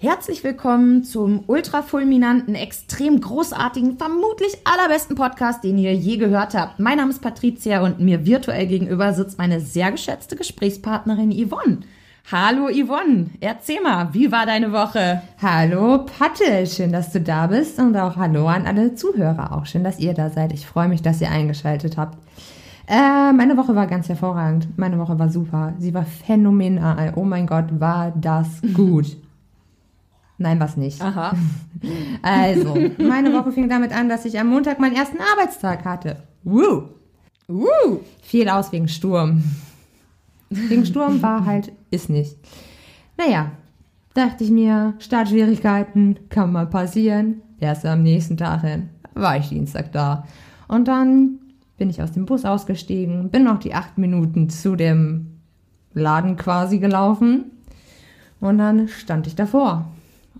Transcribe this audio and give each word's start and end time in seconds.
Herzlich 0.00 0.44
willkommen 0.44 1.02
zum 1.02 1.42
ultra 1.48 1.82
fulminanten, 1.82 2.54
extrem 2.54 3.20
großartigen, 3.20 3.98
vermutlich 3.98 4.56
allerbesten 4.62 5.16
Podcast, 5.16 5.64
den 5.64 5.76
ihr 5.76 5.92
je 5.92 6.18
gehört 6.18 6.54
habt. 6.54 6.78
Mein 6.78 6.98
Name 6.98 7.10
ist 7.10 7.20
Patricia 7.20 7.82
und 7.82 7.98
mir 7.98 8.24
virtuell 8.24 8.68
gegenüber 8.68 9.12
sitzt 9.12 9.38
meine 9.38 9.60
sehr 9.60 9.90
geschätzte 9.90 10.36
Gesprächspartnerin 10.36 11.32
Yvonne. 11.32 11.80
Hallo 12.30 12.68
Yvonne, 12.68 13.30
erzähl 13.40 13.80
mal, 13.82 14.14
wie 14.14 14.30
war 14.30 14.46
deine 14.46 14.70
Woche? 14.70 15.20
Hallo 15.42 16.06
Patte, 16.06 16.64
schön, 16.68 16.92
dass 16.92 17.10
du 17.10 17.20
da 17.20 17.48
bist 17.48 17.80
und 17.80 17.96
auch 17.96 18.14
hallo 18.14 18.46
an 18.46 18.68
alle 18.68 18.94
Zuhörer. 18.94 19.50
Auch 19.50 19.66
schön, 19.66 19.82
dass 19.82 19.98
ihr 19.98 20.14
da 20.14 20.30
seid. 20.30 20.52
Ich 20.52 20.64
freue 20.64 20.86
mich, 20.86 21.02
dass 21.02 21.20
ihr 21.20 21.32
eingeschaltet 21.32 21.96
habt. 21.96 22.16
Äh, 22.86 23.32
meine 23.32 23.56
Woche 23.56 23.74
war 23.74 23.88
ganz 23.88 24.08
hervorragend. 24.08 24.78
Meine 24.78 25.00
Woche 25.00 25.18
war 25.18 25.28
super. 25.28 25.74
Sie 25.80 25.92
war 25.92 26.04
phänomenal. 26.04 27.14
Oh 27.16 27.24
mein 27.24 27.48
Gott, 27.48 27.80
war 27.80 28.12
das 28.14 28.62
gut. 28.74 29.16
Nein, 30.38 30.60
was 30.60 30.76
nicht. 30.76 31.00
Aha. 31.02 31.36
Also, 32.22 32.76
meine 32.98 33.32
Woche 33.32 33.52
fing 33.52 33.68
damit 33.68 33.92
an, 33.92 34.08
dass 34.08 34.24
ich 34.24 34.40
am 34.40 34.48
Montag 34.48 34.80
meinen 34.80 34.96
ersten 34.96 35.18
Arbeitstag 35.20 35.84
hatte. 35.84 36.16
Woo! 36.42 36.88
Uh, 37.48 38.00
Fiel 38.20 38.48
aus 38.48 38.72
wegen 38.72 38.88
Sturm. 38.88 39.44
Wegen 40.50 40.84
Sturm 40.84 41.22
war 41.22 41.46
halt, 41.46 41.70
ist 41.92 42.10
nicht. 42.10 42.36
Naja, 43.16 43.52
dachte 44.14 44.42
ich 44.42 44.50
mir, 44.50 44.94
Startschwierigkeiten, 44.98 46.18
kann 46.30 46.52
mal 46.52 46.66
passieren. 46.66 47.42
Erst 47.60 47.86
am 47.86 48.02
nächsten 48.02 48.36
Tag 48.36 48.62
hin, 48.62 48.88
war 49.14 49.36
ich 49.36 49.48
Dienstag 49.48 49.92
da. 49.92 50.26
Und 50.66 50.88
dann 50.88 51.38
bin 51.76 51.90
ich 51.90 52.02
aus 52.02 52.12
dem 52.12 52.26
Bus 52.26 52.44
ausgestiegen, 52.44 53.30
bin 53.30 53.44
noch 53.44 53.60
die 53.60 53.74
acht 53.74 53.98
Minuten 53.98 54.50
zu 54.50 54.74
dem 54.74 55.38
Laden 55.94 56.36
quasi 56.36 56.78
gelaufen. 56.78 57.52
Und 58.40 58.58
dann 58.58 58.88
stand 58.88 59.26
ich 59.26 59.36
davor. 59.36 59.86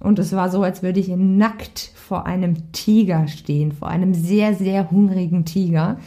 Und 0.01 0.19
es 0.19 0.33
war 0.33 0.51
so, 0.51 0.63
als 0.63 0.83
würde 0.83 1.01
ich 1.01 1.09
nackt 1.09 1.93
vor 1.95 2.27
einem 2.27 2.73
Tiger 2.73 3.27
stehen, 3.29 3.73
vor 3.73 3.89
einem 3.89 4.15
sehr, 4.15 4.55
sehr 4.55 4.91
hungrigen 4.91 5.45
Tiger, 5.45 5.99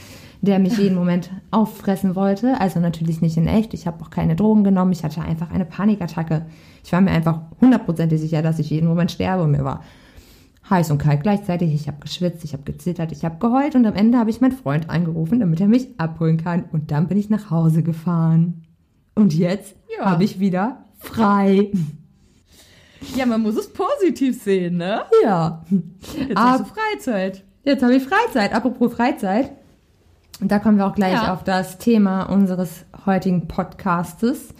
der 0.42 0.60
mich 0.60 0.78
jeden 0.78 0.96
Moment 1.02 1.30
auffressen 1.52 2.16
wollte. 2.16 2.60
Also 2.62 2.80
natürlich 2.80 3.22
nicht 3.22 3.38
in 3.38 3.48
echt. 3.48 3.74
Ich 3.74 3.88
habe 3.88 4.04
auch 4.04 4.10
keine 4.10 4.36
Drogen 4.36 4.64
genommen. 4.64 4.92
Ich 4.94 5.04
hatte 5.04 5.22
einfach 5.22 5.52
eine 5.52 5.66
Panikattacke. 5.66 6.46
Ich 6.84 6.92
war 6.94 7.02
mir 7.02 7.12
einfach 7.12 7.42
hundertprozentig 7.60 8.20
sicher, 8.22 8.42
dass 8.42 8.60
ich 8.60 8.70
jeden 8.70 8.88
Moment 8.88 9.12
sterbe. 9.12 9.44
Und 9.44 9.52
mir 9.52 9.64
war 9.64 9.82
heiß 10.70 10.90
und 10.92 10.98
kalt 11.00 11.22
gleichzeitig. 11.24 11.74
Ich 11.74 11.88
habe 11.88 11.98
geschwitzt, 12.00 12.44
ich 12.46 12.54
habe 12.54 12.64
gezittert, 12.64 13.12
ich 13.12 13.26
habe 13.26 13.38
geheult. 13.40 13.76
Und 13.76 13.86
am 13.86 13.94
Ende 13.94 14.18
habe 14.18 14.30
ich 14.30 14.42
meinen 14.42 14.54
Freund 14.54 14.90
angerufen, 14.90 15.40
damit 15.42 15.60
er 15.60 15.68
mich 15.68 15.90
abholen 15.98 16.38
kann. 16.38 16.64
Und 16.72 16.92
dann 16.92 17.08
bin 17.08 17.18
ich 17.18 17.30
nach 17.30 17.52
Hause 17.52 17.84
gefahren. 17.84 18.64
Und 19.16 19.34
jetzt 19.36 19.76
Ja. 20.00 20.06
habe 20.12 20.24
ich 20.24 20.40
wieder 20.40 20.86
frei. 20.98 21.72
Ja, 23.16 23.26
man 23.26 23.42
muss 23.42 23.56
es 23.56 23.72
positiv 23.72 24.42
sehen, 24.42 24.78
ne? 24.78 25.02
Ja. 25.24 25.64
Jetzt 26.18 26.38
Ab- 26.38 26.60
hast 26.60 26.60
du 26.62 26.66
Freizeit. 26.66 27.44
Jetzt 27.64 27.84
habe 27.84 27.96
ich 27.96 28.04
Freizeit. 28.04 28.54
Apropos 28.54 28.94
Freizeit. 28.94 29.52
Und 30.40 30.52
da 30.52 30.60
kommen 30.60 30.78
wir 30.78 30.88
auch 30.88 30.96
gleich 30.96 31.14
Ja. 31.14 31.34
auf 31.34 31.44
das 31.44 31.78
Thema 31.78 32.24
unseres 32.24 32.86
heutigen 33.06 33.48
Podcastes. 33.48 34.54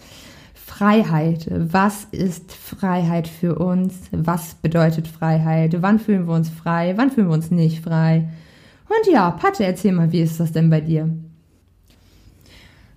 Freiheit. 0.54 1.48
Was 1.50 2.04
ist 2.12 2.52
Freiheit 2.52 3.28
für 3.28 3.56
uns? 3.58 3.94
Was 4.12 4.54
bedeutet 4.54 5.06
Freiheit? 5.08 5.76
Wann 5.82 5.98
fühlen 5.98 6.26
wir 6.26 6.34
uns 6.34 6.48
frei? 6.50 6.94
Wann 6.96 7.10
fühlen 7.10 7.28
wir 7.28 7.34
uns 7.34 7.50
nicht 7.50 7.82
frei? 7.82 8.28
Und 8.88 9.12
ja, 9.12 9.30
Patte, 9.32 9.64
erzähl 9.64 9.92
mal, 9.92 10.12
wie 10.12 10.20
ist 10.22 10.38
das 10.40 10.52
denn 10.52 10.70
bei 10.70 10.80
dir? 10.80 11.08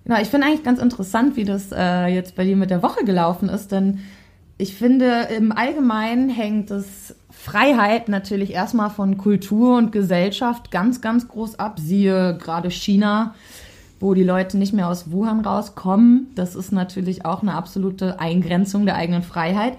Genau, 0.04 0.20
ich 0.20 0.28
finde 0.28 0.46
eigentlich 0.46 0.62
ganz 0.62 0.80
interessant, 0.80 1.36
wie 1.36 1.44
das 1.44 1.72
äh, 1.72 2.06
jetzt 2.06 2.36
bei 2.36 2.44
dir 2.44 2.56
mit 2.56 2.70
der 2.70 2.82
Woche 2.82 3.04
gelaufen 3.04 3.48
ist, 3.48 3.72
denn 3.72 3.98
ich 4.58 4.74
finde, 4.74 5.28
im 5.36 5.52
Allgemeinen 5.52 6.30
hängt 6.30 6.70
es 6.70 7.14
Freiheit 7.30 8.08
natürlich 8.08 8.52
erstmal 8.52 8.90
von 8.90 9.18
Kultur 9.18 9.76
und 9.76 9.92
Gesellschaft 9.92 10.70
ganz, 10.70 11.00
ganz 11.00 11.28
groß 11.28 11.58
ab. 11.58 11.78
Siehe 11.78 12.38
gerade 12.38 12.70
China, 12.70 13.34
wo 14.00 14.14
die 14.14 14.24
Leute 14.24 14.56
nicht 14.56 14.72
mehr 14.72 14.88
aus 14.88 15.10
Wuhan 15.10 15.40
rauskommen. 15.40 16.28
Das 16.34 16.56
ist 16.56 16.72
natürlich 16.72 17.26
auch 17.26 17.42
eine 17.42 17.54
absolute 17.54 18.18
Eingrenzung 18.18 18.86
der 18.86 18.96
eigenen 18.96 19.22
Freiheit. 19.22 19.74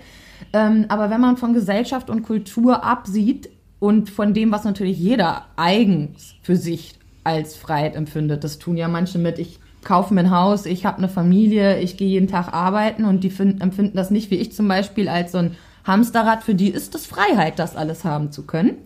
Ähm, 0.54 0.86
aber 0.90 1.10
wenn 1.10 1.22
man 1.22 1.38
von 1.38 1.54
Gesellschaft 1.54 2.12
und 2.12 2.22
Kultur 2.22 2.84
absieht 2.84 3.50
und 3.80 4.12
von 4.12 4.36
dem, 4.36 4.52
was 4.52 4.64
natürlich 4.64 5.00
jeder 5.00 5.46
eigens 5.56 6.36
für 6.44 6.56
sich 6.56 6.94
als 7.24 7.56
Freiheit 7.56 7.96
empfindet, 7.96 8.44
das 8.44 8.60
tun 8.60 8.78
ja 8.78 8.88
manche 8.88 9.18
mit, 9.18 9.40
ich 9.40 9.60
kaufe 9.84 10.14
mir 10.14 10.22
ein 10.22 10.32
Haus, 10.32 10.66
ich 10.66 10.86
habe 10.86 10.98
eine 10.98 11.10
Familie, 11.10 11.80
ich 11.80 11.98
gehe 11.98 12.10
jeden 12.10 12.28
Tag 12.28 12.54
arbeiten 12.54 13.06
und 13.06 13.24
die 13.24 13.30
finden, 13.30 13.62
empfinden 13.62 13.96
das 13.96 14.12
nicht 14.12 14.32
wie 14.32 14.36
ich 14.36 14.54
zum 14.54 14.68
Beispiel 14.68 15.08
als 15.08 15.32
so 15.32 15.38
ein 15.40 15.56
Hamsterrad. 15.86 16.44
Für 16.44 16.56
die 16.56 16.70
ist 16.70 16.96
es 16.96 17.06
Freiheit, 17.06 17.60
das 17.60 17.76
alles 17.76 18.04
haben 18.04 18.32
zu 18.32 18.46
können. 18.46 18.78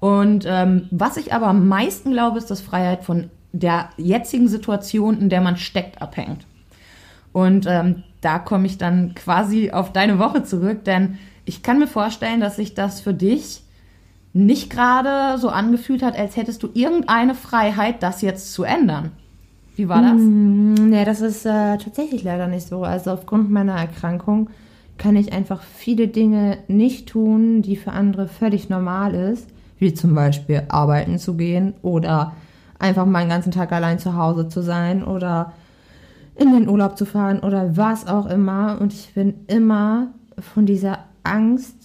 Und 0.00 0.44
ähm, 0.46 0.86
was 0.90 1.16
ich 1.16 1.32
aber 1.32 1.48
am 1.48 1.66
meisten 1.66 2.12
glaube, 2.12 2.38
ist, 2.38 2.50
dass 2.50 2.60
Freiheit 2.60 3.04
von 3.04 3.30
der 3.52 3.90
jetzigen 3.96 4.48
Situation, 4.48 5.18
in 5.18 5.28
der 5.28 5.40
man 5.40 5.56
steckt, 5.56 6.00
abhängt. 6.00 6.46
Und 7.32 7.66
ähm, 7.66 8.04
da 8.20 8.38
komme 8.38 8.66
ich 8.66 8.78
dann 8.78 9.14
quasi 9.14 9.70
auf 9.70 9.92
deine 9.92 10.18
Woche 10.18 10.44
zurück, 10.44 10.84
denn 10.84 11.18
ich 11.44 11.62
kann 11.62 11.78
mir 11.78 11.86
vorstellen, 11.86 12.40
dass 12.40 12.56
sich 12.56 12.74
das 12.74 13.00
für 13.00 13.14
dich 13.14 13.62
nicht 14.32 14.70
gerade 14.70 15.38
so 15.38 15.48
angefühlt 15.48 16.02
hat, 16.02 16.16
als 16.16 16.36
hättest 16.36 16.62
du 16.62 16.68
irgendeine 16.74 17.34
Freiheit, 17.34 18.02
das 18.02 18.22
jetzt 18.22 18.52
zu 18.52 18.64
ändern. 18.64 19.12
Wie 19.78 19.88
war 19.88 20.02
das? 20.02 20.20
Mm, 20.20 20.74
Nee, 20.90 21.04
das 21.04 21.20
ist 21.20 21.46
äh, 21.46 21.78
tatsächlich 21.78 22.24
leider 22.24 22.48
nicht 22.48 22.66
so. 22.66 22.82
Also 22.82 23.12
aufgrund 23.12 23.48
meiner 23.50 23.74
Erkrankung 23.74 24.50
kann 24.98 25.14
ich 25.14 25.32
einfach 25.32 25.62
viele 25.62 26.08
Dinge 26.08 26.58
nicht 26.66 27.08
tun, 27.08 27.62
die 27.62 27.76
für 27.76 27.92
andere 27.92 28.26
völlig 28.26 28.68
normal 28.68 29.14
ist. 29.14 29.46
Wie 29.78 29.94
zum 29.94 30.16
Beispiel 30.16 30.64
arbeiten 30.68 31.18
zu 31.20 31.36
gehen 31.36 31.74
oder 31.82 32.32
einfach 32.80 33.06
mal 33.06 33.20
den 33.20 33.28
ganzen 33.28 33.52
Tag 33.52 33.70
allein 33.70 34.00
zu 34.00 34.16
Hause 34.16 34.48
zu 34.48 34.62
sein 34.62 35.04
oder 35.04 35.52
in 36.34 36.52
den 36.52 36.68
Urlaub 36.68 36.98
zu 36.98 37.06
fahren 37.06 37.38
oder 37.38 37.76
was 37.76 38.08
auch 38.08 38.26
immer. 38.26 38.78
Und 38.80 38.92
ich 38.92 39.14
bin 39.14 39.34
immer 39.46 40.08
von 40.40 40.66
dieser 40.66 40.98
Angst 41.22 41.76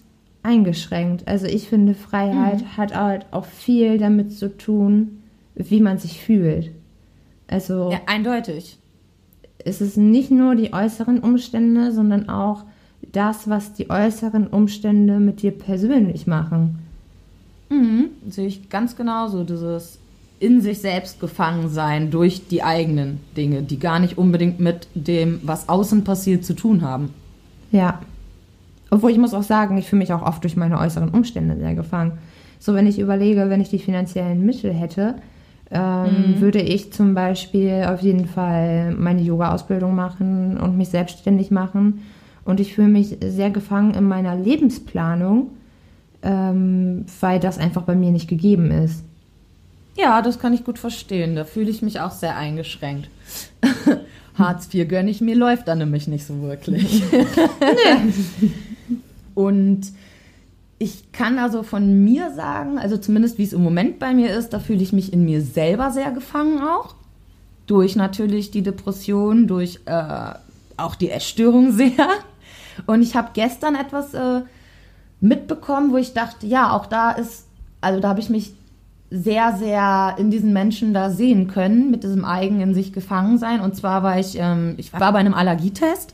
eingeschränkt. 0.42 1.28
Also 1.28 1.46
ich 1.46 1.70
finde, 1.70 1.94
Freiheit 1.94 2.64
hat 2.76 2.96
halt 2.96 3.28
auch 3.30 3.46
viel 3.46 4.00
damit 4.00 4.34
zu 4.34 4.58
tun, 4.58 5.20
wie 5.53 5.80
man 5.80 6.00
sich 6.00 6.20
fühlt. 6.20 6.72
Also 7.48 7.92
Ja, 7.92 8.00
eindeutig. 8.06 8.78
es 9.64 9.81
ist 9.81 9.98
nicht 9.98 10.31
nur 10.31 10.56
die 10.56 10.74
äußeren 10.74 11.20
Umstände, 11.20 11.92
sondern 11.92 12.30
auch 12.30 12.64
das, 13.12 13.50
was 13.50 13.74
die 13.74 13.90
äußeren 13.90 14.48
Umstände 14.48 15.20
mit 15.20 15.42
dir 15.42 15.52
persönlich 15.52 16.26
machen. 16.28 16.80
Mhm, 17.70 18.09
sehe 18.30 18.48
ich 18.48 18.70
ganz 18.70 18.96
genauso. 18.96 19.44
Dieses 19.44 20.00
in 20.40 20.62
sich 20.62 20.80
selbst 20.80 21.20
gefangen 21.20 21.70
sein 21.70 22.12
durch 22.12 22.48
die 22.48 22.64
eigenen 22.64 23.20
Dinge, 23.38 23.62
die 23.62 23.80
gar 23.80 24.00
nicht 24.00 24.18
unbedingt 24.18 24.59
mit 24.59 24.88
dem, 24.94 25.40
was 25.44 25.70
außen 25.70 26.03
passiert, 26.03 26.44
zu 26.44 26.53
tun 26.53 26.82
haben. 26.82 27.14
Ja. 27.72 28.00
Obwohl 28.90 29.12
ich 29.12 29.18
muss 29.18 29.34
auch 29.34 29.44
sagen, 29.44 29.78
ich 29.78 29.88
fühle 29.88 30.02
mich 30.02 30.12
auch 30.14 30.22
oft 30.22 30.44
durch 30.44 30.56
meine 30.58 30.78
äußeren 30.80 31.09
Umstände 31.09 31.58
sehr 31.58 31.76
gefangen. 31.76 32.18
So, 32.59 32.74
wenn 32.74 32.88
ich 32.88 33.00
überlege, 33.00 33.50
wenn 33.50 33.62
ich 33.62 33.70
die 33.70 33.80
finanziellen 33.80 34.46
Mittel 34.46 34.72
hätte, 34.74 35.16
ähm, 35.72 36.35
würde 36.40 36.62
ich 36.62 36.94
zum 36.94 37.13
Beispiel 37.13 37.85
auf 37.88 38.01
jeden 38.01 38.28
Fall 38.28 38.91
meine 38.91 39.22
Yoga-Ausbildung 39.22 39.96
machen 39.96 40.57
und 40.57 40.78
mich 40.78 40.90
selbstständig 40.90 41.51
machen. 41.51 42.01
Und 42.46 42.59
ich 42.59 42.74
fühle 42.74 42.90
mich 42.90 43.18
sehr 43.25 43.50
gefangen 43.50 43.94
in 43.94 44.03
meiner 44.03 44.35
Lebensplanung, 44.35 45.52
ähm, 46.22 47.06
weil 47.19 47.40
das 47.40 47.57
einfach 47.57 47.84
bei 47.84 47.96
mir 47.96 48.12
nicht 48.12 48.28
gegeben 48.28 48.72
ist. 48.72 49.03
Ja, 49.96 50.22
das 50.22 50.40
kann 50.40 50.53
ich 50.53 50.63
gut 50.63 50.79
verstehen. 50.79 51.35
Da 51.35 51.46
fühle 51.46 51.69
ich 51.69 51.81
mich 51.81 52.00
auch 52.00 52.12
sehr 52.12 52.35
eingeschränkt. 52.35 53.09
Hartz 54.35 54.73
IV 54.73 54.88
gönne 54.88 55.12
ich 55.12 55.22
mir, 55.22 55.35
läuft 55.35 55.68
dann 55.68 55.78
nämlich 55.78 56.07
nicht 56.07 56.25
so 56.25 56.41
wirklich. 56.41 57.03
Und 59.35 59.91
ich 60.84 61.12
kann 61.14 61.40
also 61.40 61.64
von 61.64 62.03
mir 62.03 62.32
sagen, 62.34 62.78
also 62.78 62.97
zumindest 62.97 63.38
wie 63.38 63.44
es 63.44 63.53
im 63.53 63.64
Moment 63.64 64.00
bei 64.00 64.14
mir 64.14 64.35
ist, 64.35 64.50
da 64.50 64.59
fühle 64.59 64.84
ich 64.84 64.91
mich 64.91 65.14
in 65.14 65.24
mir 65.24 65.41
selber 65.41 65.91
sehr 65.91 66.12
gefangen 66.12 66.62
auch. 66.62 66.96
Durch 67.68 67.96
natürlich 67.96 68.52
die 68.52 68.62
Depression, 68.62 69.47
durch 69.47 69.80
äh, 69.85 70.34
auch 70.76 70.96
die 70.96 71.09
Essstörung 71.09 71.72
sehr. 71.78 72.09
Und 72.85 73.02
ich 73.02 73.16
habe 73.16 73.30
gestern 73.34 73.76
etwas 73.76 74.14
äh, 74.14 74.41
mitbekommen, 75.22 75.91
wo 75.91 75.97
ich 75.97 76.14
dachte, 76.14 76.46
ja, 76.47 76.72
auch 76.72 76.86
da 76.86 77.12
ist, 77.12 77.47
also 77.79 78.02
da 78.02 78.09
habe 78.09 78.20
ich 78.20 78.29
mich 78.29 78.53
sehr, 79.09 79.56
sehr 79.56 80.16
in 80.18 80.32
diesen 80.32 80.52
Menschen 80.52 80.94
da 80.94 81.12
sehen 81.12 81.47
können, 81.47 81.91
mit 81.91 82.03
diesem 82.03 82.26
Eigen 82.26 82.59
in 82.59 82.74
sich 82.74 82.91
gefangen 82.91 83.38
sein. 83.38 83.62
Und 83.62 83.76
zwar 83.76 84.03
war 84.03 84.20
ich, 84.20 84.38
ähm, 84.38 84.74
ich 84.78 84.91
war 84.91 85.14
bei 85.14 85.20
einem 85.20 85.34
Allergietest 85.36 86.14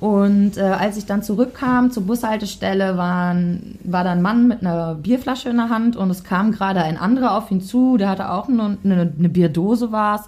und 0.00 0.56
äh, 0.56 0.62
als 0.62 0.96
ich 0.96 1.04
dann 1.04 1.22
zurückkam 1.22 1.90
zur 1.90 2.04
Bushaltestelle, 2.04 2.96
waren, 2.96 3.78
war 3.84 4.02
da 4.02 4.12
ein 4.12 4.22
Mann 4.22 4.48
mit 4.48 4.62
einer 4.62 4.94
Bierflasche 4.94 5.50
in 5.50 5.58
der 5.58 5.68
Hand 5.68 5.94
und 5.94 6.10
es 6.10 6.24
kam 6.24 6.52
gerade 6.52 6.82
ein 6.82 6.96
anderer 6.96 7.36
auf 7.36 7.50
ihn 7.50 7.60
zu, 7.60 7.98
der 7.98 8.08
hatte 8.08 8.30
auch 8.30 8.48
eine, 8.48 8.78
eine, 8.82 9.12
eine 9.18 9.28
Bierdose 9.28 9.92
war's 9.92 10.26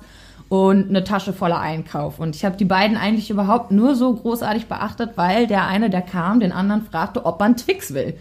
und 0.50 0.90
eine 0.90 1.04
Tasche 1.04 1.32
voller 1.32 1.58
Einkauf. 1.58 2.19
Und 2.19 2.36
ich 2.36 2.44
habe 2.44 2.58
die 2.58 2.66
beiden 2.66 2.98
eigentlich 2.98 3.30
überhaupt 3.30 3.70
nur 3.70 3.94
so 3.94 4.12
großartig 4.12 4.66
beachtet, 4.66 5.12
weil 5.16 5.46
der 5.46 5.66
eine, 5.66 5.88
der 5.88 6.02
kam, 6.02 6.40
den 6.40 6.52
anderen 6.52 6.82
fragte, 6.82 7.25
ob 7.25 7.40
man 7.40 7.56
Twix 7.56 7.94
will. 7.94 8.18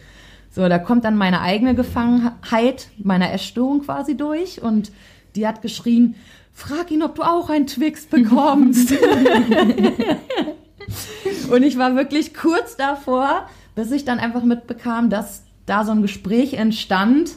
So, 0.51 0.69
da 0.69 0.79
kommt 0.79 1.03
dann 1.03 1.17
meine 1.17 1.41
eigene 1.41 1.75
Gefangenheit 1.75 2.87
meiner 2.97 3.33
Essstörung 3.33 3.81
quasi 3.81 4.15
durch 4.15 4.61
und 4.61 4.93
die 5.35 5.45
hat 5.45 5.61
geschrien, 5.61 6.15
frag 6.53 6.91
ihn, 6.91 7.03
ob 7.03 7.15
du 7.15 7.23
auch 7.23 7.49
ein 7.49 7.67
Twix 7.67 8.05
bekommst. 8.05 8.93
und 11.51 11.63
ich 11.63 11.77
war 11.77 11.95
wirklich 11.95 12.33
kurz 12.33 12.75
davor, 12.77 13.47
bis 13.75 13.91
ich 13.91 14.05
dann 14.05 14.19
einfach 14.19 14.43
mitbekam, 14.43 15.09
dass 15.09 15.43
da 15.65 15.85
so 15.85 15.91
ein 15.91 16.01
Gespräch 16.01 16.53
entstand, 16.53 17.31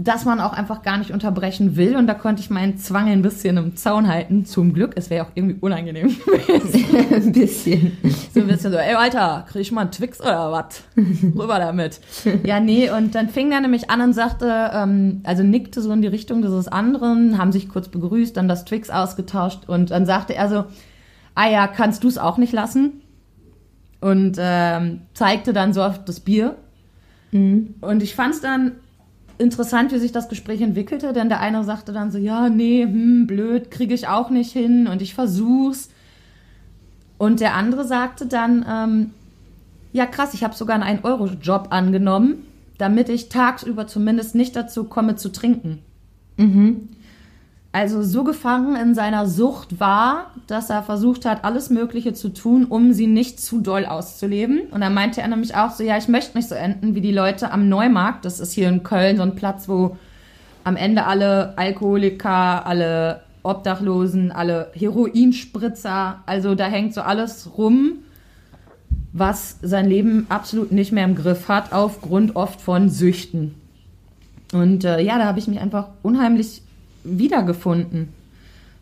dass 0.00 0.24
man 0.24 0.38
auch 0.40 0.52
einfach 0.52 0.82
gar 0.82 0.96
nicht 0.96 1.10
unterbrechen 1.10 1.76
will. 1.76 1.96
Und 1.96 2.06
da 2.06 2.14
konnte 2.14 2.40
ich 2.40 2.50
meinen 2.50 2.78
Zwang 2.78 3.08
ein 3.08 3.20
bisschen 3.20 3.56
im 3.56 3.74
Zaun 3.74 4.06
halten. 4.06 4.46
Zum 4.46 4.72
Glück. 4.72 4.92
Es 4.94 5.10
wäre 5.10 5.26
auch 5.26 5.30
irgendwie 5.34 5.56
unangenehm 5.60 6.08
gewesen. 6.24 6.84
ein 7.12 7.32
bisschen. 7.32 7.98
So 8.32 8.40
ein 8.40 8.46
bisschen 8.46 8.70
so, 8.70 8.78
ey 8.78 8.94
Alter, 8.94 9.44
krieg 9.48 9.62
ich 9.62 9.72
mal 9.72 9.82
einen 9.82 9.90
Twix 9.90 10.20
oder 10.20 10.52
was? 10.52 10.84
Rüber 10.96 11.58
damit. 11.58 12.00
Ja, 12.44 12.60
nee, 12.60 12.88
und 12.90 13.16
dann 13.16 13.28
fing 13.28 13.50
er 13.50 13.60
nämlich 13.60 13.90
an 13.90 14.00
und 14.00 14.12
sagte, 14.12 14.70
ähm, 14.72 15.20
also 15.24 15.42
nickte 15.42 15.82
so 15.82 15.90
in 15.90 16.00
die 16.00 16.08
Richtung 16.08 16.42
dieses 16.42 16.68
anderen, 16.68 17.36
haben 17.36 17.50
sich 17.50 17.68
kurz 17.68 17.88
begrüßt, 17.88 18.36
dann 18.36 18.46
das 18.46 18.64
Twix 18.64 18.90
ausgetauscht 18.90 19.68
und 19.68 19.90
dann 19.90 20.06
sagte 20.06 20.36
er 20.36 20.48
so, 20.48 20.64
ah 21.38 21.48
ja, 21.48 21.68
kannst 21.68 22.02
du 22.02 22.08
es 22.08 22.18
auch 22.18 22.36
nicht 22.36 22.52
lassen? 22.52 23.00
Und 24.00 24.36
ähm, 24.40 25.02
zeigte 25.14 25.52
dann 25.52 25.72
so 25.72 25.84
auf 25.84 26.04
das 26.04 26.18
Bier. 26.18 26.56
Mhm. 27.30 27.76
Und 27.80 28.02
ich 28.02 28.16
fand 28.16 28.34
es 28.34 28.40
dann 28.40 28.72
interessant, 29.38 29.92
wie 29.92 29.98
sich 29.98 30.10
das 30.10 30.28
Gespräch 30.28 30.60
entwickelte, 30.60 31.12
denn 31.12 31.28
der 31.28 31.40
eine 31.40 31.62
sagte 31.62 31.92
dann 31.92 32.10
so, 32.10 32.18
ja, 32.18 32.48
nee, 32.48 32.82
hm, 32.82 33.28
blöd, 33.28 33.70
kriege 33.70 33.94
ich 33.94 34.08
auch 34.08 34.30
nicht 34.30 34.52
hin 34.52 34.88
und 34.88 35.00
ich 35.00 35.14
versuch's. 35.14 35.90
Und 37.18 37.38
der 37.38 37.54
andere 37.54 37.84
sagte 37.84 38.26
dann, 38.26 38.66
ähm, 38.68 39.10
ja 39.92 40.06
krass, 40.06 40.34
ich 40.34 40.42
habe 40.42 40.56
sogar 40.56 40.80
einen 40.80 40.98
1-Euro-Job 40.98 41.68
angenommen, 41.70 42.46
damit 42.78 43.08
ich 43.08 43.28
tagsüber 43.28 43.86
zumindest 43.86 44.34
nicht 44.34 44.56
dazu 44.56 44.84
komme 44.84 45.14
zu 45.14 45.28
trinken. 45.30 45.82
Mhm 46.36 46.88
also 47.70 48.02
so 48.02 48.24
gefangen 48.24 48.76
in 48.76 48.94
seiner 48.94 49.26
Sucht 49.26 49.78
war, 49.78 50.32
dass 50.46 50.70
er 50.70 50.82
versucht 50.82 51.26
hat, 51.26 51.44
alles 51.44 51.68
Mögliche 51.68 52.14
zu 52.14 52.30
tun, 52.30 52.64
um 52.64 52.92
sie 52.92 53.06
nicht 53.06 53.40
zu 53.40 53.60
doll 53.60 53.84
auszuleben. 53.84 54.62
Und 54.70 54.80
dann 54.80 54.94
meinte 54.94 55.20
er 55.20 55.28
nämlich 55.28 55.54
auch 55.54 55.70
so, 55.70 55.84
ja, 55.84 55.98
ich 55.98 56.08
möchte 56.08 56.36
nicht 56.36 56.48
so 56.48 56.54
enden 56.54 56.94
wie 56.94 57.02
die 57.02 57.12
Leute 57.12 57.50
am 57.50 57.68
Neumarkt. 57.68 58.24
Das 58.24 58.40
ist 58.40 58.52
hier 58.52 58.68
in 58.68 58.82
Köln 58.82 59.18
so 59.18 59.22
ein 59.22 59.36
Platz, 59.36 59.68
wo 59.68 59.96
am 60.64 60.76
Ende 60.76 61.04
alle 61.04 61.56
Alkoholiker, 61.58 62.66
alle 62.66 63.22
Obdachlosen, 63.42 64.32
alle 64.32 64.70
Heroinspritzer, 64.74 66.22
also 66.26 66.54
da 66.54 66.66
hängt 66.66 66.94
so 66.94 67.02
alles 67.02 67.50
rum, 67.56 67.98
was 69.12 69.56
sein 69.62 69.88
Leben 69.88 70.26
absolut 70.28 70.72
nicht 70.72 70.92
mehr 70.92 71.04
im 71.04 71.14
Griff 71.14 71.48
hat, 71.48 71.72
aufgrund 71.72 72.36
oft 72.36 72.60
von 72.60 72.88
Süchten. 72.88 73.54
Und 74.52 74.84
äh, 74.84 75.00
ja, 75.00 75.18
da 75.18 75.26
habe 75.26 75.38
ich 75.38 75.48
mich 75.48 75.60
einfach 75.60 75.88
unheimlich 76.02 76.62
wiedergefunden. 77.16 78.08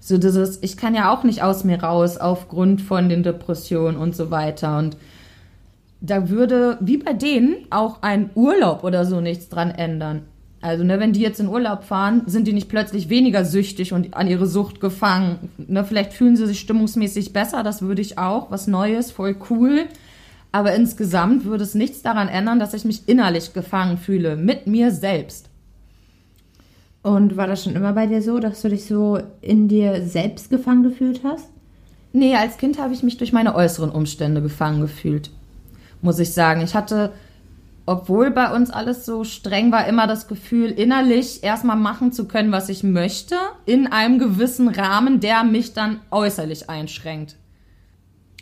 So 0.01 0.19
dieses, 0.19 0.63
ich 0.63 0.77
kann 0.77 0.95
ja 0.95 1.13
auch 1.13 1.25
nicht 1.25 1.43
aus 1.43 1.65
mir 1.65 1.83
raus 1.83 2.17
aufgrund 2.17 2.81
von 2.81 3.09
den 3.09 3.23
Depressionen 3.23 3.97
und 3.97 4.15
so 4.15 4.31
weiter. 4.31 4.79
Und 4.79 4.97
da 6.01 6.29
würde, 6.29 6.79
wie 6.81 6.99
bei 6.99 7.13
denen, 7.13 7.57
auch 7.71 8.03
ein 8.03 8.31
Urlaub 8.35 8.85
oder 8.85 9.05
so 9.05 9.21
nichts 9.21 9.49
dran 9.49 9.71
ändern. 9.71 10.23
Also, 10.61 10.85
ne, 10.85 10.99
wenn 10.99 11.13
die 11.13 11.21
jetzt 11.21 11.39
in 11.39 11.49
Urlaub 11.49 11.85
fahren, 11.85 12.23
sind 12.27 12.47
die 12.47 12.53
nicht 12.53 12.69
plötzlich 12.69 13.09
weniger 13.09 13.45
süchtig 13.45 13.93
und 13.93 14.15
an 14.15 14.27
ihre 14.27 14.47
Sucht 14.47 14.81
gefangen. 14.81 15.51
Ne, 15.59 15.85
vielleicht 15.85 16.13
fühlen 16.13 16.37
sie 16.37 16.47
sich 16.47 16.61
stimmungsmäßig 16.61 17.33
besser, 17.33 17.63
das 17.63 17.83
würde 17.83 18.03
ich 18.03 18.19
auch. 18.19 18.51
Was 18.51 18.67
Neues, 18.67 19.11
voll 19.11 19.37
cool. 19.51 19.85
Aber 20.53 20.75
insgesamt 20.75 21.45
würde 21.45 21.65
es 21.65 21.75
nichts 21.75 22.03
daran 22.03 22.29
ändern, 22.29 22.59
dass 22.59 22.75
ich 22.75 22.85
mich 22.85 23.09
innerlich 23.09 23.53
gefangen 23.53 23.99
fühle, 23.99 24.37
mit 24.37 24.67
mir 24.67 24.91
selbst. 24.91 25.51
Und 27.07 27.37
war 27.37 27.47
das 27.47 27.63
schon 27.63 27.77
immer 27.77 27.93
bei 27.93 28.09
dir 28.09 28.21
so, 28.21 28.41
dass 28.41 28.63
du 28.63 28.69
dich 28.69 28.85
so 28.85 29.21
in 29.41 29.69
dir 29.69 30.05
selbst 30.05 30.51
gefangen 30.51 30.83
gefühlt 30.83 31.21
hast? 31.23 31.49
Nee, 32.13 32.35
als 32.35 32.57
Kind 32.57 32.81
habe 32.81 32.95
ich 32.95 33.05
mich 33.05 33.17
durch 33.17 33.33
meine 33.33 33.55
äußeren 33.55 33.91
Umstände 33.91 34.43
gefangen 34.43 34.81
gefühlt. 34.81 35.31
Muss 36.03 36.19
ich 36.19 36.33
sagen. 36.33 36.63
Ich 36.63 36.75
hatte, 36.75 37.13
obwohl 37.87 38.33
bei 38.33 38.53
uns 38.53 38.73
alles 38.73 39.07
so 39.07 39.23
streng 39.23 39.71
war, 39.71 39.87
immer 39.87 40.09
das 40.09 40.27
Gefühl, 40.27 40.73
innerlich 40.73 41.45
erstmal 41.45 41.77
machen 41.77 42.11
zu 42.11 42.27
können, 42.27 42.51
was 42.51 42.69
ich 42.69 42.83
möchte, 42.83 43.37
in 43.67 43.87
einem 43.87 44.19
gewissen 44.19 44.67
Rahmen, 44.67 45.21
der 45.21 45.45
mich 45.45 45.75
dann 45.75 46.01
äußerlich 46.11 46.69
einschränkt. 46.69 47.37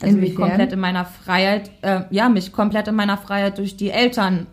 Also 0.01 0.17
mich 0.17 0.37
komplett 0.37 0.73
in 0.73 0.81
meiner 0.81 1.05
Freiheit, 1.05 1.71
äh, 1.83 2.05
ja, 2.09 2.31
mich 2.31 2.51
komplett 2.51 2.89
in 2.89 2.95
meiner 2.95 3.19
Freiheit 3.19 3.59
durch 3.59 3.77
die 3.77 3.91
Eltern 3.91 4.47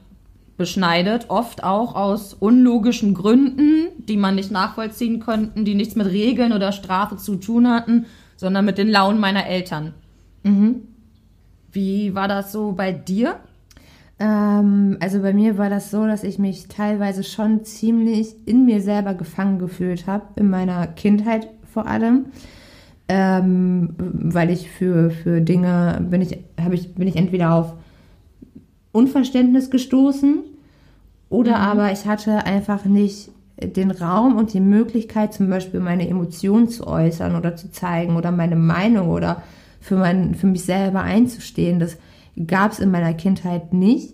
beschneidet, 0.62 1.26
oft 1.30 1.64
auch 1.64 1.96
aus 1.96 2.36
unlogischen 2.36 3.16
Gründen, 3.16 3.88
die 3.98 4.16
man 4.16 4.36
nicht 4.36 4.52
nachvollziehen 4.52 5.20
konnten, 5.20 5.66
die 5.66 5.74
nichts 5.74 5.96
mit 5.96 6.06
Regeln 6.06 6.54
oder 6.54 6.72
Strafe 6.72 7.18
zu 7.18 7.38
tun 7.38 7.68
hatten, 7.68 8.06
sondern 8.38 8.64
mit 8.64 8.78
den 8.78 8.88
Launen 8.88 9.20
meiner 9.20 9.48
Eltern. 9.48 9.96
Mhm. 10.44 10.84
Wie 11.72 12.14
war 12.14 12.28
das 12.28 12.52
so 12.52 12.74
bei 12.74 12.92
dir? 12.92 13.38
Ähm, 14.20 14.98
also 15.00 15.24
bei 15.24 15.34
mir 15.34 15.58
war 15.58 15.72
das 15.72 15.90
so, 15.90 16.06
dass 16.06 16.24
ich 16.24 16.38
mich 16.38 16.68
teilweise 16.68 17.24
schon 17.24 17.64
ziemlich 17.64 18.36
in 18.46 18.66
mir 18.66 18.82
selber 18.82 19.16
gefangen 19.16 19.58
gefühlt 19.58 20.06
habe, 20.06 20.26
in 20.36 20.48
meiner 20.48 20.86
Kindheit 20.86 21.48
vor 21.74 21.88
allem. 21.88 22.26
Ähm, 23.08 23.96
weil 23.98 24.52
ich 24.52 24.70
für, 24.70 25.10
für 25.10 25.42
Dinge 25.42 26.06
bin 26.08 26.22
ich, 26.22 26.38
ich, 26.72 26.94
bin 26.94 27.08
ich 27.08 27.16
entweder 27.16 27.56
auf 27.56 27.74
Unverständnis 28.92 29.72
gestoßen 29.72 30.51
oder 31.32 31.58
mhm. 31.58 31.64
aber 31.64 31.92
ich 31.92 32.06
hatte 32.06 32.46
einfach 32.46 32.86
nicht 32.86 33.30
den 33.58 33.92
Raum 33.92 34.38
und 34.38 34.54
die 34.54 34.60
Möglichkeit, 34.60 35.34
zum 35.34 35.50
Beispiel 35.50 35.80
meine 35.80 36.08
Emotionen 36.08 36.68
zu 36.68 36.86
äußern 36.86 37.36
oder 37.36 37.56
zu 37.56 37.72
zeigen 37.72 38.16
oder 38.16 38.32
meine 38.32 38.56
Meinung 38.56 39.10
oder 39.10 39.42
für, 39.80 39.96
mein, 39.96 40.36
für 40.36 40.48
mich 40.48 40.64
selber 40.64 41.02
einzustehen. 41.02 41.80
Das 41.80 41.98
gab 42.48 42.72
es 42.72 42.80
in 42.80 42.92
meiner 42.92 43.14
Kindheit 43.14 43.74
nicht. 43.74 44.14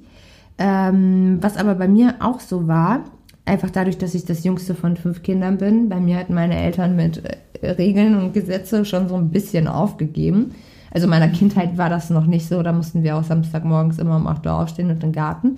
Ähm, 0.58 1.38
was 1.42 1.58
aber 1.58 1.76
bei 1.76 1.88
mir 1.88 2.16
auch 2.20 2.40
so 2.40 2.68
war, 2.68 3.06
einfach 3.46 3.70
dadurch, 3.70 3.98
dass 3.98 4.16
ich 4.16 4.26
das 4.26 4.44
jüngste 4.44 4.76
von 4.76 4.98
fünf 4.98 5.24
Kindern 5.24 5.58
bin, 5.58 5.90
bei 5.90 6.00
mir 6.00 6.18
hatten 6.18 6.34
meine 6.34 6.58
Eltern 6.58 6.96
mit 6.96 7.24
äh, 7.62 7.70
Regeln 7.72 8.18
und 8.18 8.34
Gesetze 8.34 8.86
schon 8.86 9.08
so 9.08 9.16
ein 9.16 9.30
bisschen 9.30 9.68
aufgegeben. 9.68 10.56
Also 10.92 11.06
in 11.06 11.12
meiner 11.12 11.30
Kindheit 11.30 11.78
war 11.78 11.90
das 11.90 12.10
noch 12.10 12.26
nicht 12.26 12.48
so, 12.48 12.62
da 12.64 12.74
mussten 12.74 13.04
wir 13.04 13.16
auch 13.16 13.24
Samstagmorgens 13.24 14.00
immer 14.00 14.18
um 14.18 14.28
8 14.28 14.46
Uhr 14.46 14.54
aufstehen 14.54 14.90
und 14.90 15.02
den 15.04 15.12
Garten. 15.12 15.58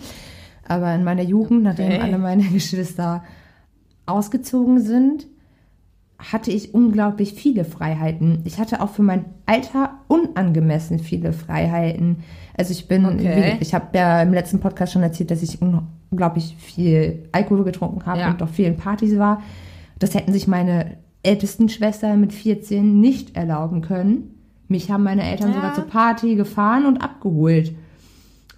Aber 0.70 0.94
in 0.96 1.04
meiner 1.04 1.24
Jugend, 1.24 1.68
okay. 1.68 1.84
nachdem 1.90 2.02
alle 2.02 2.18
meine 2.18 2.44
Geschwister 2.54 3.24
ausgezogen 4.06 4.80
sind, 4.80 5.28
hatte 6.18 6.52
ich 6.52 6.74
unglaublich 6.74 7.34
viele 7.34 7.64
Freiheiten. 7.66 8.42
Ich 8.44 8.60
hatte 8.60 8.82
auch 8.82 8.90
für 8.90 9.02
mein 9.02 9.26
Alter 9.46 10.00
unangemessen 10.08 11.00
viele 11.00 11.32
Freiheiten. 11.34 12.18
Also 12.58 12.72
ich 12.72 12.88
bin, 12.88 13.06
okay. 13.06 13.58
ich 13.62 13.74
habe 13.74 13.98
ja 13.98 14.22
im 14.22 14.34
letzten 14.34 14.60
Podcast 14.60 14.94
schon 14.94 15.02
erzählt, 15.02 15.32
dass 15.32 15.42
ich 15.42 15.60
unglaublich 16.12 16.56
viel 16.60 17.24
Alkohol 17.32 17.64
getrunken 17.64 18.06
habe 18.06 18.20
ja. 18.20 18.32
und 18.32 18.44
auf 18.44 18.52
vielen 18.52 18.76
Partys 18.76 19.18
war. 19.18 19.42
Das 19.98 20.14
hätten 20.14 20.34
sich 20.34 20.48
meine 20.48 20.98
ältesten 21.24 21.70
Schwestern 21.70 22.20
mit 22.20 22.34
14 22.34 23.00
nicht 23.00 23.36
erlauben 23.38 23.82
können. 23.82 24.36
Mich 24.68 24.92
haben 24.92 25.04
meine 25.04 25.24
Eltern 25.24 25.50
ja. 25.50 25.56
sogar 25.56 25.74
zur 25.74 25.88
Party 25.88 26.36
gefahren 26.36 26.86
und 26.86 27.02
abgeholt. 27.02 27.74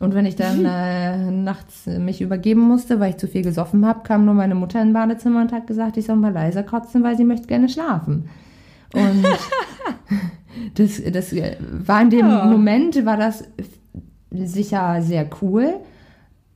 Und 0.01 0.15
wenn 0.15 0.25
ich 0.25 0.36
dann 0.36 0.65
äh, 0.65 1.31
nachts 1.31 1.86
mich 1.86 2.22
übergeben 2.22 2.62
musste, 2.62 3.00
weil 3.00 3.12
ich 3.12 3.17
zu 3.17 3.27
viel 3.27 3.43
gesoffen 3.43 3.86
habe, 3.86 4.01
kam 4.03 4.25
nur 4.25 4.34
meine 4.34 4.55
Mutter 4.55 4.81
ins 4.81 4.93
Badezimmer 4.93 5.41
und 5.41 5.51
hat 5.51 5.67
gesagt, 5.67 5.96
ich 5.96 6.08
soll 6.08 6.15
mal 6.15 6.34
leiser 6.34 6.63
kotzen, 6.63 7.03
weil 7.03 7.15
sie 7.15 7.24
möchte 7.24 7.48
gerne 7.48 7.70
schlafen. 7.70 8.27
Und 8.93 9.24
das, 10.75 11.01
das 11.12 11.36
war 11.36 12.01
in 12.01 12.10
dem 12.10 12.27
ja. 12.27 12.46
Moment, 12.46 13.05
war 13.05 13.17
das 13.17 13.43
sicher 14.31 15.01
sehr 15.01 15.29
cool. 15.41 15.75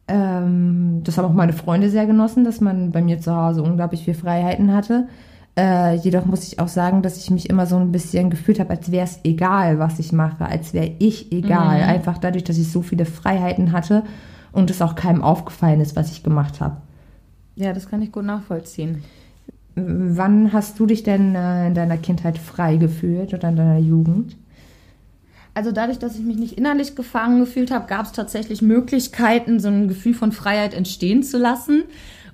Ähm, 0.07 1.01
das 1.03 1.17
haben 1.17 1.25
auch 1.25 1.33
meine 1.33 1.53
Freunde 1.53 1.89
sehr 1.89 2.07
genossen, 2.07 2.43
dass 2.43 2.61
man 2.61 2.91
bei 2.91 3.01
mir 3.01 3.19
zu 3.19 3.35
Hause 3.35 3.61
unglaublich 3.61 4.03
viel 4.03 4.13
Freiheiten 4.15 4.73
hatte. 4.73 5.07
Äh, 5.57 5.95
jedoch 5.95 6.25
muss 6.25 6.43
ich 6.43 6.59
auch 6.59 6.67
sagen, 6.67 7.01
dass 7.01 7.17
ich 7.17 7.31
mich 7.31 7.50
immer 7.50 7.65
so 7.65 7.77
ein 7.77 7.91
bisschen 7.91 8.29
gefühlt 8.29 8.59
habe, 8.59 8.71
als 8.71 8.91
wäre 8.91 9.05
es 9.05 9.19
egal, 9.24 9.79
was 9.79 10.00
ich 10.00 10.12
mache, 10.12 10.45
als 10.45 10.74
wäre 10.74 10.91
ich 11.00 11.31
egal. 11.31 11.77
Mhm. 11.77 11.89
Einfach 11.89 12.17
dadurch, 12.17 12.43
dass 12.43 12.57
ich 12.57 12.69
so 12.69 12.81
viele 12.81 13.05
Freiheiten 13.05 13.71
hatte 13.71 14.03
und 14.51 14.69
es 14.69 14.81
auch 14.81 14.95
keinem 14.95 15.21
aufgefallen 15.21 15.79
ist, 15.79 15.95
was 15.95 16.12
ich 16.12 16.24
gemacht 16.24 16.59
habe. 16.59 16.77
Ja, 17.55 17.71
das 17.71 17.89
kann 17.89 18.01
ich 18.01 18.12
gut 18.12 18.25
nachvollziehen. 18.25 19.03
Wann 19.75 20.51
hast 20.51 20.79
du 20.79 20.85
dich 20.85 21.03
denn 21.03 21.35
äh, 21.35 21.67
in 21.67 21.74
deiner 21.74 21.97
Kindheit 21.97 22.38
frei 22.38 22.75
gefühlt 22.75 23.33
oder 23.33 23.50
in 23.50 23.55
deiner 23.55 23.77
Jugend? 23.77 24.35
Also 25.53 25.71
dadurch, 25.71 26.00
dass 26.00 26.17
ich 26.17 26.25
mich 26.25 26.38
nicht 26.38 26.57
innerlich 26.57 26.97
gefangen 26.97 27.39
gefühlt 27.39 27.71
habe, 27.71 27.88
gab 27.88 28.05
es 28.05 28.12
tatsächlich 28.12 28.62
Möglichkeiten, 28.62 29.62
so 29.62 29.69
ein 29.69 29.88
Gefühl 29.88 30.13
von 30.13 30.33
Freiheit 30.33 30.74
entstehen 30.74 31.24
zu 31.24 31.38
lassen. 31.38 31.83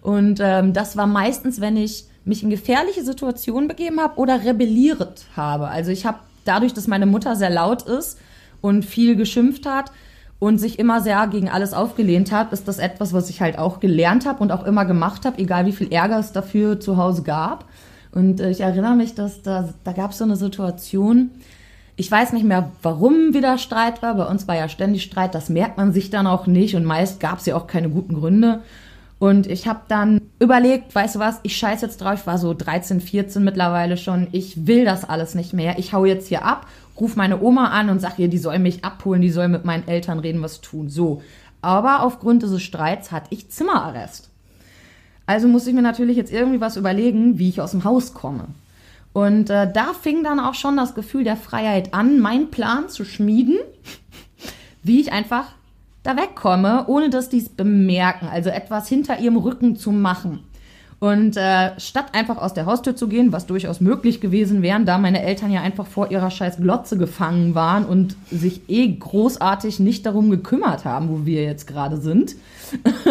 Und 0.02 0.40
ähm, 0.42 0.74
das 0.74 0.98
war 0.98 1.06
meistens, 1.06 1.62
wenn 1.62 1.78
ich 1.78 2.06
mich 2.26 2.44
in 2.44 2.50
gefährliche 2.50 3.04
Situationen 3.04 3.68
begeben 3.68 4.00
habe 4.00 4.18
oder 4.18 4.44
rebelliert 4.44 5.26
habe. 5.36 5.68
Also 5.68 5.92
ich 5.92 6.06
habe 6.06 6.20
dadurch, 6.46 6.74
dass 6.74 6.88
meine 6.88 7.06
Mutter 7.06 7.36
sehr 7.36 7.50
laut 7.50 7.84
ist 7.84 8.20
und 8.62 8.86
viel 8.86 9.16
geschimpft 9.16 9.66
hat 9.66 9.92
und 10.40 10.58
sich 10.58 10.80
immer 10.80 11.02
sehr 11.02 11.28
gegen 11.28 11.50
alles 11.50 11.74
aufgelehnt 11.74 12.32
hat, 12.32 12.54
ist 12.54 12.68
das 12.68 12.80
etwas, 12.80 13.14
was 13.14 13.30
ich 13.30 13.42
halt 13.42 13.58
auch 13.58 13.80
gelernt 13.80 14.26
habe 14.26 14.40
und 14.40 14.52
auch 14.52 14.66
immer 14.66 14.86
gemacht 14.86 15.26
habe, 15.26 15.40
egal 15.40 15.66
wie 15.66 15.72
viel 15.72 15.92
Ärger 15.92 16.20
es 16.20 16.32
dafür 16.32 16.80
zu 16.80 16.98
Hause 16.98 17.24
gab. 17.24 17.66
Und 18.12 18.40
äh, 18.40 18.50
ich 18.50 18.62
erinnere 18.62 18.96
mich, 18.96 19.16
dass 19.16 19.42
da, 19.42 19.70
da 19.84 19.92
gab 19.94 20.12
es 20.12 20.18
so 20.18 20.24
eine 20.24 20.36
Situation, 20.36 21.32
ich 21.96 22.10
weiß 22.10 22.34
nicht 22.34 22.46
mehr, 22.46 22.72
warum 22.82 23.34
wieder 23.34 23.58
Streit 23.58 24.02
war. 24.02 24.16
Bei 24.16 24.26
uns 24.26 24.48
war 24.48 24.56
ja 24.56 24.70
ständig 24.70 25.04
Streit. 25.04 25.36
Das 25.36 25.50
merkt 25.50 25.78
man 25.78 25.94
sich 25.94 26.10
dann 26.10 26.26
auch 26.26 26.48
nicht. 26.48 26.76
Und 26.76 26.84
meist 26.84 27.20
gab 27.20 27.40
es 27.40 27.46
ja 27.46 27.56
auch 27.56 27.68
keine 27.68 27.90
guten 27.90 28.16
Gründe. 28.16 28.62
Und 29.22 29.46
ich 29.46 29.68
habe 29.68 29.82
dann 29.88 30.20
überlegt, 30.40 30.96
weißt 30.96 31.14
du 31.14 31.20
was, 31.20 31.42
ich 31.44 31.56
scheiß 31.56 31.82
jetzt 31.82 32.02
drauf. 32.02 32.22
Ich 32.22 32.26
war 32.26 32.40
so 32.40 32.56
13, 32.56 33.00
14 33.02 33.44
mittlerweile 33.44 33.96
schon. 33.96 34.28
Ich 34.32 34.66
will 34.66 34.84
das 34.84 35.08
alles 35.08 35.36
nicht 35.36 35.54
mehr. 35.54 35.78
Ich 35.78 35.94
hau 35.94 36.06
jetzt 36.06 36.28
hier 36.28 36.44
ab, 36.44 36.66
ruf 37.00 37.16
meine 37.16 37.40
Oma 37.40 37.68
an 37.68 37.92
und 37.92 38.00
sag 38.00 38.18
ihr, 38.18 38.30
die 38.30 38.40
soll 38.40 38.58
mich 38.58 38.84
abholen, 38.84 39.22
die 39.22 39.30
soll 39.30 39.48
mit 39.48 39.64
meinen 39.64 39.88
Eltern 39.88 40.18
reden, 40.18 40.42
was 40.42 40.60
tun. 40.62 40.90
So. 40.90 41.22
Aber 41.62 42.02
aufgrund 42.02 42.42
dieses 42.42 42.64
Streits 42.64 43.12
hatte 43.12 43.28
ich 43.30 43.52
Zimmerarrest. 43.52 44.28
Also 45.28 45.48
muss 45.48 45.68
ich 45.68 45.76
mir 45.76 45.84
natürlich 45.84 46.18
jetzt 46.18 46.34
irgendwie 46.34 46.60
was 46.60 46.76
überlegen, 46.76 47.38
wie 47.38 47.50
ich 47.50 47.62
aus 47.62 47.72
dem 47.72 47.84
Haus 47.84 48.16
komme. 48.16 48.48
Und 49.14 49.52
äh, 49.52 49.72
da 49.72 49.94
fing 49.94 50.24
dann 50.24 50.40
auch 50.40 50.56
schon 50.56 50.78
das 50.78 50.96
Gefühl 50.96 51.24
der 51.24 51.38
Freiheit 51.38 51.94
an, 51.94 52.20
meinen 52.20 52.50
Plan 52.50 52.90
zu 52.90 53.06
schmieden, 53.06 53.60
wie 54.82 55.00
ich 55.00 55.12
einfach 55.12 55.46
da 56.04 56.18
wegkomme, 56.18 56.86
ohne 56.88 57.10
dass 57.10 57.30
die 57.30 57.40
es 57.40 57.50
bemerken. 57.50 58.28
Also 58.28 58.50
etwas 58.50 58.88
hinter 58.88 59.20
ihrem 59.20 59.38
Rücken 59.38 59.76
zu 59.76 59.92
machen. 59.92 60.40
Und 61.00 61.36
äh, 61.36 61.80
statt 61.80 62.14
einfach 62.14 62.38
aus 62.38 62.54
der 62.54 62.68
Haustür 62.68 62.96
zu 62.96 63.08
gehen, 63.08 63.32
was 63.32 63.48
durchaus 63.48 63.82
möglich 63.82 64.22
gewesen 64.22 64.62
wäre, 64.62 64.84
da 64.84 65.00
meine 65.00 65.24
Eltern 65.24 65.52
ja 65.52 65.62
einfach 65.62 65.88
vor 65.88 66.12
ihrer 66.12 66.30
scheiß 66.30 66.58
Glotze 66.58 66.96
gefangen 66.96 67.56
waren 67.56 67.86
und 67.86 68.16
sich 68.30 68.70
eh 68.70 68.88
großartig 68.88 69.80
nicht 69.80 70.06
darum 70.06 70.30
gekümmert 70.30 70.86
haben, 70.86 71.10
wo 71.10 71.26
wir 71.26 71.42
jetzt 71.44 71.66
gerade 71.66 71.98
sind, 71.98 72.36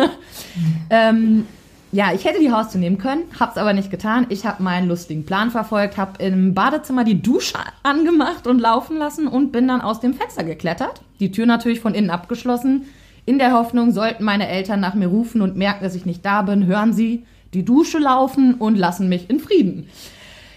ähm, 0.91 1.47
ja, 1.93 2.13
ich 2.13 2.25
hätte 2.25 2.39
die 2.39 2.53
Haustür 2.53 2.81
nehmen 2.81 2.99
können, 2.99 3.25
hab's 3.39 3.57
aber 3.57 3.73
nicht 3.73 3.91
getan. 3.91 4.27
Ich 4.29 4.47
habe 4.47 4.63
meinen 4.63 4.89
lustigen 4.89 5.27
Plan 5.27 5.51
verfolgt, 5.51 5.97
habe 5.97 6.23
im 6.23 6.55
Badezimmer 6.55 7.03
die 7.03 7.21
Dusche 7.21 7.59
angemacht 7.83 8.47
und 8.47 8.61
laufen 8.61 8.97
lassen 8.97 9.27
und 9.27 9.51
bin 9.51 9.67
dann 9.67 9.81
aus 9.81 10.01
dem 10.01 10.15
Fenster 10.15 10.45
geklettert. 10.45 11.03
Die 11.19 11.33
Tür 11.33 11.47
natürlich 11.47 11.81
von 11.81 11.95
innen 11.95 12.11
abgeschlossen. 12.11 12.87
In 13.27 13.39
der 13.39 13.53
Hoffnung, 13.53 13.93
sollten 13.93 14.25
meine 14.25 14.49
Eltern 14.49 14.81
nach 14.81 14.95
mir 14.95 15.09
rufen 15.09 15.43
und 15.43 15.57
merken, 15.57 15.85
dass 15.85 15.95
ich 15.95 16.07
nicht 16.07 16.25
da 16.25 16.43
bin, 16.43 16.67
hören 16.67 16.93
sie 16.93 17.27
die 17.55 17.65
Dusche 17.65 17.99
laufen 17.99 18.55
und 18.55 18.77
lassen 18.77 19.09
mich 19.09 19.29
in 19.29 19.41
Frieden. 19.41 19.89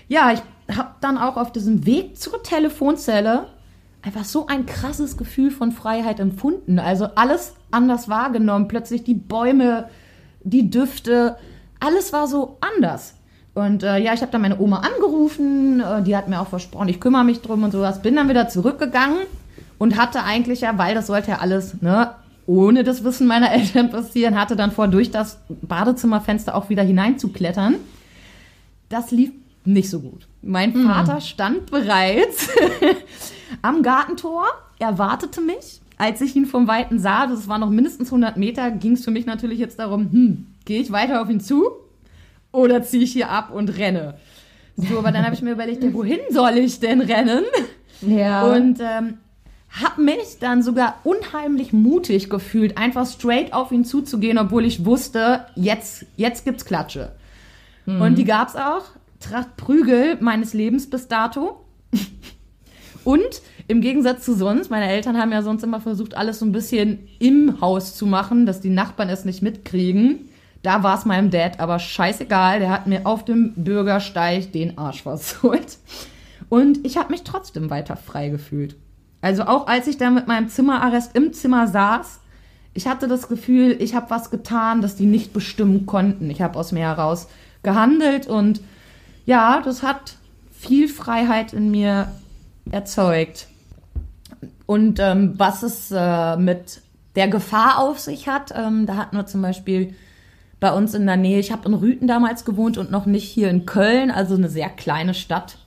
Ja, 0.08 0.32
ich 0.32 0.76
habe 0.76 0.92
dann 1.02 1.18
auch 1.18 1.38
auf 1.38 1.52
diesem 1.52 1.86
Weg 1.86 2.18
zur 2.18 2.44
Telefonzelle 2.44 3.48
einfach 4.04 4.26
so 4.26 4.48
ein 4.48 4.66
krasses 4.66 5.18
Gefühl 5.18 5.50
von 5.50 5.72
Freiheit 5.72 6.20
empfunden. 6.20 6.78
Also 6.78 7.06
alles 7.16 7.56
anders 7.72 8.08
wahrgenommen. 8.08 8.68
Plötzlich 8.68 9.04
die 9.04 9.16
Bäume 9.16 9.90
die 10.44 10.70
Düfte, 10.70 11.38
alles 11.80 12.14
war 12.14 12.28
so 12.28 12.58
anders. 12.62 13.16
Und 13.54 13.84
äh, 13.84 14.00
ja, 14.00 14.14
ich 14.14 14.22
habe 14.22 14.32
dann 14.32 14.42
meine 14.42 14.60
Oma 14.60 14.80
angerufen, 14.80 15.80
äh, 15.80 16.02
die 16.02 16.18
hat 16.18 16.28
mir 16.28 16.40
auch 16.42 16.48
versprochen, 16.48 16.90
ich 16.90 17.00
kümmere 17.00 17.24
mich 17.24 17.42
drum 17.42 17.64
und 17.64 17.72
sowas. 17.72 18.02
Bin 18.02 18.16
dann 18.16 18.30
wieder 18.30 18.50
zurückgegangen 18.50 19.20
und 19.78 19.98
hatte 19.98 20.24
eigentlich 20.24 20.62
ja, 20.62 20.78
weil 20.78 20.96
das 20.96 21.08
sollte 21.08 21.32
ja 21.32 21.38
alles, 21.40 21.82
ne, 21.82 22.16
ohne 22.48 22.84
das 22.84 23.04
Wissen 23.04 23.28
meiner 23.28 23.52
Eltern 23.54 23.92
passieren, 23.92 24.40
hatte 24.40 24.56
dann 24.56 24.72
vor, 24.72 24.88
durch 24.88 25.12
das 25.12 25.40
Badezimmerfenster 25.50 26.56
auch 26.56 26.70
wieder 26.70 26.84
hineinzuklettern. 26.84 27.76
Das 28.90 29.12
lief 29.12 29.32
nicht 29.66 29.90
so 29.90 30.00
gut. 30.00 30.28
Mein 30.42 30.74
mhm. 30.74 30.88
Vater 30.88 31.22
stand 31.22 31.70
bereits 31.70 32.50
am 33.62 33.84
Gartentor, 33.84 34.46
er 34.80 34.98
wartete 34.98 35.42
mich 35.42 35.80
als 36.04 36.20
ich 36.20 36.36
ihn 36.36 36.46
vom 36.46 36.68
Weiten 36.68 37.00
sah, 37.00 37.28
das 37.28 37.48
war 37.48 37.58
noch 37.58 37.70
mindestens 37.70 38.10
100 38.10 38.36
Meter, 38.36 38.72
ging 38.72 38.92
es 38.92 39.06
für 39.06 39.12
mich 39.12 39.26
natürlich 39.26 39.58
jetzt 39.58 39.80
darum, 39.80 40.12
hm, 40.12 40.48
gehe 40.66 40.82
ich 40.82 40.92
weiter 40.92 41.22
auf 41.22 41.30
ihn 41.30 41.40
zu 41.40 41.72
oder 42.52 42.84
ziehe 42.84 43.06
ich 43.06 43.14
hier 43.14 43.30
ab 43.30 43.52
und 43.54 43.78
renne? 43.78 44.16
So, 44.76 45.00
aber 45.00 45.14
dann 45.14 45.24
habe 45.24 45.34
ich 45.34 45.42
mir 45.42 45.54
überlegt, 45.54 45.82
ja, 45.82 45.94
wohin 45.94 46.20
soll 46.30 46.58
ich 46.58 46.82
denn 46.82 47.00
rennen? 47.00 47.46
Ja. 48.02 48.44
Und 48.52 48.82
ähm, 48.82 49.20
habe 49.70 50.02
mich 50.02 50.40
dann 50.42 50.62
sogar 50.62 51.00
unheimlich 51.06 51.72
mutig 51.72 52.30
gefühlt, 52.30 52.78
einfach 52.78 53.08
straight 53.08 53.54
auf 53.54 53.72
ihn 53.72 53.86
zuzugehen, 53.86 54.38
obwohl 54.38 54.66
ich 54.66 54.84
wusste, 54.84 55.46
jetzt, 55.56 56.06
jetzt 56.18 56.44
gibt's 56.44 56.66
Klatsche. 56.66 57.14
Mhm. 57.86 58.02
Und 58.02 58.16
die 58.16 58.26
gab's 58.26 58.58
auch. 58.58 58.84
Tracht 59.22 59.56
Prügel 59.56 60.18
meines 60.20 60.54
Lebens 60.54 60.90
bis 60.90 61.08
dato. 61.08 61.64
Und 63.06 63.42
im 63.68 63.82
Gegensatz 63.82 64.26
zu 64.26 64.36
sonst, 64.36 64.70
meine 64.70 64.90
Eltern 64.90 65.18
haben 65.18 65.32
ja 65.32 65.42
sonst 65.42 65.64
immer 65.64 65.80
versucht, 65.80 66.16
alles 66.16 66.40
so 66.40 66.46
ein 66.46 66.52
bisschen 66.52 67.08
im 67.20 67.62
Haus 67.62 67.96
zu 67.96 68.06
machen, 68.06 68.46
dass 68.46 68.62
die 68.62 68.70
Nachbarn 68.70 69.10
es 69.10 69.26
nicht 69.26 69.42
mitkriegen. 69.42 70.30
Da 70.64 70.84
war 70.84 70.98
es 70.98 71.06
meinem 71.06 71.30
Dad 71.30 71.60
aber 71.60 71.80
scheißegal. 71.80 72.60
Der 72.60 72.70
hat 72.70 72.88
mir 72.88 73.06
auf 73.06 73.26
dem 73.26 73.54
Bürgersteig 73.56 74.52
den 74.52 74.78
Arsch 74.78 75.04
versohlt. 75.04 75.78
Und 76.50 76.86
ich 76.86 76.98
habe 76.98 77.12
mich 77.12 77.24
trotzdem 77.24 77.70
weiter 77.70 77.96
frei 77.96 78.30
gefühlt. 78.30 78.76
Also 79.22 79.44
auch 79.44 79.68
als 79.68 79.88
ich 79.88 79.98
da 79.98 80.10
mit 80.10 80.28
meinem 80.28 80.50
Zimmerarrest 80.50 81.16
im 81.16 81.34
Zimmer 81.34 81.68
saß, 81.68 82.20
ich 82.74 82.88
hatte 82.88 83.08
das 83.08 83.28
Gefühl, 83.28 83.78
ich 83.80 83.96
habe 83.96 84.10
was 84.10 84.32
getan, 84.32 84.82
das 84.82 84.96
die 84.96 85.06
nicht 85.06 85.32
bestimmen 85.32 85.86
konnten. 85.86 86.30
Ich 86.30 86.42
habe 86.42 86.58
aus 86.58 86.72
mir 86.72 86.82
heraus 86.82 87.28
gehandelt 87.62 88.28
und 88.28 88.62
ja, 89.26 89.62
das 89.64 89.84
hat 89.84 90.18
viel 90.52 90.88
Freiheit 90.88 91.54
in 91.54 91.72
mir 91.72 92.12
erzeugt. 92.70 93.48
Und 94.66 95.00
ähm, 95.00 95.34
was 95.38 95.64
es 95.64 95.92
äh, 95.92 96.38
mit 96.38 96.82
der 97.16 97.28
Gefahr 97.28 97.80
auf 97.80 98.00
sich 98.00 98.28
hat, 98.28 98.54
ähm, 98.56 98.86
da 98.86 98.96
hatten 98.96 99.16
wir 99.16 99.26
zum 99.26 99.42
Beispiel 99.42 99.94
bei 100.60 100.72
uns 100.72 100.94
in 100.94 101.06
der 101.06 101.18
Nähe, 101.18 101.40
ich 101.40 101.52
habe 101.52 101.68
in 101.68 101.74
Rüten 101.74 102.08
damals 102.08 102.46
gewohnt 102.46 102.78
und 102.78 102.90
noch 102.90 103.06
nicht 103.06 103.26
hier 103.26 103.50
in 103.50 103.66
Köln, 103.66 104.10
also 104.10 104.36
eine 104.36 104.48
sehr 104.48 104.70
kleine 104.70 105.14
Stadt. 105.14 105.58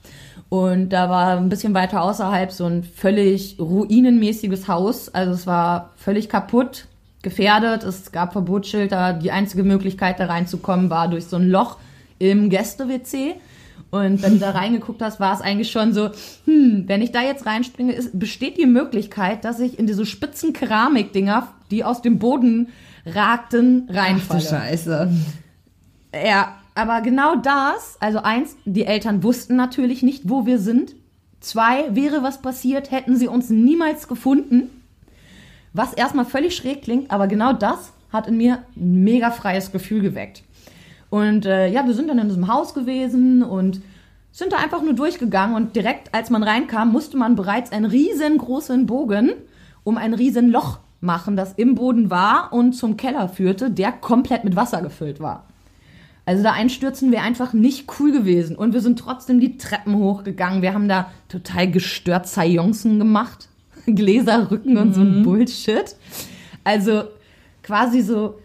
Und 0.49 0.89
da 0.89 1.09
war 1.09 1.37
ein 1.37 1.49
bisschen 1.49 1.73
weiter 1.73 2.01
außerhalb 2.01 2.51
so 2.51 2.65
ein 2.65 2.83
völlig 2.83 3.59
ruinenmäßiges 3.59 4.67
Haus. 4.67 5.09
Also 5.09 5.33
es 5.33 5.45
war 5.45 5.91
völlig 5.97 6.29
kaputt, 6.29 6.85
gefährdet. 7.21 7.83
Es 7.83 8.11
gab 8.11 8.31
Verbotsschilder. 8.31 9.13
Die 9.13 9.31
einzige 9.31 9.63
Möglichkeit, 9.63 10.19
da 10.19 10.25
reinzukommen, 10.25 10.89
war 10.89 11.09
durch 11.09 11.25
so 11.25 11.35
ein 11.35 11.49
Loch 11.49 11.77
im 12.17 12.49
Gäste-WC. 12.49 13.35
Und 13.89 14.21
wenn 14.21 14.33
du 14.33 14.39
da 14.39 14.51
reingeguckt 14.51 15.01
hast, 15.01 15.19
war 15.19 15.33
es 15.33 15.41
eigentlich 15.41 15.71
schon 15.71 15.93
so, 15.93 16.09
hm, 16.45 16.83
wenn 16.87 17.01
ich 17.01 17.11
da 17.11 17.21
jetzt 17.21 17.45
reinspringe, 17.45 17.93
ist, 17.93 18.19
besteht 18.19 18.57
die 18.57 18.65
Möglichkeit, 18.65 19.45
dass 19.45 19.59
ich 19.59 19.79
in 19.79 19.87
diese 19.87 20.05
spitzen 20.05 20.51
Keramikdinger, 20.53 21.47
die 21.71 21.83
aus 21.83 22.01
dem 22.01 22.19
Boden 22.19 22.69
ragten, 23.05 23.87
reinfalle. 23.89 24.41
Ach 24.43 24.49
du 24.49 24.55
Scheiße. 24.55 25.11
Ja, 26.25 26.57
aber 26.75 27.01
genau 27.01 27.35
das, 27.37 27.97
also 28.01 28.19
eins, 28.19 28.55
die 28.65 28.85
Eltern 28.85 29.23
wussten 29.23 29.55
natürlich 29.55 30.03
nicht, 30.03 30.29
wo 30.29 30.45
wir 30.45 30.59
sind. 30.59 30.95
Zwei, 31.39 31.95
wäre 31.95 32.23
was 32.23 32.41
passiert, 32.41 32.91
hätten 32.91 33.15
sie 33.15 33.27
uns 33.27 33.49
niemals 33.49 34.07
gefunden. 34.07 34.69
Was 35.73 35.93
erstmal 35.93 36.25
völlig 36.25 36.55
schräg 36.55 36.81
klingt, 36.81 37.11
aber 37.11 37.27
genau 37.27 37.53
das 37.53 37.93
hat 38.11 38.27
in 38.27 38.37
mir 38.37 38.63
ein 38.75 39.03
mega 39.03 39.31
freies 39.31 39.71
Gefühl 39.71 40.01
geweckt. 40.01 40.43
Und 41.09 41.45
äh, 41.45 41.69
ja, 41.69 41.85
wir 41.85 41.93
sind 41.93 42.09
dann 42.09 42.19
in 42.19 42.27
diesem 42.27 42.47
Haus 42.47 42.73
gewesen 42.73 43.43
und 43.43 43.81
sind 44.31 44.53
da 44.53 44.57
einfach 44.57 44.81
nur 44.81 44.93
durchgegangen 44.93 45.55
und 45.55 45.75
direkt 45.75 46.13
als 46.13 46.29
man 46.29 46.43
reinkam, 46.43 46.91
musste 46.91 47.17
man 47.17 47.35
bereits 47.35 47.71
einen 47.71 47.85
riesengroßen 47.85 48.85
Bogen 48.85 49.31
um 49.83 49.97
ein 49.97 50.13
riesen 50.13 50.49
Loch 50.49 50.79
machen, 50.99 51.35
das 51.35 51.53
im 51.53 51.75
Boden 51.75 52.09
war 52.09 52.51
und 52.51 52.73
zum 52.73 52.97
Keller 52.97 53.29
führte, 53.29 53.71
der 53.71 53.91
komplett 53.91 54.43
mit 54.43 54.55
Wasser 54.55 54.81
gefüllt 54.81 55.19
war. 55.19 55.45
Also 56.27 56.43
da 56.43 56.51
einstürzen 56.51 57.11
wäre 57.11 57.23
einfach 57.23 57.53
nicht 57.53 57.89
cool 57.99 58.11
gewesen. 58.11 58.57
Und 58.57 58.73
wir 58.73 58.81
sind 58.81 58.99
trotzdem 58.99 59.39
die 59.39 59.57
Treppen 59.57 59.95
hochgegangen. 59.95 60.61
Wir 60.61 60.73
haben 60.73 60.89
da 60.89 61.09
total 61.29 61.71
gestört 61.71 62.27
Seancen 62.27 62.99
gemacht. 62.99 63.47
Gläserrücken 63.85 64.77
und 64.77 64.89
mhm. 64.89 64.93
so 64.93 65.01
ein 65.01 65.19
mhm. 65.19 65.23
Bullshit. 65.23 65.95
Also 66.65 67.05
quasi 67.63 68.01
so, 68.01 68.39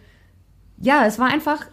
ja, 0.80 1.04
es 1.06 1.18
war 1.18 1.26
einfach 1.26 1.66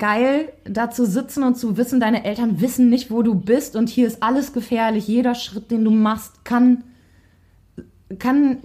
geil, 0.00 0.48
da 0.64 0.90
zu 0.90 1.06
sitzen 1.06 1.44
und 1.44 1.56
zu 1.56 1.76
wissen, 1.76 2.00
deine 2.00 2.24
Eltern 2.24 2.60
wissen 2.60 2.88
nicht, 2.88 3.12
wo 3.12 3.22
du 3.22 3.36
bist 3.36 3.76
und 3.76 3.88
hier 3.88 4.08
ist 4.08 4.22
alles 4.22 4.52
gefährlich. 4.52 5.06
Jeder 5.06 5.36
Schritt, 5.36 5.70
den 5.70 5.84
du 5.84 5.92
machst, 5.92 6.44
kann, 6.44 6.82
kann 8.18 8.56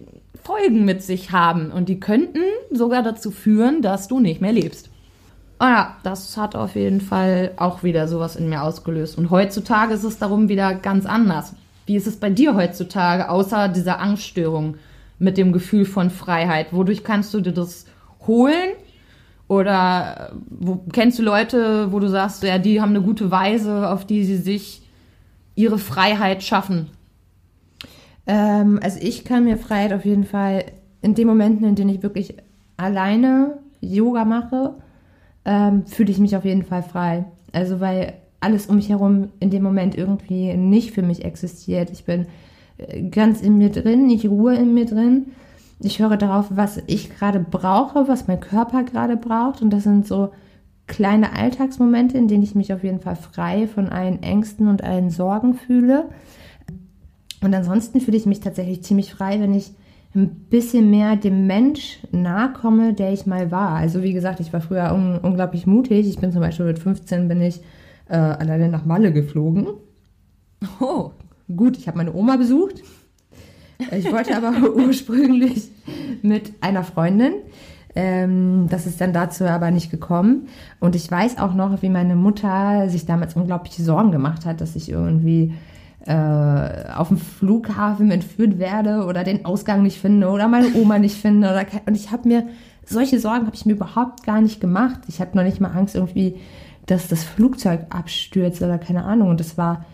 Folgen 0.43 0.85
mit 0.85 1.03
sich 1.03 1.31
haben 1.31 1.71
und 1.71 1.89
die 1.89 1.99
könnten 1.99 2.41
sogar 2.71 3.03
dazu 3.03 3.29
führen, 3.29 3.83
dass 3.83 4.07
du 4.07 4.19
nicht 4.19 4.41
mehr 4.41 4.53
lebst. 4.53 4.89
Oh 5.59 5.65
ja, 5.65 5.97
das 6.03 6.35
hat 6.37 6.55
auf 6.55 6.75
jeden 6.75 7.01
Fall 7.01 7.51
auch 7.57 7.83
wieder 7.83 8.07
sowas 8.07 8.35
in 8.35 8.49
mir 8.49 8.63
ausgelöst. 8.63 9.17
Und 9.17 9.29
heutzutage 9.29 9.93
ist 9.93 10.03
es 10.03 10.17
darum 10.17 10.49
wieder 10.49 10.73
ganz 10.73 11.05
anders. 11.05 11.53
Wie 11.85 11.95
ist 11.95 12.07
es 12.07 12.17
bei 12.17 12.29
dir 12.29 12.55
heutzutage, 12.55 13.29
außer 13.29 13.69
dieser 13.69 13.99
Angststörung 13.99 14.75
mit 15.19 15.37
dem 15.37 15.53
Gefühl 15.53 15.85
von 15.85 16.09
Freiheit? 16.09 16.73
Wodurch 16.73 17.03
kannst 17.03 17.33
du 17.33 17.41
dir 17.41 17.53
das 17.53 17.85
holen 18.27 18.71
Oder 19.47 20.31
äh, 20.31 20.35
wo, 20.49 20.77
kennst 20.91 21.19
du 21.19 21.23
Leute, 21.23 21.91
wo 21.91 21.99
du 21.99 22.07
sagst, 22.07 22.43
ja, 22.43 22.57
die 22.57 22.81
haben 22.81 22.89
eine 22.89 23.01
gute 23.01 23.29
Weise, 23.31 23.89
auf 23.89 24.05
die 24.05 24.23
sie 24.23 24.37
sich 24.37 24.81
ihre 25.55 25.77
Freiheit 25.77 26.43
schaffen? 26.43 26.87
Ähm, 28.27 28.79
also 28.81 28.99
ich 29.01 29.23
kann 29.23 29.43
mir 29.43 29.57
Freiheit 29.57 29.93
auf 29.93 30.05
jeden 30.05 30.25
Fall 30.25 30.65
in 31.01 31.13
den 31.13 31.27
Momenten, 31.27 31.67
in 31.67 31.75
denen 31.75 31.91
ich 31.91 32.01
wirklich 32.01 32.35
alleine 32.77 33.59
Yoga 33.81 34.25
mache, 34.25 34.75
ähm, 35.45 35.85
fühle 35.85 36.11
ich 36.11 36.17
mich 36.17 36.35
auf 36.35 36.45
jeden 36.45 36.63
Fall 36.63 36.81
frei. 36.81 37.25
Also 37.53 37.79
weil 37.79 38.13
alles 38.39 38.65
um 38.67 38.75
mich 38.75 38.89
herum 38.89 39.29
in 39.39 39.49
dem 39.49 39.63
Moment 39.63 39.95
irgendwie 39.95 40.55
nicht 40.55 40.91
für 40.91 41.03
mich 41.03 41.23
existiert. 41.23 41.91
Ich 41.91 42.05
bin 42.05 42.25
äh, 42.77 43.03
ganz 43.09 43.41
in 43.41 43.57
mir 43.57 43.69
drin, 43.69 44.09
ich 44.09 44.27
ruhe 44.27 44.55
in 44.55 44.73
mir 44.73 44.85
drin. 44.85 45.27
Ich 45.79 46.00
höre 46.00 46.17
darauf, 46.17 46.48
was 46.50 46.82
ich 46.88 47.10
gerade 47.10 47.39
brauche, 47.39 48.08
was 48.08 48.27
mein 48.27 48.39
Körper 48.39 48.84
gerade 48.84 49.17
braucht. 49.17 49.62
Und 49.62 49.72
das 49.72 49.84
sind 49.84 50.08
so 50.08 50.32
kleine 50.88 51.34
Alltagsmomente, 51.34 52.17
in 52.17 52.27
denen 52.27 52.44
ich 52.44 52.55
mich 52.55 52.74
auf 52.74 52.84
jeden 52.84 53.00
Fall 53.00 53.15
frei 53.15 53.67
von 53.67 53.89
allen 53.89 54.24
Ängsten 54.24 54.67
und 54.67 54.84
allen 54.84 55.10
Sorgen 55.10 55.55
fühle. 55.55 56.10
Und 57.41 57.53
ansonsten 57.53 58.00
fühle 58.00 58.17
ich 58.17 58.25
mich 58.25 58.39
tatsächlich 58.39 58.84
ziemlich 58.84 59.13
frei, 59.13 59.39
wenn 59.39 59.53
ich 59.53 59.74
ein 60.15 60.29
bisschen 60.50 60.89
mehr 60.89 61.17
dem 61.17 61.46
Mensch 61.46 62.00
nahe 62.12 62.53
komme, 62.53 62.94
der 62.94 63.12
ich 63.12 63.25
mal 63.25 63.51
war. 63.51 63.72
Also 63.72 64.01
wie 64.01 64.13
gesagt, 64.13 64.39
ich 64.39 64.53
war 64.53 64.62
früher 64.62 64.94
un 64.94 65.17
unglaublich 65.17 65.67
mutig. 65.67 66.08
Ich 66.08 66.20
bin 66.20 66.32
zum 66.32 66.41
Beispiel 66.41 66.65
mit 66.65 66.79
15 66.79 67.27
bin 67.27 67.41
ich 67.41 67.62
äh, 68.08 68.15
alleine 68.15 68.70
nach 68.70 68.86
Malle 68.86 69.12
geflogen. 69.12 69.67
Oh, 70.79 71.12
gut, 71.53 71.77
ich 71.77 71.88
habe 71.88 71.98
meine 71.98 72.13
Oma 72.13 72.38
besucht. 72.38 72.82
Ich 73.91 74.12
wollte 74.12 74.36
aber 74.36 74.53
ursprünglich 74.75 75.70
mit 76.22 76.53
einer 76.62 76.84
Freundin. 76.84 77.34
Ähm, 77.96 78.67
das 78.70 78.86
ist 78.88 79.00
dann 79.00 79.13
dazu 79.13 79.46
aber 79.46 79.72
nicht 79.72 79.89
gekommen. 79.89 80.48
Und 80.79 80.96
ich 80.96 81.10
weiß 81.10 81.38
auch 81.38 81.53
noch, 81.53 81.82
wie 81.82 81.89
meine 81.89 82.15
Mutter 82.15 82.89
sich 82.89 83.05
damals 83.05 83.36
unglaubliche 83.36 83.84
Sorgen 83.84 84.12
gemacht 84.12 84.46
hat, 84.46 84.60
dass 84.60 84.75
ich 84.75 84.89
irgendwie 84.89 85.53
äh, 86.05 86.91
auf 86.94 87.08
dem 87.08 87.17
Flughafen 87.17 88.12
entführt 88.12 88.60
werde 88.60 89.05
oder 89.05 89.24
den 89.24 89.46
Ausgang 89.46 89.82
nicht 89.82 90.00
finde 90.00 90.29
oder 90.29 90.48
meine 90.48 90.74
Oma 90.75 91.00
nicht 91.00 91.15
finde. 91.15 91.50
Oder 91.50 91.65
und 91.86 91.96
ich 91.96 92.12
habe 92.12 92.27
mir, 92.27 92.48
solche 92.86 93.20
Sorgen 93.20 93.46
habe 93.46 93.55
ich 93.55 93.65
mir 93.65 93.74
überhaupt 93.74 94.24
gar 94.24 94.41
nicht 94.41 94.60
gemacht. 94.60 95.00
Ich 95.08 95.20
hatte 95.20 95.38
noch 95.38 95.44
nicht 95.44 95.62
mal 95.62 95.72
Angst 95.72 95.96
irgendwie, 95.96 96.36
dass 96.86 97.08
das 97.08 97.24
Flugzeug 97.24 97.88
abstürzt 97.89 98.62
oder 98.62 98.77
keine 98.77 99.05
Ahnung. 99.05 99.29
Und 99.29 99.39
das 99.39 99.58
war, 99.58 99.86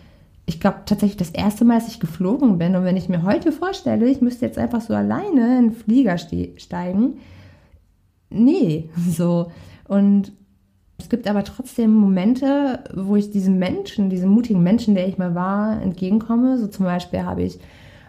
ich 0.46 0.60
glaube, 0.60 0.78
tatsächlich 0.86 1.16
das 1.16 1.30
erste 1.30 1.64
Mal, 1.64 1.78
dass 1.78 1.88
ich 1.88 2.00
geflogen 2.00 2.58
bin. 2.58 2.74
Und 2.74 2.84
wenn 2.84 2.96
ich 2.96 3.08
mir 3.08 3.22
heute 3.22 3.52
vorstelle, 3.52 4.08
ich 4.08 4.20
müsste 4.20 4.46
jetzt 4.46 4.58
einfach 4.58 4.80
so 4.80 4.94
alleine 4.94 5.58
in 5.58 5.68
den 5.68 5.72
Flieger 5.72 6.18
steigen, 6.18 7.18
nee, 8.30 8.90
so. 9.08 9.52
Und 9.86 10.32
es 10.98 11.08
gibt 11.08 11.28
aber 11.28 11.44
trotzdem 11.44 11.92
Momente, 11.94 12.84
wo 12.94 13.16
ich 13.16 13.30
diesem 13.30 13.58
Menschen, 13.58 14.10
diesem 14.10 14.30
mutigen 14.30 14.62
Menschen, 14.62 14.94
der 14.94 15.08
ich 15.08 15.18
mal 15.18 15.34
war, 15.34 15.82
entgegenkomme. 15.82 16.58
So 16.58 16.68
zum 16.68 16.84
Beispiel 16.84 17.24
habe 17.24 17.42
ich 17.42 17.58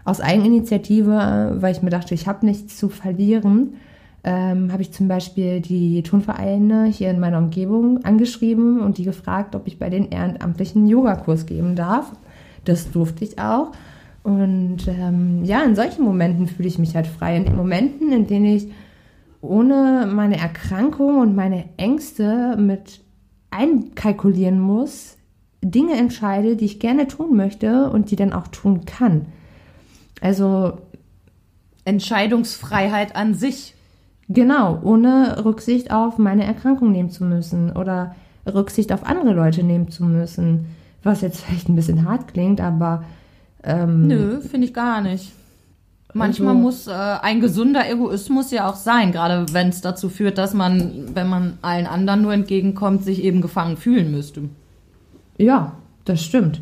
aus 0.05 0.21
Eigeninitiative, 0.21 1.55
weil 1.59 1.71
ich 1.73 1.81
mir 1.81 1.89
dachte, 1.89 2.13
ich 2.13 2.27
habe 2.27 2.45
nichts 2.45 2.77
zu 2.77 2.89
verlieren, 2.89 3.75
ähm, 4.23 4.71
habe 4.71 4.81
ich 4.81 4.91
zum 4.91 5.07
Beispiel 5.07 5.59
die 5.59 6.03
Turnvereine 6.03 6.85
hier 6.85 7.09
in 7.09 7.19
meiner 7.19 7.39
Umgebung 7.39 8.03
angeschrieben 8.05 8.79
und 8.79 8.97
die 8.97 9.03
gefragt, 9.03 9.55
ob 9.55 9.67
ich 9.67 9.79
bei 9.79 9.89
den 9.89 10.09
ehrenamtlichen 10.09 10.87
Yogakurs 10.87 11.45
geben 11.45 11.75
darf. 11.75 12.11
Das 12.65 12.91
durfte 12.91 13.23
ich 13.23 13.39
auch. 13.39 13.71
Und 14.23 14.87
ähm, 14.87 15.43
ja, 15.43 15.63
in 15.63 15.75
solchen 15.75 16.03
Momenten 16.03 16.47
fühle 16.47 16.69
ich 16.69 16.79
mich 16.79 16.95
halt 16.95 17.07
frei. 17.07 17.35
In 17.35 17.45
den 17.45 17.55
Momenten, 17.57 18.11
in 18.11 18.25
denen 18.27 18.45
ich 18.45 18.71
ohne 19.41 20.09
meine 20.09 20.37
Erkrankung 20.37 21.19
und 21.19 21.35
meine 21.35 21.65
Ängste 21.75 22.55
mit 22.57 23.01
einkalkulieren 23.51 24.59
muss, 24.59 25.17
Dinge 25.61 25.97
entscheide, 25.97 26.55
die 26.55 26.65
ich 26.65 26.79
gerne 26.79 27.07
tun 27.07 27.35
möchte 27.35 27.89
und 27.89 28.11
die 28.11 28.15
dann 28.15 28.33
auch 28.33 28.47
tun 28.47 28.85
kann. 28.85 29.27
Also 30.21 30.77
Entscheidungsfreiheit 31.85 33.15
an 33.15 33.33
sich. 33.33 33.75
Genau, 34.29 34.79
ohne 34.83 35.43
Rücksicht 35.43 35.91
auf 35.91 36.17
meine 36.17 36.45
Erkrankung 36.45 36.91
nehmen 36.91 37.09
zu 37.09 37.25
müssen 37.25 37.75
oder 37.75 38.15
Rücksicht 38.47 38.93
auf 38.93 39.05
andere 39.05 39.33
Leute 39.33 39.63
nehmen 39.63 39.89
zu 39.89 40.05
müssen. 40.05 40.67
Was 41.03 41.21
jetzt 41.21 41.41
vielleicht 41.41 41.69
ein 41.69 41.75
bisschen 41.75 42.07
hart 42.07 42.29
klingt, 42.29 42.61
aber. 42.61 43.03
Ähm, 43.63 44.07
Nö, 44.07 44.41
finde 44.41 44.67
ich 44.67 44.73
gar 44.73 45.01
nicht. 45.01 45.31
Manchmal 46.13 46.49
also, 46.49 46.61
muss 46.61 46.87
äh, 46.87 46.91
ein 46.91 47.41
gesunder 47.41 47.89
Egoismus 47.89 48.51
ja 48.51 48.69
auch 48.69 48.75
sein, 48.75 49.11
gerade 49.11 49.45
wenn 49.51 49.69
es 49.69 49.81
dazu 49.81 50.09
führt, 50.09 50.37
dass 50.37 50.53
man, 50.53 51.15
wenn 51.15 51.27
man 51.27 51.57
allen 51.61 51.87
anderen 51.87 52.21
nur 52.21 52.33
entgegenkommt, 52.33 53.03
sich 53.03 53.23
eben 53.23 53.41
gefangen 53.41 53.77
fühlen 53.77 54.11
müsste. 54.11 54.43
Ja, 55.37 55.73
das 56.05 56.23
stimmt. 56.23 56.61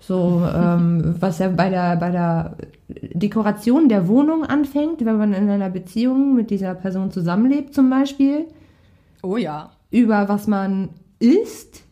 So, 0.00 0.42
ähm, 0.54 1.14
was 1.20 1.38
ja 1.38 1.48
bei 1.48 1.70
der, 1.70 1.96
bei 1.96 2.10
der 2.10 2.56
Dekoration 2.88 3.88
der 3.88 4.08
Wohnung 4.08 4.44
anfängt, 4.44 5.04
wenn 5.04 5.16
man 5.16 5.32
in 5.32 5.48
einer 5.48 5.70
Beziehung 5.70 6.34
mit 6.34 6.50
dieser 6.50 6.74
Person 6.74 7.12
zusammenlebt, 7.12 7.72
zum 7.72 7.88
Beispiel. 7.88 8.46
Oh 9.22 9.36
ja. 9.36 9.70
Über 9.90 10.28
was 10.28 10.48
man 10.48 10.88
isst. 11.20 11.85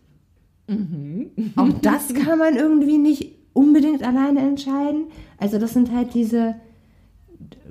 Mhm. 0.66 1.30
Auch 1.56 1.68
das 1.82 2.14
kann 2.14 2.38
man 2.38 2.56
irgendwie 2.56 2.98
nicht 2.98 3.32
unbedingt 3.52 4.02
alleine 4.02 4.40
entscheiden. 4.40 5.06
Also 5.38 5.58
das 5.58 5.72
sind 5.72 5.92
halt 5.92 6.14
diese, 6.14 6.54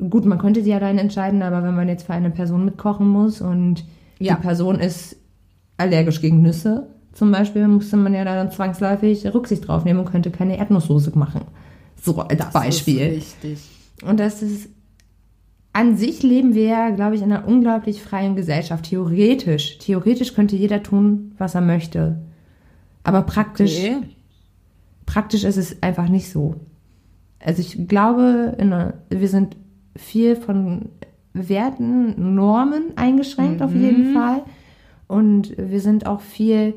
gut, 0.10 0.26
man 0.26 0.38
könnte 0.38 0.64
sie 0.64 0.74
alleine 0.74 1.02
entscheiden, 1.02 1.42
aber 1.42 1.64
wenn 1.64 1.76
man 1.76 1.88
jetzt 1.88 2.06
für 2.06 2.14
eine 2.14 2.30
Person 2.30 2.66
mitkochen 2.66 3.08
muss 3.08 3.42
und 3.42 3.84
ja. 4.20 4.36
die 4.36 4.42
Person 4.42 4.80
ist 4.80 5.18
allergisch 5.78 6.22
gegen 6.22 6.42
Nüsse, 6.42 6.88
zum 7.14 7.32
Beispiel, 7.32 7.68
musste 7.68 7.96
man 7.96 8.14
ja 8.14 8.26
dann 8.26 8.52
zwangsläufig 8.52 9.32
Rücksicht 9.34 9.68
drauf 9.68 9.86
nehmen 9.86 10.00
und 10.00 10.10
könnte 10.10 10.32
keine 10.32 10.58
Erdnusssoße 10.58 11.18
machen. 11.18 11.42
So 12.02 12.18
als 12.18 12.40
das 12.40 12.54
Beispiel. 12.54 13.02
Ist 13.02 13.38
richtig. 13.44 13.70
Und 14.04 14.20
das 14.20 14.42
ist 14.42 14.70
an 15.74 15.98
sich 15.98 16.22
leben 16.22 16.54
wir 16.54 16.66
ja, 16.66 16.90
glaube 16.92 17.16
ich, 17.16 17.22
in 17.24 17.32
einer 17.32 17.48
unglaublich 17.48 18.02
freien 18.02 18.36
Gesellschaft. 18.36 18.86
Theoretisch. 18.86 19.80
Theoretisch 19.80 20.36
könnte 20.36 20.56
jeder 20.56 20.84
tun, 20.84 21.34
was 21.40 21.56
er 21.56 21.62
möchte. 21.62 22.22
Aber 23.04 23.24
praktisch 23.24 23.78
okay 23.80 24.04
praktisch 25.06 25.44
ist 25.44 25.58
es 25.58 25.82
einfach 25.82 26.08
nicht 26.08 26.32
so. 26.32 26.56
Also 27.40 27.62
ich 27.62 27.88
glaube, 27.88 28.56
einer, 28.58 28.96
wir 29.10 29.28
sind 29.28 29.58
viel 29.96 30.36
von 30.36 30.90
Werten, 31.34 32.36
Normen 32.36 32.94
eingeschränkt 32.96 33.60
mhm. 33.60 33.66
auf 33.66 33.74
jeden 33.74 34.10
mhm. 34.10 34.14
Fall. 34.14 34.44
Und 35.08 35.56
wir 35.58 35.82
sind 35.82 36.08
auch 36.08 36.22
viel 36.22 36.74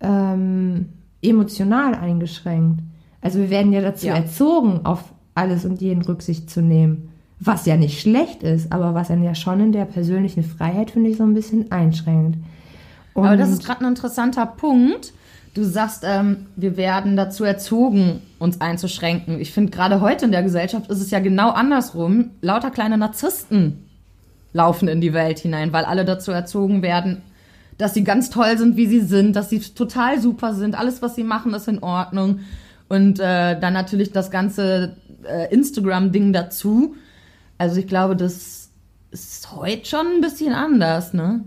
ähm, 0.00 0.86
emotional 1.22 1.94
eingeschränkt. 1.94 2.80
Also 3.20 3.38
wir 3.38 3.50
werden 3.50 3.72
ja 3.72 3.82
dazu 3.82 4.06
ja. 4.06 4.14
erzogen, 4.14 4.80
auf 4.84 5.12
alles 5.34 5.64
und 5.64 5.80
jeden 5.80 6.02
Rücksicht 6.02 6.48
zu 6.50 6.62
nehmen. 6.62 7.10
Was 7.38 7.66
ja 7.66 7.76
nicht 7.76 8.00
schlecht 8.00 8.42
ist, 8.42 8.72
aber 8.72 8.94
was 8.94 9.08
dann 9.08 9.22
ja 9.22 9.34
schon 9.34 9.60
in 9.60 9.72
der 9.72 9.84
persönlichen 9.84 10.42
Freiheit, 10.42 10.90
finde 10.90 11.10
ich, 11.10 11.16
so 11.16 11.22
ein 11.22 11.34
bisschen 11.34 11.70
einschränkt. 11.70 12.38
Und 13.14 13.26
aber 13.26 13.36
das 13.36 13.50
ist 13.50 13.64
gerade 13.64 13.84
ein 13.84 13.88
interessanter 13.88 14.46
Punkt, 14.46 15.12
Du 15.52 15.64
sagst, 15.64 16.04
ähm, 16.06 16.46
wir 16.54 16.76
werden 16.76 17.16
dazu 17.16 17.42
erzogen, 17.42 18.22
uns 18.38 18.60
einzuschränken. 18.60 19.40
Ich 19.40 19.52
finde, 19.52 19.72
gerade 19.72 20.00
heute 20.00 20.26
in 20.26 20.32
der 20.32 20.44
Gesellschaft 20.44 20.88
ist 20.88 21.00
es 21.00 21.10
ja 21.10 21.18
genau 21.18 21.50
andersrum. 21.50 22.30
Lauter 22.40 22.70
kleine 22.70 22.96
Narzissten 22.96 23.84
laufen 24.52 24.88
in 24.88 25.00
die 25.00 25.12
Welt 25.12 25.40
hinein, 25.40 25.72
weil 25.72 25.84
alle 25.84 26.04
dazu 26.04 26.30
erzogen 26.30 26.82
werden, 26.82 27.22
dass 27.78 27.94
sie 27.94 28.04
ganz 28.04 28.30
toll 28.30 28.58
sind, 28.58 28.76
wie 28.76 28.86
sie 28.86 29.00
sind, 29.00 29.34
dass 29.34 29.50
sie 29.50 29.60
total 29.60 30.20
super 30.20 30.54
sind, 30.54 30.78
alles, 30.78 31.02
was 31.02 31.16
sie 31.16 31.24
machen, 31.24 31.52
ist 31.54 31.66
in 31.66 31.82
Ordnung. 31.82 32.40
Und 32.88 33.18
äh, 33.18 33.58
dann 33.58 33.72
natürlich 33.72 34.12
das 34.12 34.30
ganze 34.30 34.96
äh, 35.24 35.52
Instagram-Ding 35.52 36.32
dazu. 36.32 36.94
Also 37.58 37.80
ich 37.80 37.86
glaube, 37.86 38.16
das 38.16 38.70
ist 39.10 39.52
heute 39.52 39.86
schon 39.86 40.06
ein 40.06 40.20
bisschen 40.20 40.52
anders, 40.52 41.12
ne? 41.12 41.44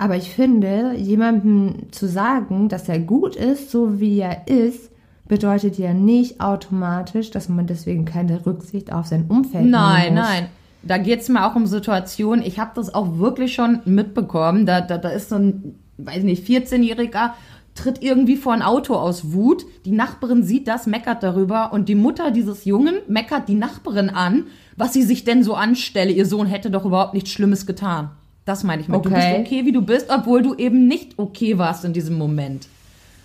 Aber 0.00 0.16
ich 0.16 0.30
finde, 0.30 0.94
jemandem 0.96 1.92
zu 1.92 2.08
sagen, 2.08 2.70
dass 2.70 2.88
er 2.88 2.98
gut 2.98 3.36
ist, 3.36 3.70
so 3.70 4.00
wie 4.00 4.18
er 4.18 4.48
ist, 4.48 4.90
bedeutet 5.28 5.76
ja 5.76 5.92
nicht 5.92 6.40
automatisch, 6.40 7.30
dass 7.30 7.50
man 7.50 7.66
deswegen 7.66 8.06
keine 8.06 8.46
Rücksicht 8.46 8.94
auf 8.94 9.04
sein 9.04 9.26
Umfeld 9.28 9.66
nein, 9.66 10.14
muss. 10.14 10.22
Nein, 10.22 10.44
nein. 10.44 10.46
Da 10.82 10.96
geht 10.96 11.20
es 11.20 11.28
mir 11.28 11.44
auch 11.44 11.54
um 11.54 11.66
Situationen. 11.66 12.42
Ich 12.42 12.58
habe 12.58 12.70
das 12.76 12.94
auch 12.94 13.18
wirklich 13.18 13.52
schon 13.52 13.80
mitbekommen. 13.84 14.64
Da, 14.64 14.80
da, 14.80 14.96
da 14.96 15.10
ist 15.10 15.28
so 15.28 15.34
ein, 15.34 15.74
weiß 15.98 16.22
nicht, 16.22 16.48
14-Jähriger, 16.48 17.32
tritt 17.74 18.02
irgendwie 18.02 18.36
vor 18.36 18.54
ein 18.54 18.62
Auto 18.62 18.94
aus 18.94 19.34
Wut. 19.34 19.66
Die 19.84 19.92
Nachbarin 19.92 20.44
sieht 20.44 20.66
das, 20.66 20.86
meckert 20.86 21.22
darüber. 21.22 21.74
Und 21.74 21.90
die 21.90 21.94
Mutter 21.94 22.30
dieses 22.30 22.64
Jungen 22.64 22.94
meckert 23.06 23.48
die 23.48 23.54
Nachbarin 23.54 24.08
an, 24.08 24.46
was 24.78 24.94
sie 24.94 25.02
sich 25.02 25.24
denn 25.24 25.44
so 25.44 25.52
anstelle. 25.52 26.10
Ihr 26.10 26.24
Sohn 26.24 26.46
hätte 26.46 26.70
doch 26.70 26.86
überhaupt 26.86 27.12
nichts 27.12 27.32
Schlimmes 27.32 27.66
getan. 27.66 28.12
Das 28.44 28.64
meine 28.64 28.82
ich 28.82 28.88
mit. 28.88 28.96
Okay. 28.96 29.08
Du 29.08 29.14
bist 29.14 29.46
okay, 29.46 29.66
wie 29.66 29.72
du 29.72 29.82
bist, 29.82 30.06
obwohl 30.10 30.42
du 30.42 30.54
eben 30.54 30.88
nicht 30.88 31.18
okay 31.18 31.58
warst 31.58 31.84
in 31.84 31.92
diesem 31.92 32.16
Moment. 32.16 32.68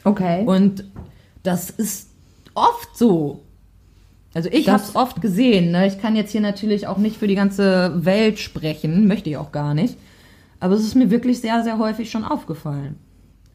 Okay. 0.04 0.44
Und 0.46 0.84
das 1.44 1.70
ist 1.70 2.10
oft 2.54 2.98
so. 2.98 3.42
Also 4.34 4.50
ich 4.52 4.68
habe 4.70 4.84
es 4.84 4.96
oft 4.96 5.22
gesehen. 5.22 5.72
Ne? 5.72 5.88
Ich 5.88 6.00
kann 6.00 6.16
jetzt 6.16 6.32
hier 6.32 6.42
natürlich 6.42 6.88
auch 6.88 6.98
nicht 6.98 7.18
für 7.18 7.28
die 7.28 7.36
ganze 7.36 8.06
Welt 8.06 8.38
sprechen, 8.38 9.08
möchte 9.08 9.30
ich 9.30 9.38
auch 9.38 9.52
gar 9.52 9.74
nicht. 9.74 9.98
Aber 10.60 10.76
es 10.76 10.84
ist 10.84 10.96
mir 10.96 11.10
wirklich 11.10 11.40
sehr, 11.40 11.64
sehr 11.64 11.78
häufig 11.78 12.12
schon 12.12 12.26
aufgefallen. 12.26 12.98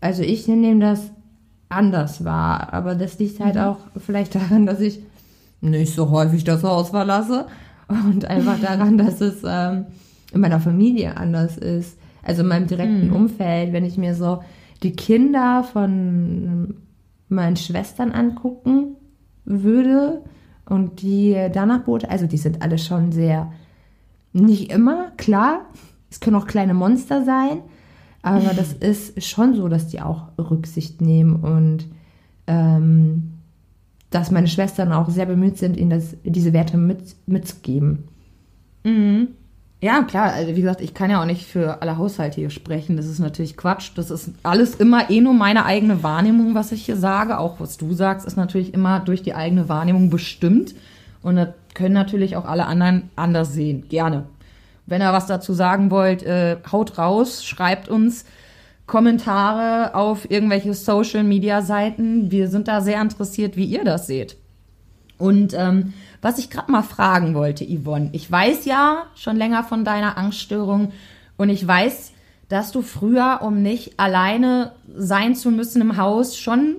Also 0.01 0.23
ich 0.23 0.49
nehme 0.49 0.81
das 0.81 1.11
anders 1.69 2.25
wahr, 2.25 2.73
aber 2.73 2.95
das 2.95 3.19
liegt 3.19 3.41
halt 3.41 3.59
auch 3.59 3.79
vielleicht 3.97 4.35
daran, 4.35 4.67
dass 4.67 4.81
ich 4.81 5.01
nicht 5.61 5.95
so 5.95 6.11
häufig 6.11 6.45
das 6.45 6.63
Haus 6.63 6.91
verlasse 6.91 7.47
und 7.89 8.25
einfach 8.25 8.59
daran, 8.61 8.97
dass 8.97 9.21
es 9.21 9.43
ähm, 9.47 9.87
in 10.33 10.41
meiner 10.41 10.61
Familie 10.61 11.17
anders 11.17 11.57
ist. 11.57 11.99
Also 12.23 12.43
in 12.43 12.49
meinem 12.49 12.67
direkten 12.67 13.11
Umfeld, 13.11 13.73
wenn 13.73 13.85
ich 13.85 13.97
mir 13.97 14.15
so 14.15 14.41
die 14.83 14.93
Kinder 14.93 15.65
von 15.65 16.75
meinen 17.29 17.57
Schwestern 17.57 18.13
angucken 18.13 18.97
würde 19.45 20.23
und 20.67 21.03
die 21.03 21.37
danach 21.53 21.81
beurteilen, 21.81 22.13
also 22.13 22.27
die 22.27 22.37
sind 22.37 22.63
alle 22.63 22.79
schon 22.79 23.13
sehr, 23.13 23.53
nicht 24.33 24.71
immer, 24.71 25.13
klar, 25.17 25.67
es 26.11 26.21
können 26.21 26.37
auch 26.37 26.47
kleine 26.47 26.75
Monster 26.75 27.25
sein, 27.25 27.63
aber 28.23 28.53
das 28.55 28.73
ist 28.81 29.25
schon 29.25 29.55
so, 29.55 29.69
dass 29.69 29.89
die 29.89 30.01
auch 30.01 30.29
Rücksicht 30.39 31.01
nehmen 31.01 31.37
und 31.37 31.87
ähm, 32.47 33.33
dass 34.11 34.31
meine 34.31 34.49
Schwestern 34.49 34.93
auch 34.93 35.09
sehr 35.09 35.27
bemüht 35.27 35.57
sind, 35.57 35.77
ihnen 35.77 35.91
das, 35.91 36.17
diese 36.25 36.53
Werte 36.53 36.77
mit, 36.77 37.15
mitzugeben. 37.27 38.05
Ja, 39.83 40.03
klar, 40.03 40.33
also 40.35 40.55
wie 40.55 40.61
gesagt, 40.61 40.83
ich 40.83 40.93
kann 40.93 41.11
ja 41.11 41.23
auch 41.23 41.27
nicht 41.27 41.47
für 41.47 41.81
alle 41.81 41.97
Haushalte 41.97 42.37
hier 42.37 42.51
sprechen. 42.51 42.99
Das 42.99 43.07
ist 43.07 43.19
natürlich 43.19 43.57
Quatsch. 43.57 43.93
Das 43.95 44.11
ist 44.11 44.31
alles 44.43 44.75
immer 44.75 45.09
eh 45.09 45.23
nur 45.23 45.33
meine 45.33 45.65
eigene 45.65 46.03
Wahrnehmung, 46.03 46.55
was 46.55 46.71
ich 46.73 46.85
hier 46.85 46.97
sage. 46.97 47.39
Auch 47.39 47.61
was 47.61 47.79
du 47.79 47.95
sagst, 47.95 48.27
ist 48.27 48.37
natürlich 48.37 48.75
immer 48.75 49.01
durch 49.01 49.23
die 49.23 49.35
eigene 49.35 49.71
Wahrnehmung 49.71 50.11
bestimmt. 50.11 50.75
Und 51.23 51.37
das 51.37 51.49
können 51.73 51.95
natürlich 51.95 52.37
auch 52.37 52.45
alle 52.45 52.67
anderen 52.67 53.09
anders 53.17 53.55
sehen. 53.55 53.89
Gerne. 53.89 54.25
Wenn 54.85 55.01
ihr 55.01 55.15
was 55.15 55.27
dazu 55.27 55.55
sagen 55.55 55.91
wollt, 55.91 56.25
äh, 56.25 56.59
haut 56.71 56.99
raus, 56.99 57.45
schreibt 57.45 57.89
uns 57.89 58.27
Kommentare 58.87 59.95
auf 59.95 60.31
irgendwelche 60.31 60.75
Social 60.75 61.23
Media 61.25 61.63
Seiten. 61.63 62.31
Wir 62.31 62.49
sind 62.49 62.69
da 62.69 62.83
sehr 62.83 63.01
interessiert, 63.01 63.57
wie 63.57 63.65
ihr 63.65 63.85
das 63.85 64.07
seht. 64.07 64.37
Und 65.21 65.55
ähm, 65.55 65.93
was 66.23 66.39
ich 66.39 66.51
gerade 66.51 66.73
mal 66.73 66.83
fragen 66.83 67.35
wollte, 67.35 67.65
Yvonne, 67.65 68.09
ich 68.13 68.31
weiß 68.31 68.65
ja 68.65 69.05
schon 69.15 69.37
länger 69.37 69.63
von 69.65 69.85
deiner 69.85 70.17
Angststörung 70.17 70.93
und 71.37 71.51
ich 71.51 71.67
weiß, 71.67 72.13
dass 72.49 72.73
du 72.73 72.83
früher, 72.83 73.41
um 73.43 73.63
nicht 73.63 74.01
alleine 74.01 74.73
sein 74.97 75.37
zu 75.37 75.51
müssen 75.51 75.83
im 75.83 75.97
Haus, 75.99 76.37
schon 76.37 76.77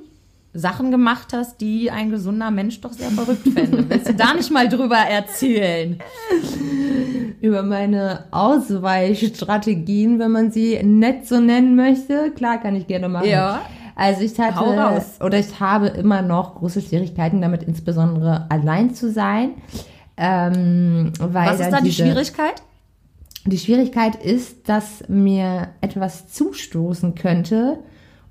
Sachen 0.53 0.91
gemacht 0.91 1.29
hast, 1.33 1.61
die 1.61 1.91
ein 1.91 2.09
gesunder 2.09 2.51
Mensch 2.51 2.81
doch 2.81 2.91
sehr 2.91 3.09
verrückt 3.11 3.47
fände. 3.47 3.85
Willst 3.89 4.09
du 4.09 4.13
da 4.15 4.33
nicht 4.33 4.51
mal 4.51 4.67
drüber 4.67 4.97
erzählen? 4.97 5.99
Über 7.39 7.63
meine 7.63 8.25
Ausweichstrategien, 8.31 10.19
wenn 10.19 10.31
man 10.31 10.51
sie 10.51 10.81
nett 10.83 11.25
so 11.27 11.39
nennen 11.39 11.75
möchte. 11.75 12.31
Klar, 12.31 12.57
kann 12.59 12.75
ich 12.75 12.87
gerne 12.87 13.07
machen. 13.07 13.29
Ja. 13.29 13.61
Also 13.95 14.21
ich 14.21 14.39
hatte 14.39 15.03
oder 15.23 15.37
ich 15.39 15.59
habe 15.59 15.87
immer 15.87 16.21
noch 16.21 16.55
große 16.55 16.81
Schwierigkeiten 16.81 17.41
damit, 17.41 17.63
insbesondere 17.63 18.49
allein 18.49 18.93
zu 18.93 19.11
sein. 19.11 19.51
Ähm, 20.17 21.11
weil 21.19 21.49
Was 21.49 21.59
ist 21.59 21.71
da 21.71 21.77
die 21.79 21.85
diese- 21.89 22.03
Schwierigkeit? 22.03 22.61
Die 23.45 23.57
Schwierigkeit 23.57 24.15
ist, 24.15 24.69
dass 24.69 25.03
mir 25.07 25.69
etwas 25.81 26.27
zustoßen 26.31 27.15
könnte 27.15 27.79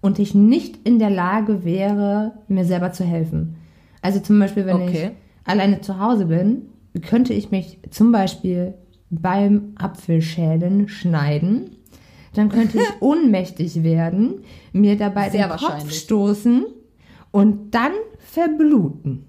und 0.00 0.18
ich 0.20 0.34
nicht 0.36 0.86
in 0.86 1.00
der 1.00 1.10
Lage 1.10 1.64
wäre, 1.64 2.32
mir 2.46 2.64
selber 2.64 2.92
zu 2.92 3.02
helfen. 3.04 3.56
Also 4.02 4.20
zum 4.20 4.38
Beispiel, 4.38 4.66
wenn 4.66 4.76
Okay. 4.82 5.10
ich 5.12 5.50
alleine 5.50 5.80
zu 5.80 5.98
Hause 5.98 6.26
bin, 6.26 6.62
könnte 7.02 7.32
ich 7.34 7.50
mich 7.50 7.80
zum 7.90 8.12
Beispiel 8.12 8.74
beim 9.10 9.72
Apfelschälen 9.76 10.88
schneiden. 10.88 11.76
Dann 12.34 12.48
könnte 12.48 12.78
ich 12.78 12.84
ohnmächtig 13.00 13.82
werden, 13.82 14.44
mir 14.72 14.96
dabei 14.96 15.30
Sehr 15.30 15.48
den 15.48 15.56
Kopf 15.56 15.90
stoßen 15.90 16.64
und 17.30 17.74
dann 17.74 17.92
verbluten. 18.18 19.26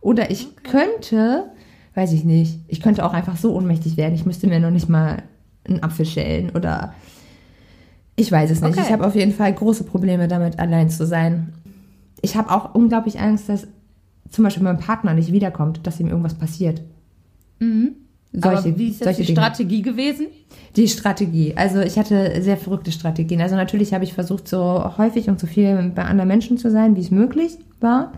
Oder 0.00 0.30
ich 0.30 0.54
könnte, 0.56 1.50
weiß 1.94 2.12
ich 2.12 2.24
nicht, 2.24 2.60
ich 2.68 2.80
könnte 2.80 3.04
auch 3.04 3.14
einfach 3.14 3.36
so 3.36 3.54
ohnmächtig 3.54 3.96
werden. 3.96 4.14
Ich 4.14 4.26
müsste 4.26 4.46
mir 4.46 4.60
noch 4.60 4.70
nicht 4.70 4.88
mal 4.88 5.22
einen 5.66 5.82
Apfel 5.82 6.04
schälen 6.04 6.50
oder 6.50 6.94
ich 8.16 8.30
weiß 8.30 8.50
es 8.50 8.60
nicht. 8.60 8.74
Okay. 8.74 8.82
Ich 8.86 8.92
habe 8.92 9.06
auf 9.06 9.14
jeden 9.14 9.32
Fall 9.32 9.52
große 9.52 9.84
Probleme 9.84 10.28
damit, 10.28 10.58
allein 10.58 10.90
zu 10.90 11.06
sein. 11.06 11.54
Ich 12.20 12.36
habe 12.36 12.50
auch 12.50 12.74
unglaublich 12.74 13.18
Angst, 13.18 13.48
dass 13.48 13.66
zum 14.30 14.44
Beispiel 14.44 14.62
mein 14.62 14.78
Partner 14.78 15.14
nicht 15.14 15.32
wiederkommt, 15.32 15.86
dass 15.86 16.00
ihm 16.00 16.08
irgendwas 16.08 16.34
passiert. 16.34 16.82
Aber 18.40 18.64
wie 18.64 18.88
ist 18.88 19.00
jetzt 19.00 19.04
solche 19.04 19.20
die 19.22 19.26
Dinge. 19.26 19.40
Strategie 19.40 19.82
gewesen? 19.82 20.26
Die 20.76 20.88
Strategie. 20.88 21.54
Also 21.56 21.80
ich 21.80 21.98
hatte 21.98 22.42
sehr 22.42 22.56
verrückte 22.56 22.90
Strategien. 22.90 23.40
Also 23.40 23.54
natürlich 23.54 23.94
habe 23.94 24.04
ich 24.04 24.12
versucht, 24.12 24.48
so 24.48 24.96
häufig 24.98 25.28
und 25.28 25.38
so 25.38 25.46
viel 25.46 25.92
bei 25.94 26.04
anderen 26.04 26.28
Menschen 26.28 26.58
zu 26.58 26.70
sein, 26.70 26.96
wie 26.96 27.00
es 27.00 27.10
möglich 27.10 27.58
war. 27.80 28.12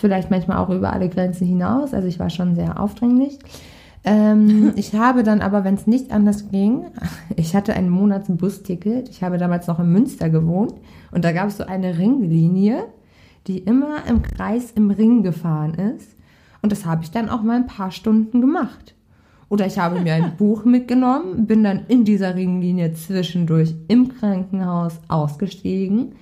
Vielleicht 0.00 0.30
manchmal 0.30 0.58
auch 0.58 0.70
über 0.70 0.92
alle 0.92 1.08
Grenzen 1.08 1.46
hinaus. 1.46 1.94
Also 1.94 2.06
ich 2.06 2.18
war 2.18 2.30
schon 2.30 2.54
sehr 2.54 2.80
aufdringlich. 2.80 3.38
Ähm, 4.04 4.72
ich 4.76 4.94
habe 4.94 5.22
dann 5.22 5.40
aber, 5.40 5.64
wenn 5.64 5.74
es 5.74 5.86
nicht 5.86 6.10
anders 6.10 6.50
ging, 6.50 6.86
ich 7.36 7.56
hatte 7.56 7.74
ein 7.74 7.88
Monatsbusticket. 7.88 9.08
Ich 9.08 9.22
habe 9.22 9.38
damals 9.38 9.66
noch 9.66 9.78
in 9.78 9.90
Münster 9.90 10.28
gewohnt 10.28 10.74
und 11.12 11.24
da 11.24 11.32
gab 11.32 11.48
es 11.48 11.56
so 11.56 11.64
eine 11.64 11.98
Ringlinie, 11.98 12.84
die 13.46 13.58
immer 13.58 14.06
im 14.06 14.22
Kreis 14.22 14.72
im 14.72 14.90
Ring 14.90 15.22
gefahren 15.22 15.74
ist. 15.74 16.14
Und 16.60 16.72
das 16.72 16.84
habe 16.84 17.04
ich 17.04 17.10
dann 17.10 17.30
auch 17.30 17.42
mal 17.42 17.56
ein 17.56 17.66
paar 17.66 17.90
Stunden 17.90 18.40
gemacht. 18.40 18.94
Oder 19.48 19.66
ich 19.66 19.78
habe 19.78 20.00
mir 20.00 20.14
ein 20.14 20.34
Buch 20.38 20.64
mitgenommen, 20.64 21.46
bin 21.46 21.64
dann 21.64 21.86
in 21.88 22.04
dieser 22.04 22.34
Ringlinie 22.34 22.92
zwischendurch 22.94 23.74
im 23.88 24.08
Krankenhaus 24.08 24.98
ausgestiegen, 25.08 26.12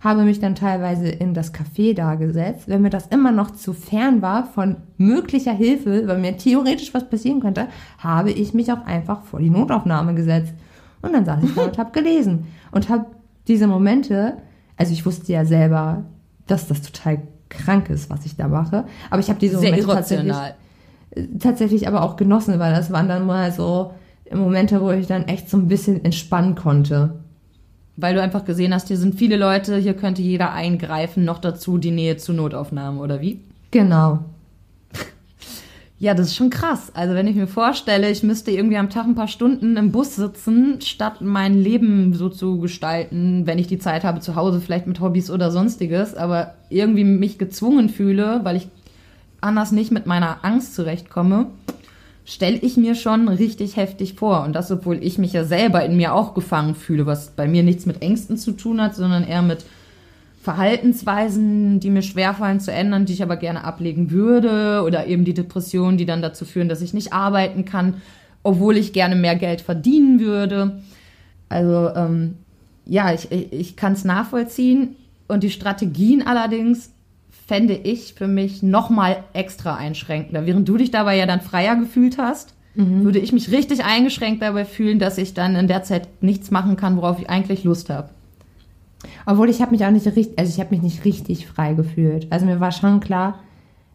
habe 0.00 0.22
mich 0.22 0.38
dann 0.38 0.54
teilweise 0.54 1.08
in 1.08 1.34
das 1.34 1.52
Café 1.52 1.94
da 1.94 2.14
gesetzt. 2.14 2.68
Wenn 2.68 2.82
mir 2.82 2.90
das 2.90 3.08
immer 3.08 3.32
noch 3.32 3.50
zu 3.50 3.72
fern 3.72 4.22
war 4.22 4.44
von 4.44 4.76
möglicher 4.98 5.52
Hilfe, 5.52 6.06
weil 6.06 6.18
mir 6.18 6.36
theoretisch 6.36 6.94
was 6.94 7.08
passieren 7.08 7.40
könnte, 7.40 7.66
habe 7.98 8.30
ich 8.30 8.54
mich 8.54 8.70
auch 8.70 8.84
einfach 8.86 9.24
vor 9.24 9.40
die 9.40 9.50
Notaufnahme 9.50 10.14
gesetzt. 10.14 10.54
Und 11.02 11.12
dann 11.12 11.24
saß 11.24 11.42
ich 11.42 11.54
da 11.54 11.62
und 11.62 11.78
habe 11.78 11.90
gelesen 11.98 12.46
und 12.70 12.88
habe 12.88 13.06
diese 13.48 13.66
Momente, 13.66 14.36
also 14.76 14.92
ich 14.92 15.04
wusste 15.06 15.32
ja 15.32 15.44
selber, 15.44 16.04
dass 16.46 16.68
das 16.68 16.82
total 16.82 17.22
krank 17.48 17.90
ist, 17.90 18.10
was 18.10 18.26
ich 18.26 18.36
da 18.36 18.48
mache, 18.48 18.84
aber 19.10 19.20
ich 19.20 19.28
habe 19.28 19.38
diese 19.38 19.58
Sehr 19.58 19.70
Momente 19.70 19.88
irrational. 19.88 20.26
tatsächlich 20.26 20.65
aber 21.86 22.02
auch 22.02 22.16
genossen, 22.16 22.58
weil 22.58 22.74
das 22.74 22.92
waren 22.92 23.08
dann 23.08 23.26
mal 23.26 23.52
so 23.52 23.92
Momente, 24.32 24.80
wo 24.80 24.90
ich 24.90 25.06
dann 25.06 25.28
echt 25.28 25.48
so 25.48 25.56
ein 25.56 25.68
bisschen 25.68 26.04
entspannen 26.04 26.54
konnte. 26.54 27.14
Weil 27.96 28.14
du 28.14 28.20
einfach 28.20 28.44
gesehen 28.44 28.74
hast, 28.74 28.88
hier 28.88 28.98
sind 28.98 29.14
viele 29.14 29.36
Leute, 29.36 29.76
hier 29.78 29.94
könnte 29.94 30.20
jeder 30.20 30.52
eingreifen, 30.52 31.24
noch 31.24 31.38
dazu 31.38 31.78
die 31.78 31.92
Nähe 31.92 32.16
zu 32.16 32.32
Notaufnahmen, 32.32 33.00
oder 33.00 33.20
wie? 33.20 33.40
Genau. 33.70 34.20
Ja, 35.98 36.12
das 36.12 36.26
ist 36.26 36.36
schon 36.36 36.50
krass. 36.50 36.92
Also 36.92 37.14
wenn 37.14 37.26
ich 37.26 37.36
mir 37.36 37.46
vorstelle, 37.46 38.10
ich 38.10 38.22
müsste 38.22 38.50
irgendwie 38.50 38.76
am 38.76 38.90
Tag 38.90 39.06
ein 39.06 39.14
paar 39.14 39.28
Stunden 39.28 39.78
im 39.78 39.92
Bus 39.92 40.14
sitzen, 40.14 40.78
statt 40.82 41.22
mein 41.22 41.54
Leben 41.54 42.12
so 42.12 42.28
zu 42.28 42.58
gestalten, 42.58 43.46
wenn 43.46 43.58
ich 43.58 43.66
die 43.66 43.78
Zeit 43.78 44.04
habe 44.04 44.20
zu 44.20 44.34
Hause, 44.34 44.60
vielleicht 44.60 44.86
mit 44.86 45.00
Hobbys 45.00 45.30
oder 45.30 45.50
sonstiges, 45.50 46.14
aber 46.14 46.52
irgendwie 46.68 47.04
mich 47.04 47.38
gezwungen 47.38 47.88
fühle, 47.88 48.40
weil 48.42 48.56
ich 48.56 48.68
anders 49.40 49.72
nicht 49.72 49.92
mit 49.92 50.06
meiner 50.06 50.44
Angst 50.44 50.74
zurechtkomme, 50.74 51.46
stelle 52.24 52.56
ich 52.56 52.76
mir 52.76 52.94
schon 52.94 53.28
richtig 53.28 53.76
heftig 53.76 54.14
vor. 54.14 54.42
Und 54.42 54.54
das, 54.54 54.70
obwohl 54.70 55.02
ich 55.02 55.16
mich 55.18 55.32
ja 55.32 55.44
selber 55.44 55.84
in 55.84 55.96
mir 55.96 56.14
auch 56.14 56.34
gefangen 56.34 56.74
fühle, 56.74 57.06
was 57.06 57.30
bei 57.30 57.46
mir 57.46 57.62
nichts 57.62 57.86
mit 57.86 58.02
Ängsten 58.02 58.36
zu 58.36 58.52
tun 58.52 58.80
hat, 58.82 58.96
sondern 58.96 59.24
eher 59.24 59.42
mit 59.42 59.64
Verhaltensweisen, 60.42 61.80
die 61.80 61.90
mir 61.90 62.02
schwerfallen 62.02 62.60
zu 62.60 62.72
ändern, 62.72 63.04
die 63.04 63.12
ich 63.12 63.22
aber 63.22 63.36
gerne 63.36 63.64
ablegen 63.64 64.10
würde, 64.10 64.82
oder 64.84 65.06
eben 65.06 65.24
die 65.24 65.34
Depressionen, 65.34 65.98
die 65.98 66.06
dann 66.06 66.22
dazu 66.22 66.44
führen, 66.44 66.68
dass 66.68 66.82
ich 66.82 66.94
nicht 66.94 67.12
arbeiten 67.12 67.64
kann, 67.64 68.02
obwohl 68.42 68.76
ich 68.76 68.92
gerne 68.92 69.16
mehr 69.16 69.36
Geld 69.36 69.60
verdienen 69.60 70.20
würde. 70.20 70.80
Also 71.48 71.90
ähm, 71.94 72.34
ja, 72.86 73.12
ich, 73.12 73.30
ich, 73.30 73.52
ich 73.52 73.76
kann 73.76 73.92
es 73.92 74.04
nachvollziehen. 74.04 74.96
Und 75.28 75.42
die 75.42 75.50
Strategien 75.50 76.24
allerdings 76.24 76.90
fände 77.46 77.74
ich 77.74 78.14
für 78.14 78.28
mich 78.28 78.62
nochmal 78.62 79.24
extra 79.32 79.76
einschränkender. 79.76 80.46
Während 80.46 80.68
du 80.68 80.76
dich 80.76 80.90
dabei 80.90 81.16
ja 81.16 81.26
dann 81.26 81.40
freier 81.40 81.76
gefühlt 81.76 82.18
hast, 82.18 82.54
würde 82.74 83.20
ich 83.20 83.32
mich 83.32 83.50
richtig 83.50 83.84
eingeschränkt 83.86 84.42
dabei 84.42 84.66
fühlen, 84.66 84.98
dass 84.98 85.16
ich 85.16 85.32
dann 85.32 85.56
in 85.56 85.66
der 85.66 85.82
Zeit 85.82 86.08
nichts 86.22 86.50
machen 86.50 86.76
kann, 86.76 86.98
worauf 86.98 87.18
ich 87.18 87.30
eigentlich 87.30 87.64
Lust 87.64 87.88
habe. 87.88 88.10
Obwohl 89.24 89.48
ich 89.48 89.62
habe 89.62 89.70
mich 89.70 89.84
auch 89.86 89.90
nicht 89.90 90.04
richtig, 90.06 90.38
also 90.38 90.52
ich 90.52 90.60
habe 90.60 90.74
mich 90.74 90.82
nicht 90.82 91.04
richtig 91.06 91.46
frei 91.46 91.72
gefühlt. 91.72 92.26
Also 92.30 92.44
mir 92.44 92.60
war 92.60 92.72
schon 92.72 93.00
klar, 93.00 93.38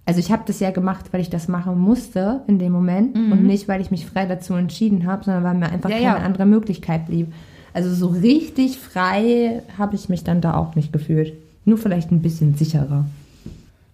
also 0.05 0.19
ich 0.19 0.31
habe 0.31 0.43
das 0.47 0.59
ja 0.59 0.71
gemacht, 0.71 1.05
weil 1.11 1.21
ich 1.21 1.29
das 1.29 1.47
machen 1.47 1.77
musste 1.79 2.41
in 2.47 2.57
dem 2.57 2.71
Moment 2.71 3.15
und 3.15 3.43
nicht, 3.43 3.67
weil 3.67 3.81
ich 3.81 3.91
mich 3.91 4.07
frei 4.07 4.25
dazu 4.25 4.55
entschieden 4.55 5.05
habe, 5.05 5.25
sondern 5.25 5.43
weil 5.43 5.53
mir 5.53 5.69
einfach 5.69 5.89
Ja, 5.89 5.97
keine 5.97 6.05
ja. 6.07 6.25
andere 6.25 6.47
Möglichkeit 6.47 7.05
blieb. 7.05 7.31
Also 7.73 7.93
so 7.93 8.07
richtig 8.07 8.79
frei 8.79 9.61
habe 9.77 9.95
ich 9.95 10.09
mich 10.09 10.23
dann 10.23 10.41
da 10.41 10.55
auch 10.55 10.75
nicht 10.75 10.91
gefühlt. 10.91 11.33
Nur 11.65 11.77
vielleicht 11.77 12.11
ein 12.11 12.23
bisschen 12.23 12.55
sicherer. 12.55 13.05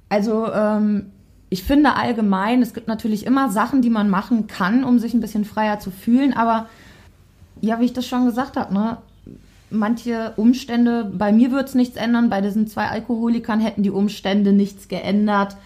Also 0.09 0.51
ähm, 0.51 1.11
ich 1.49 1.63
finde 1.63 1.95
allgemein, 1.95 2.61
es 2.61 2.73
gibt 2.73 2.87
natürlich 2.87 3.25
immer 3.25 3.49
Sachen, 3.49 3.81
die 3.81 3.89
man 3.89 4.09
machen 4.09 4.47
kann, 4.47 4.83
um 4.83 4.99
sich 4.99 5.13
ein 5.13 5.21
bisschen 5.21 5.45
freier 5.45 5.79
zu 5.79 5.91
fühlen, 5.91 6.33
aber 6.33 6.67
Ja, 7.61 7.79
wie 7.79 7.85
ich 7.85 7.93
das 7.93 8.07
schon 8.07 8.25
gesagt 8.25 8.55
habe, 8.57 8.73
ne? 8.73 8.97
Manche 9.69 10.33
Umstände, 10.37 11.03
bei 11.03 11.31
mir 11.33 11.51
wird 11.51 11.67
es 11.67 11.75
nichts 11.75 11.97
ändern, 11.97 12.29
bei 12.29 12.39
diesen 12.39 12.67
zwei 12.67 12.87
Alkoholikern 12.87 13.59
hätten 13.59 13.83
die 13.83 13.89
Umstände 13.89 14.53
nichts 14.53 14.87
geändert. 14.87 15.57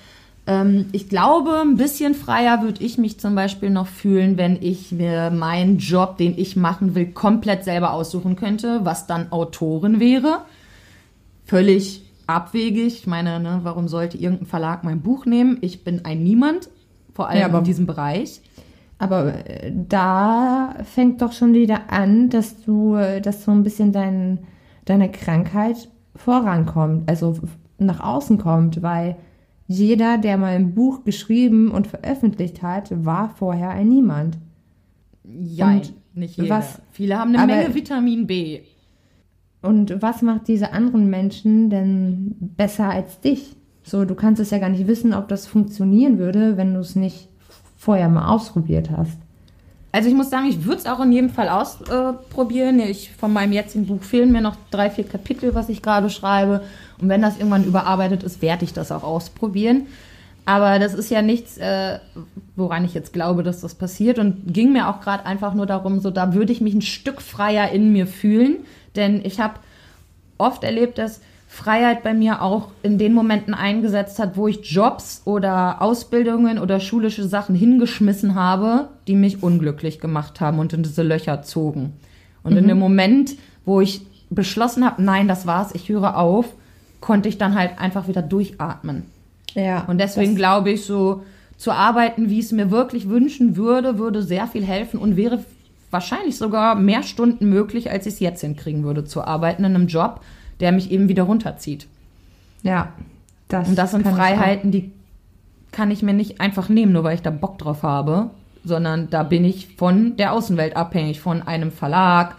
Ähm, 0.47 0.88
ich 0.91 1.08
glaube, 1.08 1.62
ein 1.62 1.75
bisschen 1.77 2.15
freier 2.15 2.63
würde 2.63 2.84
ich 2.84 2.97
mich 2.97 3.19
zum 3.19 3.36
Beispiel 3.36 3.69
noch 3.69 3.86
fühlen, 3.88 4.38
wenn 4.38 4.58
ich 4.62 4.91
mir 4.91 5.30
meinen 5.30 5.77
Job, 5.77 6.17
den 6.17 6.36
ich 6.38 6.56
machen 6.56 6.95
will, 6.95 7.12
komplett 7.12 7.63
selber 7.63 7.93
aussuchen 7.93 8.36
könnte, 8.36 8.80
was 8.86 9.06
dann 9.06 9.32
Autorin 9.32 9.99
wäre. 9.99 10.45
Völlig 11.45 12.01
abwegig. 12.32 12.96
Ich 13.00 13.08
meine, 13.08 13.39
ne, 13.39 13.60
warum 13.63 13.88
sollte 13.88 14.17
irgendein 14.17 14.46
Verlag 14.48 14.84
mein 14.84 15.02
Buch 15.02 15.26
nehmen? 15.26 15.58
Ich 15.62 15.84
bin 15.84 16.06
ein 16.06 16.24
Niemand, 16.24 16.70
vor 17.13 17.30
allem 17.30 17.39
Ja, 17.39 17.46
aber- 17.46 17.60
in 17.60 17.63
diesem 17.65 17.86
Bereich. 17.86 18.41
Aber 18.98 19.34
äh, 19.50 19.72
da 19.89 20.76
fängt 20.84 21.22
doch 21.24 21.32
schon 21.34 21.54
wieder 21.56 21.89
an, 21.91 22.30
dass 22.30 22.62
du, 22.63 22.96
äh, 22.96 23.20
dass 23.22 23.44
so 23.44 23.52
ein 23.52 23.63
bisschen 23.63 23.91
dein, 23.91 24.39
deine 24.86 25.10
Krankheit 25.12 25.89
vorankommt, 26.15 27.10
also 27.10 27.36
nach 27.80 28.00
außen 28.00 28.38
kommt, 28.38 28.82
weil 28.84 29.15
jeder, 29.67 30.17
der 30.20 30.38
mal 30.38 30.54
ein 30.56 30.76
Buch 30.76 31.04
geschrieben 31.04 31.72
und 31.72 31.88
veröffentlicht 31.88 32.62
hat, 32.62 32.91
war 33.06 33.30
vorher 33.30 33.70
ein 33.72 33.89
Niemand. 33.89 34.38
Ja, 35.24 35.80
nicht 36.13 36.38
jeder. 36.38 36.50
was- 36.50 36.82
Viele 36.91 37.17
haben 37.17 37.36
eine 37.36 37.54
Menge 37.56 37.74
Vitamin 37.74 38.28
B. 38.28 38.60
Und 39.62 40.02
was 40.02 40.21
macht 40.21 40.47
diese 40.47 40.74
anderen 40.74 41.10
Menschen 41.10 41.69
denn 41.69 42.36
besser 42.39 42.89
als 42.89 43.19
dich? 43.19 43.56
So, 43.84 44.06
du 44.06 44.15
kannst 44.15 44.41
es 44.41 44.52
ja 44.52 44.58
gar 44.58 44.69
nicht 44.69 44.88
wissen, 44.88 45.13
ob 45.13 45.28
das 45.28 45.47
funktionieren 45.47 46.17
würde, 46.17 46.58
wenn 46.58 46.74
du 46.74 46.80
es 46.80 46.95
nicht 46.95 47.28
vorher 47.78 48.10
mal 48.10 48.28
ausprobiert 48.28 48.89
hast. 48.95 49.17
Also 49.91 50.08
ich 50.08 50.15
muss 50.15 50.30
sagen, 50.30 50.45
ich 50.47 50.63
würde 50.63 50.78
es 50.78 50.86
auch 50.86 51.02
in 51.02 51.12
jedem 51.12 51.30
Fall 51.30 51.50
ausprobieren. 51.50 52.80
ich, 52.80 53.12
von 53.12 53.34
meinem 53.34 53.52
jetzigen 53.52 53.88
Buch 53.88 54.04
fehlen 54.04 54.32
mir 54.32 54.41
noch 54.41 54.56
drei, 54.69 54.89
vier 54.89 55.04
Kapitel, 55.04 55.54
was 55.54 55.67
ich 55.67 55.82
gerade 55.82 56.10
schreibe. 56.10 56.62
Und 57.02 57.10
wenn 57.10 57.21
das 57.21 57.38
irgendwann 57.38 57.65
überarbeitet 57.65 58.24
ist, 58.24 58.41
werde 58.41 58.63
ich 58.63 58.74
das 58.74 58.91
auch 58.91 59.04
ausprobieren. 59.04 59.88
Aber 60.45 60.80
das 60.80 60.93
ist 60.93 61.12
ja 61.12 61.21
nichts, 61.21 61.58
äh, 61.58 62.00
woran 62.56 62.86
ich 62.86 62.93
jetzt 62.93 63.13
glaube, 63.13 63.43
dass 63.43 63.62
das 63.62 63.76
passiert. 63.76 64.17
Und 64.17 64.54
ging 64.54 64.71
mir 64.71 64.88
auch 64.88 65.02
gerade 65.02 65.26
einfach 65.26 65.54
nur 65.54 65.65
darum, 65.65 66.00
so 66.00 66.10
da 66.10 66.34
würde 66.34 66.54
ich 66.54 66.62
mich 66.62 66.74
ein 66.74 66.82
Stück 66.82 67.21
freier 67.21 67.71
in 67.71 67.91
mir 67.91 68.08
fühlen. 68.08 68.58
Denn 68.95 69.21
ich 69.23 69.39
habe 69.39 69.56
oft 70.38 70.63
erlebt, 70.63 70.97
dass 70.97 71.21
Freiheit 71.47 72.01
bei 72.01 72.13
mir 72.13 72.41
auch 72.41 72.69
in 72.82 72.97
den 72.97 73.13
Momenten 73.13 73.54
eingesetzt 73.54 74.19
hat, 74.19 74.38
wo 74.38 74.47
ich 74.47 74.71
Jobs 74.71 75.21
oder 75.25 75.82
Ausbildungen 75.82 76.58
oder 76.58 76.80
schulische 76.80 77.27
Sachen 77.27 77.56
hingeschmissen 77.56 78.36
habe, 78.36 78.88
die 79.08 79.15
mich 79.15 79.43
unglücklich 79.43 79.99
gemacht 79.99 80.39
haben 80.39 80.60
und 80.60 80.71
in 80.71 80.84
diese 80.84 81.04
Löcher 81.04 81.41
zogen. 81.41 81.93
Und 82.43 82.56
in 82.56 82.67
dem 82.67 82.80
Moment, 82.80 83.36
wo 83.65 83.82
ich 83.82 84.01
beschlossen 84.30 84.86
habe, 84.86 85.04
nein, 85.04 85.27
das 85.27 85.45
war's, 85.45 85.75
ich 85.75 85.89
höre 85.89 86.17
auf, 86.17 86.45
konnte 87.01 87.27
ich 87.27 87.38
dann 87.38 87.56
halt 87.56 87.80
einfach 87.80 88.08
wieder 88.08 88.21
durchatmen. 88.21 89.04
Ja. 89.54 89.84
Und 89.88 89.99
deswegen 89.99 90.36
glaube 90.36 90.71
ich, 90.71 90.86
so 90.86 91.23
zu 91.58 91.71
arbeiten, 91.71 92.30
wie 92.30 92.39
ich 92.39 92.45
es 92.45 92.51
mir 92.54 92.71
wirklich 92.71 93.10
wünschen 93.10 93.58
würde, 93.58 93.99
würde 93.99 94.23
sehr 94.23 94.47
viel 94.47 94.63
helfen 94.63 94.99
und 94.99 95.17
wäre 95.17 95.43
wahrscheinlich 95.91 96.38
sogar 96.38 96.75
mehr 96.75 97.04
Stunden 97.04 97.49
möglich, 97.49 97.91
als 97.91 98.06
ich 98.08 98.15
es 98.15 98.19
jetzt 98.19 98.41
hinkriegen 98.41 98.84
würde, 98.84 99.04
zu 99.06 99.23
arbeiten 99.23 99.63
in 99.63 99.75
einem 99.75 99.88
Job, 99.88 100.21
der 100.60 100.71
mich 100.71 100.91
eben 100.91 101.10
wieder 101.10 101.23
runterzieht. 101.23 101.88
Ja, 102.63 102.93
das, 103.47 103.67
Und 103.67 103.77
das 103.77 103.91
sind 103.91 104.08
Freiheiten, 104.08 104.71
die 104.71 104.91
kann 105.71 105.91
ich 105.91 106.04
mir 106.04 106.13
nicht 106.13 106.41
einfach 106.41 106.69
nehmen, 106.69 106.93
nur 106.93 107.04
weil 107.04 107.15
ich 107.15 107.21
da 107.21 107.30
Bock 107.30 107.58
drauf 107.58 107.84
habe, 107.84 108.30
sondern 108.63 109.10
da 109.10 109.23
bin 109.23 109.45
ich 109.45 109.75
von 109.75 110.15
der 110.17 110.34
Außenwelt 110.34 110.75
abhängig, 110.75 111.19
von 111.19 111.41
einem 111.41 111.71
Verlag, 111.71 112.36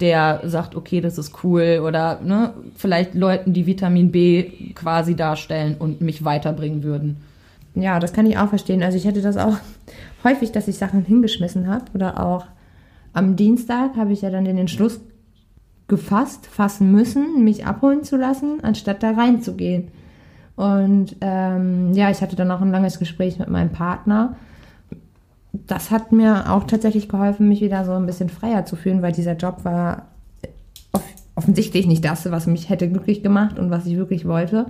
der 0.00 0.42
sagt, 0.44 0.74
okay, 0.74 1.00
das 1.00 1.18
ist 1.18 1.42
cool, 1.42 1.82
oder 1.84 2.20
ne, 2.20 2.52
vielleicht 2.76 3.14
Leuten, 3.14 3.52
die 3.52 3.66
Vitamin 3.66 4.12
B 4.12 4.72
quasi 4.74 5.16
darstellen 5.16 5.76
und 5.78 6.00
mich 6.00 6.24
weiterbringen 6.24 6.82
würden. 6.82 7.22
Ja, 7.74 7.98
das 7.98 8.12
kann 8.12 8.26
ich 8.26 8.38
auch 8.38 8.48
verstehen. 8.48 8.82
Also 8.82 8.96
ich 8.96 9.04
hätte 9.04 9.22
das 9.22 9.36
auch 9.36 9.56
häufig, 10.24 10.52
dass 10.52 10.68
ich 10.68 10.76
Sachen 10.76 11.04
hingeschmissen 11.04 11.66
habe 11.66 11.84
oder 11.94 12.24
auch 12.24 12.46
am 13.16 13.36
Dienstag 13.36 13.96
habe 13.96 14.12
ich 14.12 14.22
ja 14.22 14.30
dann 14.30 14.44
den 14.44 14.58
Entschluss 14.58 15.00
gefasst, 15.88 16.46
fassen 16.46 16.92
müssen, 16.92 17.44
mich 17.44 17.64
abholen 17.64 18.02
zu 18.04 18.16
lassen, 18.16 18.62
anstatt 18.62 19.02
da 19.02 19.12
reinzugehen. 19.12 19.88
Und 20.56 21.16
ähm, 21.20 21.92
ja, 21.92 22.10
ich 22.10 22.20
hatte 22.20 22.36
dann 22.36 22.50
auch 22.50 22.60
ein 22.60 22.70
langes 22.70 22.98
Gespräch 22.98 23.38
mit 23.38 23.48
meinem 23.48 23.70
Partner. 23.70 24.36
Das 25.52 25.90
hat 25.90 26.12
mir 26.12 26.50
auch 26.52 26.64
tatsächlich 26.64 27.08
geholfen, 27.08 27.48
mich 27.48 27.60
wieder 27.60 27.84
so 27.84 27.92
ein 27.92 28.06
bisschen 28.06 28.28
freier 28.28 28.64
zu 28.64 28.76
fühlen, 28.76 29.02
weil 29.02 29.12
dieser 29.12 29.36
Job 29.36 29.64
war 29.64 30.08
off 30.92 31.04
offensichtlich 31.34 31.86
nicht 31.86 32.04
das, 32.04 32.30
was 32.30 32.46
mich 32.46 32.70
hätte 32.70 32.88
glücklich 32.88 33.22
gemacht 33.22 33.58
und 33.58 33.70
was 33.70 33.86
ich 33.86 33.96
wirklich 33.96 34.26
wollte. 34.26 34.66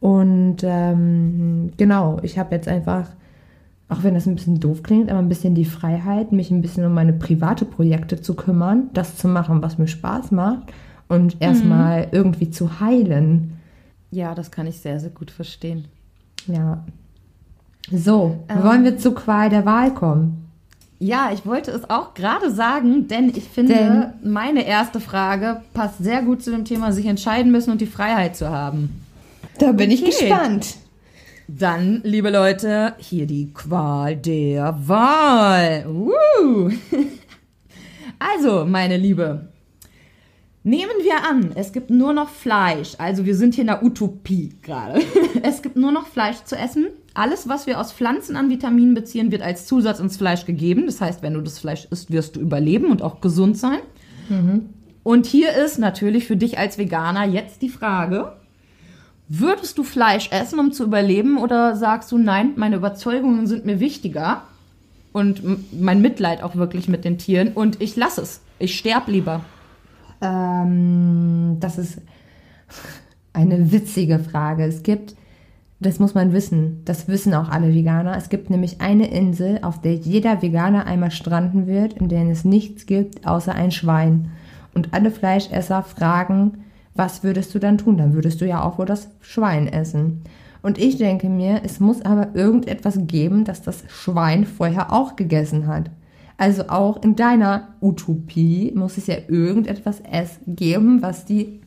Und 0.00 0.58
ähm, 0.62 1.70
genau, 1.76 2.18
ich 2.22 2.38
habe 2.38 2.54
jetzt 2.54 2.68
einfach, 2.68 3.08
auch 3.88 4.02
wenn 4.02 4.14
das 4.14 4.26
ein 4.26 4.34
bisschen 4.34 4.60
doof 4.60 4.82
klingt, 4.82 5.10
aber 5.10 5.18
ein 5.18 5.28
bisschen 5.28 5.54
die 5.54 5.64
Freiheit, 5.64 6.32
mich 6.32 6.50
ein 6.50 6.60
bisschen 6.62 6.84
um 6.84 6.92
meine 6.94 7.12
private 7.14 7.64
Projekte 7.64 8.20
zu 8.20 8.34
kümmern, 8.34 8.90
das 8.92 9.16
zu 9.16 9.28
machen, 9.28 9.62
was 9.62 9.78
mir 9.78 9.88
Spaß 9.88 10.30
macht 10.30 10.72
und 11.08 11.36
erstmal 11.40 12.08
irgendwie 12.12 12.50
zu 12.50 12.80
heilen. 12.80 13.54
Ja, 14.10 14.34
das 14.34 14.50
kann 14.50 14.66
ich 14.66 14.78
sehr, 14.80 15.00
sehr 15.00 15.10
gut 15.10 15.30
verstehen. 15.30 15.86
Ja. 16.46 16.84
So, 17.90 18.44
Ähm. 18.48 18.62
wollen 18.62 18.84
wir 18.84 18.98
zur 18.98 19.14
Qual 19.14 19.48
der 19.48 19.64
Wahl 19.64 19.92
kommen? 19.94 20.44
Ja, 21.00 21.30
ich 21.32 21.46
wollte 21.46 21.70
es 21.70 21.88
auch 21.88 22.12
gerade 22.14 22.50
sagen, 22.50 23.06
denn 23.08 23.28
ich 23.30 23.44
finde, 23.44 24.14
meine 24.22 24.66
erste 24.66 24.98
Frage 25.00 25.62
passt 25.72 25.98
sehr 25.98 26.22
gut 26.22 26.42
zu 26.42 26.50
dem 26.50 26.64
Thema, 26.64 26.92
sich 26.92 27.06
entscheiden 27.06 27.52
müssen 27.52 27.70
und 27.70 27.80
die 27.80 27.86
Freiheit 27.86 28.36
zu 28.36 28.50
haben. 28.50 29.00
Da 29.58 29.72
bin 29.72 29.90
ich 29.92 30.02
Okay. 30.02 30.10
gespannt. 30.10 30.76
Dann, 31.50 32.02
liebe 32.04 32.28
Leute, 32.28 32.92
hier 32.98 33.26
die 33.26 33.54
Qual 33.54 34.16
der 34.16 34.76
Wahl. 34.86 35.86
Uh. 35.86 36.70
Also, 38.20 38.66
meine 38.66 38.96
Liebe, 38.96 39.48
nehmen 40.64 40.90
wir 41.04 41.24
an, 41.24 41.52
es 41.54 41.72
gibt 41.72 41.88
nur 41.88 42.12
noch 42.12 42.28
Fleisch. 42.28 42.96
Also, 42.98 43.24
wir 43.24 43.36
sind 43.36 43.54
hier 43.54 43.62
in 43.62 43.68
der 43.68 43.82
Utopie 43.82 44.56
gerade. 44.60 45.00
Es 45.42 45.62
gibt 45.62 45.76
nur 45.76 45.92
noch 45.92 46.08
Fleisch 46.08 46.42
zu 46.44 46.56
essen. 46.56 46.88
Alles, 47.14 47.48
was 47.48 47.66
wir 47.66 47.80
aus 47.80 47.92
Pflanzen 47.92 48.36
an 48.36 48.50
Vitaminen 48.50 48.92
beziehen, 48.92 49.30
wird 49.30 49.42
als 49.42 49.66
Zusatz 49.66 50.00
ins 50.00 50.16
Fleisch 50.16 50.44
gegeben. 50.44 50.84
Das 50.86 51.00
heißt, 51.00 51.22
wenn 51.22 51.34
du 51.34 51.40
das 51.40 51.60
Fleisch 51.60 51.86
isst, 51.90 52.10
wirst 52.10 52.36
du 52.36 52.40
überleben 52.40 52.90
und 52.90 53.02
auch 53.02 53.20
gesund 53.20 53.56
sein. 53.56 53.78
Und 55.02 55.26
hier 55.26 55.52
ist 55.54 55.78
natürlich 55.78 56.26
für 56.26 56.36
dich 56.36 56.58
als 56.58 56.76
Veganer 56.76 57.24
jetzt 57.24 57.62
die 57.62 57.70
Frage, 57.70 58.32
Würdest 59.28 59.76
du 59.76 59.84
Fleisch 59.84 60.30
essen, 60.32 60.58
um 60.58 60.72
zu 60.72 60.84
überleben, 60.84 61.36
oder 61.36 61.76
sagst 61.76 62.10
du, 62.12 62.18
nein, 62.18 62.52
meine 62.56 62.76
Überzeugungen 62.76 63.46
sind 63.46 63.66
mir 63.66 63.78
wichtiger 63.78 64.42
und 65.12 65.42
mein 65.78 66.00
Mitleid 66.00 66.42
auch 66.42 66.56
wirklich 66.56 66.88
mit 66.88 67.04
den 67.04 67.18
Tieren 67.18 67.52
und 67.52 67.80
ich 67.82 67.94
lasse 67.94 68.22
es. 68.22 68.40
Ich 68.58 68.78
sterb 68.78 69.06
lieber. 69.06 69.42
Ähm, 70.22 71.58
das 71.60 71.76
ist 71.76 72.00
eine 73.34 73.70
witzige 73.70 74.18
Frage. 74.18 74.64
Es 74.64 74.82
gibt, 74.82 75.14
das 75.78 75.98
muss 75.98 76.14
man 76.14 76.32
wissen, 76.32 76.82
das 76.86 77.06
wissen 77.06 77.34
auch 77.34 77.50
alle 77.50 77.74
Veganer, 77.74 78.16
es 78.16 78.30
gibt 78.30 78.48
nämlich 78.48 78.80
eine 78.80 79.10
Insel, 79.10 79.60
auf 79.62 79.80
der 79.80 79.94
jeder 79.94 80.40
Veganer 80.40 80.86
einmal 80.86 81.10
stranden 81.10 81.66
wird, 81.66 81.92
in 81.92 82.08
der 82.08 82.26
es 82.28 82.44
nichts 82.44 82.86
gibt, 82.86 83.26
außer 83.26 83.54
ein 83.54 83.72
Schwein. 83.72 84.30
Und 84.74 84.94
alle 84.94 85.10
Fleischesser 85.10 85.82
fragen, 85.82 86.64
was 86.98 87.22
würdest 87.22 87.54
du 87.54 87.58
dann 87.58 87.78
tun? 87.78 87.96
Dann 87.96 88.12
würdest 88.12 88.40
du 88.40 88.46
ja 88.46 88.62
auch 88.62 88.78
wohl 88.78 88.86
das 88.86 89.08
Schwein 89.20 89.68
essen. 89.68 90.22
Und 90.60 90.76
ich 90.78 90.98
denke 90.98 91.28
mir, 91.28 91.62
es 91.64 91.78
muss 91.78 92.02
aber 92.02 92.34
irgendetwas 92.34 92.98
geben, 93.02 93.44
das 93.44 93.62
das 93.62 93.84
Schwein 93.88 94.44
vorher 94.44 94.92
auch 94.92 95.14
gegessen 95.14 95.68
hat. 95.68 95.90
Also 96.36 96.68
auch 96.68 97.02
in 97.02 97.14
deiner 97.16 97.68
Utopie 97.80 98.72
muss 98.74 98.98
es 98.98 99.06
ja 99.06 99.16
irgendetwas 99.28 100.02
es 100.10 100.38
geben, 100.46 101.00
was 101.02 101.24
die 101.24 101.60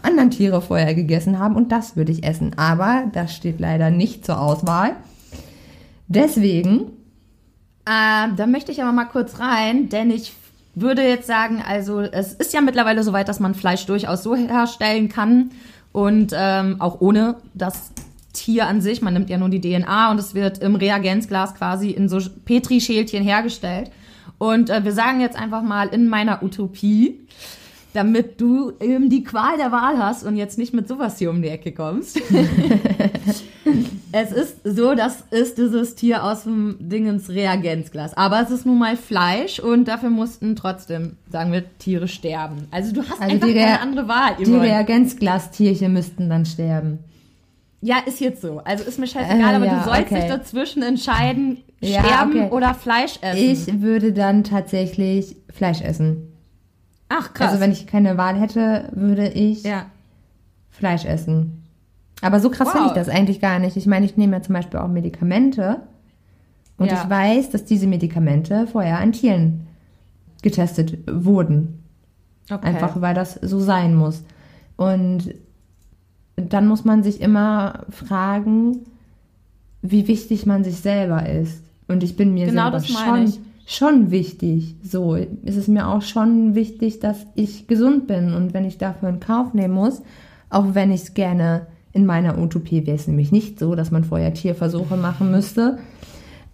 anderen 0.00 0.30
Tiere 0.30 0.62
vorher 0.62 0.94
gegessen 0.94 1.38
haben 1.40 1.56
und 1.56 1.72
das 1.72 1.96
würde 1.96 2.12
ich 2.12 2.24
essen. 2.24 2.56
Aber 2.56 3.04
das 3.12 3.34
steht 3.34 3.58
leider 3.58 3.90
nicht 3.90 4.24
zur 4.24 4.40
Auswahl. 4.40 4.96
Deswegen, 6.06 6.92
Äh, 7.84 8.28
da 8.36 8.46
möchte 8.46 8.70
ich 8.70 8.82
aber 8.82 8.92
mal 8.92 9.06
kurz 9.06 9.40
rein, 9.40 9.88
denn 9.88 10.10
ich 10.10 10.34
würde 10.80 11.02
jetzt 11.02 11.26
sagen, 11.26 11.62
also 11.66 12.00
es 12.00 12.32
ist 12.32 12.52
ja 12.52 12.60
mittlerweile 12.60 13.02
so 13.02 13.12
weit, 13.12 13.28
dass 13.28 13.40
man 13.40 13.54
Fleisch 13.54 13.86
durchaus 13.86 14.22
so 14.22 14.34
herstellen 14.34 15.08
kann 15.08 15.50
und 15.92 16.32
ähm, 16.36 16.80
auch 16.80 17.00
ohne 17.00 17.36
das 17.54 17.92
Tier 18.32 18.66
an 18.66 18.80
sich. 18.80 19.02
Man 19.02 19.14
nimmt 19.14 19.30
ja 19.30 19.38
nur 19.38 19.48
die 19.48 19.60
DNA 19.60 20.10
und 20.10 20.18
es 20.18 20.34
wird 20.34 20.58
im 20.58 20.76
Reagenzglas 20.76 21.54
quasi 21.54 21.90
in 21.90 22.08
so 22.08 22.20
Petrischälchen 22.44 23.22
hergestellt. 23.22 23.90
Und 24.38 24.70
äh, 24.70 24.84
wir 24.84 24.92
sagen 24.92 25.20
jetzt 25.20 25.36
einfach 25.36 25.62
mal 25.62 25.88
in 25.88 26.08
meiner 26.08 26.42
Utopie, 26.42 27.26
damit 27.92 28.40
du 28.40 28.72
eben 28.80 29.08
die 29.10 29.24
Qual 29.24 29.56
der 29.56 29.72
Wahl 29.72 29.98
hast 29.98 30.24
und 30.24 30.36
jetzt 30.36 30.58
nicht 30.58 30.74
mit 30.74 30.86
sowas 30.88 31.18
hier 31.18 31.30
um 31.30 31.42
die 31.42 31.48
Ecke 31.48 31.72
kommst. 31.72 32.20
Es 34.10 34.32
ist 34.32 34.60
so, 34.64 34.94
das 34.94 35.22
ist 35.30 35.58
dieses 35.58 35.94
Tier 35.94 36.24
aus 36.24 36.44
dem 36.44 36.76
Dingens 36.80 37.28
Reagenzglas. 37.28 38.16
Aber 38.16 38.40
es 38.40 38.50
ist 38.50 38.64
nun 38.64 38.78
mal 38.78 38.96
Fleisch 38.96 39.60
und 39.60 39.86
dafür 39.86 40.08
mussten 40.08 40.56
trotzdem, 40.56 41.16
sagen 41.30 41.52
wir, 41.52 41.64
Tiere 41.78 42.08
sterben. 42.08 42.68
Also 42.70 42.94
du 42.94 43.02
hast 43.02 43.20
Also 43.20 43.34
einfach 43.34 43.48
keine 43.48 43.80
andere 43.80 44.08
Wahl. 44.08 44.36
Die. 44.38 44.44
Reagenzglastierchen 44.50 45.92
müssten 45.92 46.30
dann 46.30 46.46
sterben. 46.46 47.00
Ja, 47.82 47.96
ist 48.06 48.20
jetzt 48.20 48.40
so. 48.40 48.62
Also 48.64 48.84
ist 48.84 48.98
mir 48.98 49.06
scheißegal, 49.06 49.52
Äh, 49.52 49.56
aber 49.56 49.66
ja, 49.66 49.78
du 49.78 49.84
sollst 49.84 50.10
okay. 50.10 50.20
dich 50.22 50.30
dazwischen 50.30 50.82
entscheiden, 50.82 51.58
Ja, 51.80 52.02
sterben 52.02 52.44
okay. 52.44 52.50
oder 52.50 52.74
Fleisch 52.74 53.18
essen. 53.20 53.38
Ich 53.76 53.82
würde 53.82 54.14
dann 54.14 54.42
tatsächlich 54.42 55.36
Fleisch 55.52 55.82
essen. 55.82 56.32
Ach, 57.08 57.32
krass. 57.32 57.48
Also 57.50 57.60
wenn 57.60 57.72
ich 57.72 57.86
keine 57.86 58.16
Wahl 58.18 58.38
hätte, 58.38 58.90
würde 58.92 59.28
ich 59.28 59.62
ja. 59.62 59.86
Fleisch 60.70 61.04
essen. 61.04 61.64
Aber 62.20 62.40
so 62.40 62.50
krass 62.50 62.66
Wow. 62.68 62.72
finde 62.74 62.88
ich 62.88 62.94
das 62.94 63.08
eigentlich 63.08 63.40
gar 63.40 63.58
nicht. 63.58 63.76
Ich 63.76 63.86
meine, 63.86 64.04
ich 64.06 64.16
nehme 64.16 64.36
ja 64.36 64.42
zum 64.42 64.54
Beispiel 64.54 64.80
auch 64.80 64.88
Medikamente. 64.88 65.80
Und 66.76 66.90
Ja. 66.90 67.02
ich 67.02 67.10
weiß, 67.10 67.50
dass 67.50 67.64
diese 67.64 67.86
Medikamente 67.86 68.66
vorher 68.66 68.98
an 68.98 69.12
Tieren 69.12 69.66
getestet 70.42 70.98
wurden. 71.10 71.82
Okay. 72.50 72.66
Einfach 72.66 73.00
weil 73.00 73.14
das 73.14 73.34
so 73.34 73.60
sein 73.60 73.94
muss. 73.94 74.22
Und 74.76 75.34
dann 76.36 76.66
muss 76.68 76.84
man 76.84 77.02
sich 77.02 77.20
immer 77.20 77.84
fragen, 77.90 78.80
wie 79.82 80.06
wichtig 80.08 80.46
man 80.46 80.64
sich 80.64 80.76
selber 80.76 81.28
ist. 81.28 81.62
Und 81.88 82.02
ich 82.02 82.16
bin 82.16 82.34
mir 82.34 82.46
Genau 82.46 82.70
selber 82.78 82.80
schon, 82.84 83.24
ich. 83.24 83.40
Schon 83.68 84.10
wichtig. 84.10 84.76
So 84.82 85.14
ist 85.14 85.56
es 85.56 85.68
mir 85.68 85.86
auch 85.88 86.00
schon 86.02 86.54
wichtig, 86.54 87.00
dass 87.00 87.26
ich 87.34 87.66
gesund 87.68 88.06
bin. 88.06 88.32
Und 88.34 88.54
wenn 88.54 88.64
ich 88.64 88.78
dafür 88.78 89.10
in 89.10 89.20
Kauf 89.20 89.52
nehmen 89.52 89.74
muss, 89.74 90.00
auch 90.48 90.74
wenn 90.74 90.90
ich 90.90 91.02
es 91.02 91.14
gerne 91.14 91.66
in 91.92 92.06
meiner 92.06 92.38
Utopie 92.38 92.86
wäre 92.86 92.96
es 92.96 93.06
nämlich 93.06 93.30
nicht 93.30 93.58
so, 93.58 93.74
dass 93.74 93.90
man 93.90 94.04
vorher 94.04 94.32
Tierversuche 94.32 94.96
machen 94.96 95.30
müsste, 95.30 95.78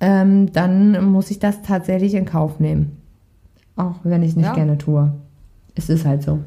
ähm, 0.00 0.53
dann 0.53 1.05
muss 1.12 1.31
ich 1.31 1.38
das 1.38 1.62
tatsächlich 1.62 2.14
in 2.14 2.24
Kauf 2.24 2.59
nehmen. 2.59 2.96
Auch 3.77 3.96
wenn 4.03 4.22
ich 4.22 4.31
es 4.31 4.37
nicht 4.37 4.46
Ja. 4.46 4.55
gerne 4.55 4.77
tue. 4.77 5.12
Es 5.77 5.88
ist 5.88 6.05
halt 6.05 6.22
so. 6.24 6.40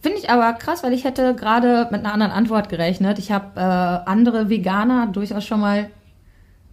Finde 0.00 0.18
ich 0.18 0.30
aber 0.30 0.52
krass, 0.52 0.84
weil 0.84 0.92
ich 0.92 1.04
hätte 1.04 1.34
gerade 1.34 1.88
mit 1.90 2.00
einer 2.04 2.12
anderen 2.12 2.30
Antwort 2.32 2.68
gerechnet. 2.68 3.18
Ich 3.18 3.32
habe 3.32 3.46
äh, 3.56 3.60
andere 4.08 4.48
Veganer 4.48 5.08
durchaus 5.08 5.44
schon 5.44 5.58
mal 5.60 5.88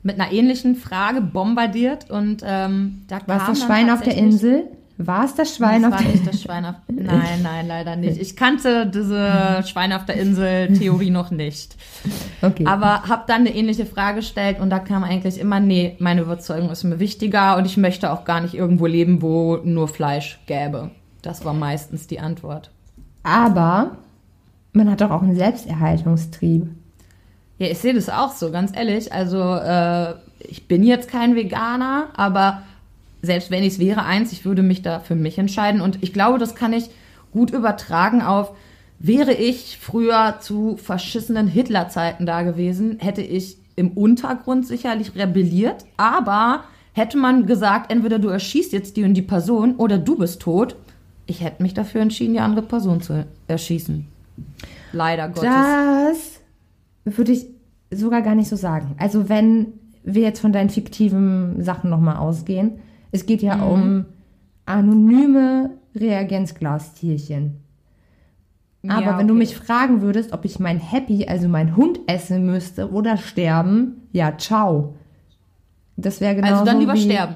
mit 0.03 0.19
einer 0.19 0.31
ähnlichen 0.31 0.75
Frage 0.75 1.21
bombardiert 1.21 2.09
und 2.09 2.43
ähm, 2.45 3.03
da 3.07 3.19
War 3.25 3.37
es 3.37 3.47
das 3.47 3.65
Schwein 3.65 3.89
auf 3.89 4.01
der 4.01 4.15
Insel? 4.15 4.65
War 4.97 5.25
es 5.25 5.33
das 5.33 5.55
Schwein 5.55 5.81
das 5.81 5.91
auf 5.91 5.97
war 5.97 6.03
der 6.03 6.11
nicht 6.11 6.27
das 6.27 6.41
Schwein 6.41 6.65
auf 6.65 6.75
Nein, 6.87 7.41
nein, 7.41 7.67
leider 7.67 7.95
nicht. 7.95 8.21
Ich 8.21 8.35
kannte 8.35 8.85
diese 8.85 9.63
Schwein 9.65 9.91
auf 9.91 10.05
der 10.05 10.15
Insel 10.15 10.77
Theorie 10.77 11.09
noch 11.09 11.31
nicht. 11.31 11.75
Okay. 12.41 12.65
Aber 12.67 13.03
habe 13.03 13.23
dann 13.27 13.41
eine 13.41 13.55
ähnliche 13.55 13.85
Frage 13.85 14.17
gestellt 14.17 14.59
und 14.59 14.69
da 14.69 14.79
kam 14.79 15.03
eigentlich 15.03 15.39
immer, 15.39 15.59
nee, 15.59 15.95
meine 15.99 16.21
Überzeugung 16.21 16.69
ist 16.69 16.83
mir 16.83 16.99
wichtiger 16.99 17.57
und 17.57 17.65
ich 17.65 17.77
möchte 17.77 18.11
auch 18.11 18.23
gar 18.23 18.41
nicht 18.41 18.53
irgendwo 18.53 18.85
leben, 18.85 19.21
wo 19.21 19.57
nur 19.63 19.87
Fleisch 19.87 20.39
gäbe. 20.45 20.91
Das 21.23 21.43
war 21.43 21.53
meistens 21.53 22.05
die 22.05 22.19
Antwort. 22.19 22.69
Aber 23.23 23.97
man 24.73 24.91
hat 24.91 25.01
doch 25.01 25.09
auch 25.09 25.23
einen 25.23 25.35
Selbsterhaltungstrieb. 25.35 26.67
Ja, 27.59 27.67
ich 27.67 27.77
sehe 27.77 27.93
das 27.93 28.09
auch 28.09 28.31
so, 28.31 28.51
ganz 28.51 28.75
ehrlich. 28.75 29.13
Also 29.13 29.39
äh, 29.39 30.15
ich 30.39 30.67
bin 30.67 30.83
jetzt 30.83 31.09
kein 31.09 31.35
Veganer, 31.35 32.07
aber 32.15 32.63
selbst 33.21 33.51
wenn 33.51 33.63
ich 33.63 33.73
es 33.73 33.79
wäre, 33.79 34.03
eins, 34.03 34.31
ich 34.31 34.45
würde 34.45 34.63
mich 34.63 34.81
da 34.81 34.99
für 34.99 35.15
mich 35.15 35.37
entscheiden. 35.37 35.81
Und 35.81 36.01
ich 36.01 36.13
glaube, 36.13 36.39
das 36.39 36.55
kann 36.55 36.73
ich 36.73 36.89
gut 37.31 37.51
übertragen 37.51 38.21
auf, 38.21 38.51
wäre 38.99 39.33
ich 39.33 39.77
früher 39.81 40.35
zu 40.39 40.77
verschissenen 40.77 41.47
Hitlerzeiten 41.47 42.25
da 42.25 42.43
gewesen, 42.43 42.99
hätte 42.99 43.21
ich 43.21 43.57
im 43.75 43.91
Untergrund 43.91 44.67
sicherlich 44.67 45.15
rebelliert, 45.15 45.85
aber 45.97 46.63
hätte 46.93 47.17
man 47.17 47.45
gesagt, 47.47 47.91
entweder 47.91 48.19
du 48.19 48.29
erschießt 48.29 48.71
jetzt 48.71 48.97
die 48.97 49.03
und 49.03 49.15
die 49.15 49.21
Person 49.21 49.75
oder 49.75 49.97
du 49.97 50.17
bist 50.17 50.41
tot, 50.41 50.75
ich 51.25 51.41
hätte 51.41 51.63
mich 51.63 51.73
dafür 51.73 52.01
entschieden, 52.01 52.33
die 52.33 52.39
andere 52.39 52.65
Person 52.65 53.01
zu 53.01 53.25
erschießen. 53.47 54.07
Leider 54.91 55.27
Gottes. 55.27 55.49
Das 55.49 56.32
würde 57.05 57.31
ich 57.31 57.47
sogar 57.91 58.21
gar 58.21 58.35
nicht 58.35 58.49
so 58.49 58.55
sagen. 58.55 58.95
Also 58.97 59.29
wenn 59.29 59.67
wir 60.03 60.23
jetzt 60.23 60.39
von 60.39 60.51
deinen 60.53 60.69
fiktiven 60.69 61.63
Sachen 61.63 61.89
nochmal 61.89 62.17
ausgehen, 62.17 62.73
es 63.11 63.25
geht 63.25 63.41
ja 63.41 63.61
um 63.63 64.05
anonyme 64.65 65.71
Reagenzglastierchen. 65.95 67.59
Aber 68.87 69.01
Ja, 69.01 69.17
wenn 69.17 69.27
du 69.27 69.33
okay. 69.33 69.39
mich 69.39 69.55
fragen 69.55 70.01
würdest, 70.01 70.33
ob 70.33 70.43
ich 70.45 70.59
mein 70.59 70.79
Happy, 70.79 71.25
also 71.25 71.47
mein 71.47 71.77
Hund 71.77 71.99
essen 72.07 72.45
müsste 72.45 72.91
oder 72.91 73.15
sterben, 73.17 74.01
ja, 74.11 74.37
ciao. 74.37 74.95
Das 75.95 76.19
wäre 76.19 76.35
genau 76.35 76.47
Also 76.49 76.65
dann 76.65 76.79
lieber 76.79 76.97
sterben. 76.97 77.35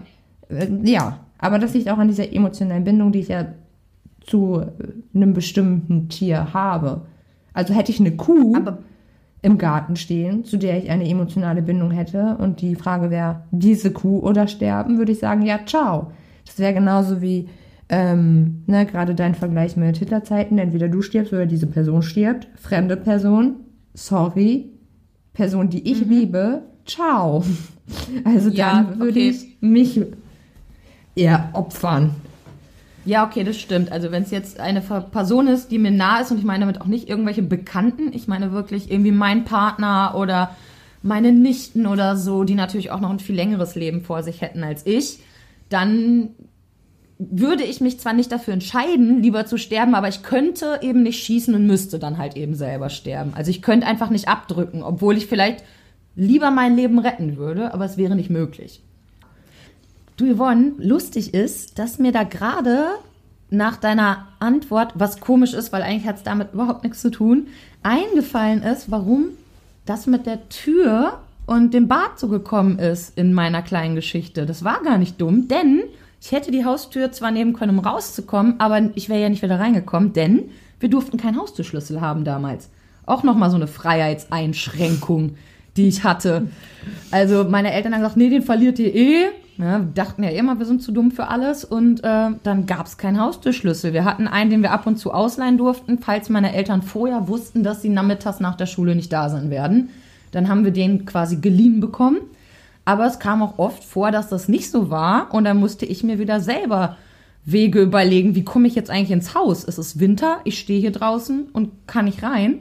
Äh, 0.49 0.67
Ja, 0.83 1.19
aber 1.37 1.59
das 1.59 1.73
liegt 1.73 1.89
auch 1.89 1.99
an 1.99 2.07
dieser 2.07 2.33
emotionalen 2.33 2.83
Bindung, 2.83 3.11
die 3.11 3.19
ich 3.19 3.29
ja 3.29 3.45
zu 4.25 4.59
äh, 4.59 4.65
einem 5.15 5.33
bestimmten 5.33 6.09
Tier 6.09 6.53
habe. 6.53 7.05
Also 7.53 7.73
hätte 7.73 7.91
ich 7.91 7.99
eine 7.99 8.15
Kuh 8.17 8.55
Aber 8.55 8.79
im 9.41 9.57
Garten 9.57 9.95
stehen, 9.95 10.43
zu 10.45 10.57
der 10.57 10.77
ich 10.83 10.89
eine 10.89 11.07
emotionale 11.07 11.61
Bindung 11.61 11.91
hätte 11.91 12.37
und 12.39 12.61
die 12.61 12.75
Frage 12.75 13.09
wäre, 13.11 13.43
diese 13.51 13.91
Kuh 13.91 14.19
oder 14.19 14.47
sterben, 14.47 14.97
würde 14.97 15.11
ich 15.11 15.19
sagen, 15.19 15.43
ja, 15.43 15.59
ciao. 15.65 16.11
Das 16.45 16.59
wäre 16.59 16.73
genauso 16.73 17.21
wie, 17.21 17.47
ähm, 17.89 18.63
ne, 18.65 18.85
gerade 18.85 19.15
dein 19.15 19.35
Vergleich 19.35 19.77
mit 19.77 19.97
Hitlerzeiten, 19.97 20.57
entweder 20.57 20.89
du 20.89 21.01
stirbst 21.01 21.33
oder 21.33 21.45
diese 21.45 21.67
Person 21.67 22.01
stirbt, 22.01 22.47
fremde 22.55 22.97
Person, 22.97 23.57
sorry, 23.93 24.71
Person, 25.33 25.69
die 25.69 25.89
ich 25.89 26.05
liebe, 26.05 26.63
ciao. 26.85 27.43
Also 28.25 28.49
Ja, 28.49 28.83
dann 28.83 28.99
würde 28.99 29.11
okay. 29.11 29.29
ich 29.29 29.57
mich 29.61 30.01
eher 31.15 31.49
opfern. 31.53 32.11
Ja, 33.07 33.25
okay, 33.25 33.45
das 33.45 33.57
stimmt. 33.57 33.89
Also 33.89 34.11
wenn 34.11 34.23
es 34.23 34.31
jetzt 34.31 34.59
eine 34.59 34.81
Person 34.81 35.47
ist, 35.47 35.71
die 35.71 35.79
mir 35.79 35.91
nah 35.91 36.19
ist 36.19 36.29
und 36.29 36.39
ich 36.39 36.43
meine 36.43 36.65
damit 36.65 36.81
auch 36.81 36.87
nicht 36.87 37.07
irgendwelche 37.07 37.41
Bekannten, 37.41 38.11
ich 38.11 38.27
meine 38.27 38.51
wirklich 38.51 38.91
irgendwie 38.91 39.13
mein 39.13 39.45
Partner 39.45 40.13
oder 40.17 40.53
meine 41.03 41.31
Nichten 41.31 41.85
oder 41.87 42.17
so, 42.17 42.43
die 42.43 42.53
natürlich 42.53 42.91
auch 42.91 42.99
noch 42.99 43.09
ein 43.09 43.19
viel 43.19 43.35
längeres 43.35 43.75
Leben 43.75 44.01
vor 44.01 44.23
sich 44.23 44.41
hätten 44.41 44.61
als 44.61 44.85
ich, 44.85 45.19
dann 45.69 46.31
würde 47.17 47.63
ich 47.63 47.79
mich 47.79 47.97
zwar 47.97 48.11
nicht 48.11 48.29
dafür 48.29 48.53
entscheiden, 48.53 49.23
lieber 49.23 49.45
zu 49.45 49.57
sterben, 49.57 49.95
aber 49.95 50.09
ich 50.09 50.21
könnte 50.21 50.79
eben 50.81 51.01
nicht 51.01 51.23
schießen 51.23 51.55
und 51.55 51.65
müsste 51.65 51.99
dann 51.99 52.17
halt 52.17 52.35
eben 52.35 52.55
selber 52.55 52.89
sterben. 52.89 53.31
Also 53.35 53.51
ich 53.51 53.61
könnte 53.61 53.87
einfach 53.87 54.09
nicht 54.09 54.27
abdrücken, 54.27 54.83
obwohl 54.83 55.15
ich 55.15 55.27
vielleicht 55.27 55.63
lieber 56.17 56.51
mein 56.51 56.75
Leben 56.75 56.99
retten 56.99 57.37
würde, 57.37 57.73
aber 57.73 57.85
es 57.85 57.95
wäre 57.95 58.17
nicht 58.17 58.29
möglich. 58.29 58.83
Du 60.17 60.25
Yvonne, 60.25 60.71
lustig 60.79 61.35
ist, 61.35 61.77
dass 61.77 61.99
mir 61.99 62.11
da 62.11 62.23
gerade 62.23 62.85
nach 63.51 63.77
deiner 63.77 64.27
Antwort, 64.39 64.93
was 64.95 65.19
komisch 65.19 65.53
ist, 65.53 65.71
weil 65.71 65.83
eigentlich 65.83 66.07
hat 66.07 66.17
es 66.17 66.23
damit 66.23 66.53
überhaupt 66.53 66.83
nichts 66.83 67.01
zu 67.01 67.11
tun, 67.11 67.45
eingefallen 67.83 68.63
ist, 68.63 68.89
warum 68.89 69.27
das 69.85 70.07
mit 70.07 70.25
der 70.25 70.49
Tür 70.49 71.19
und 71.45 71.75
dem 71.75 71.87
Bad 71.87 72.17
so 72.17 72.29
gekommen 72.29 72.79
ist 72.79 73.15
in 73.15 73.31
meiner 73.31 73.61
kleinen 73.61 73.93
Geschichte. 73.93 74.47
Das 74.47 74.63
war 74.63 74.81
gar 74.81 74.97
nicht 74.97 75.21
dumm, 75.21 75.47
denn 75.47 75.83
ich 76.19 76.31
hätte 76.31 76.49
die 76.49 76.65
Haustür 76.65 77.11
zwar 77.11 77.29
nehmen 77.29 77.53
können, 77.53 77.77
um 77.77 77.85
rauszukommen, 77.85 78.59
aber 78.59 78.89
ich 78.95 79.09
wäre 79.09 79.21
ja 79.21 79.29
nicht 79.29 79.43
wieder 79.43 79.59
reingekommen, 79.59 80.13
denn 80.13 80.49
wir 80.79 80.89
durften 80.89 81.17
keinen 81.17 81.39
Haustürschlüssel 81.39 82.01
haben 82.01 82.23
damals. 82.23 82.69
Auch 83.05 83.21
nochmal 83.21 83.51
so 83.51 83.55
eine 83.55 83.67
Freiheitseinschränkung, 83.67 85.35
die 85.77 85.87
ich 85.87 86.03
hatte. 86.03 86.47
Also 87.11 87.43
meine 87.43 87.71
Eltern 87.71 87.93
haben 87.93 88.01
gesagt, 88.01 88.17
nee, 88.17 88.29
den 88.31 88.41
verliert 88.41 88.79
ihr 88.79 88.95
eh. 88.95 89.27
Ja, 89.57 89.79
wir 89.79 89.91
dachten 89.93 90.23
ja 90.23 90.29
immer, 90.29 90.59
wir 90.59 90.67
sind 90.67 90.83
zu 90.83 90.91
dumm 90.91 91.11
für 91.11 91.27
alles. 91.27 91.65
Und 91.65 92.03
äh, 92.03 92.29
dann 92.43 92.65
gab 92.67 92.85
es 92.85 92.97
keinen 92.97 93.19
Haustürschlüssel. 93.19 93.93
Wir 93.93 94.05
hatten 94.05 94.27
einen, 94.27 94.51
den 94.51 94.61
wir 94.61 94.71
ab 94.71 94.85
und 94.85 94.97
zu 94.97 95.11
ausleihen 95.11 95.57
durften, 95.57 95.99
falls 95.99 96.29
meine 96.29 96.53
Eltern 96.53 96.83
vorher 96.83 97.27
wussten, 97.27 97.63
dass 97.63 97.81
sie 97.81 97.89
nachmittags 97.89 98.39
nach 98.39 98.55
der 98.55 98.67
Schule 98.67 98.95
nicht 98.95 99.11
da 99.11 99.29
sein 99.29 99.49
werden. 99.49 99.89
Dann 100.31 100.47
haben 100.47 100.63
wir 100.63 100.71
den 100.71 101.05
quasi 101.05 101.37
geliehen 101.37 101.79
bekommen. 101.79 102.19
Aber 102.85 103.05
es 103.05 103.19
kam 103.19 103.41
auch 103.41 103.57
oft 103.57 103.83
vor, 103.83 104.11
dass 104.11 104.29
das 104.29 104.47
nicht 104.47 104.69
so 104.69 104.89
war. 104.89 105.33
Und 105.33 105.43
dann 105.43 105.57
musste 105.57 105.85
ich 105.85 106.03
mir 106.03 106.19
wieder 106.19 106.39
selber 106.39 106.97
Wege 107.43 107.81
überlegen, 107.81 108.35
wie 108.35 108.43
komme 108.43 108.67
ich 108.67 108.75
jetzt 108.75 108.89
eigentlich 108.89 109.11
ins 109.11 109.33
Haus? 109.33 109.63
Es 109.63 109.77
ist 109.77 109.99
Winter, 109.99 110.39
ich 110.43 110.59
stehe 110.59 110.79
hier 110.79 110.91
draußen 110.91 111.47
und 111.51 111.71
kann 111.87 112.05
nicht 112.05 112.21
rein. 112.21 112.59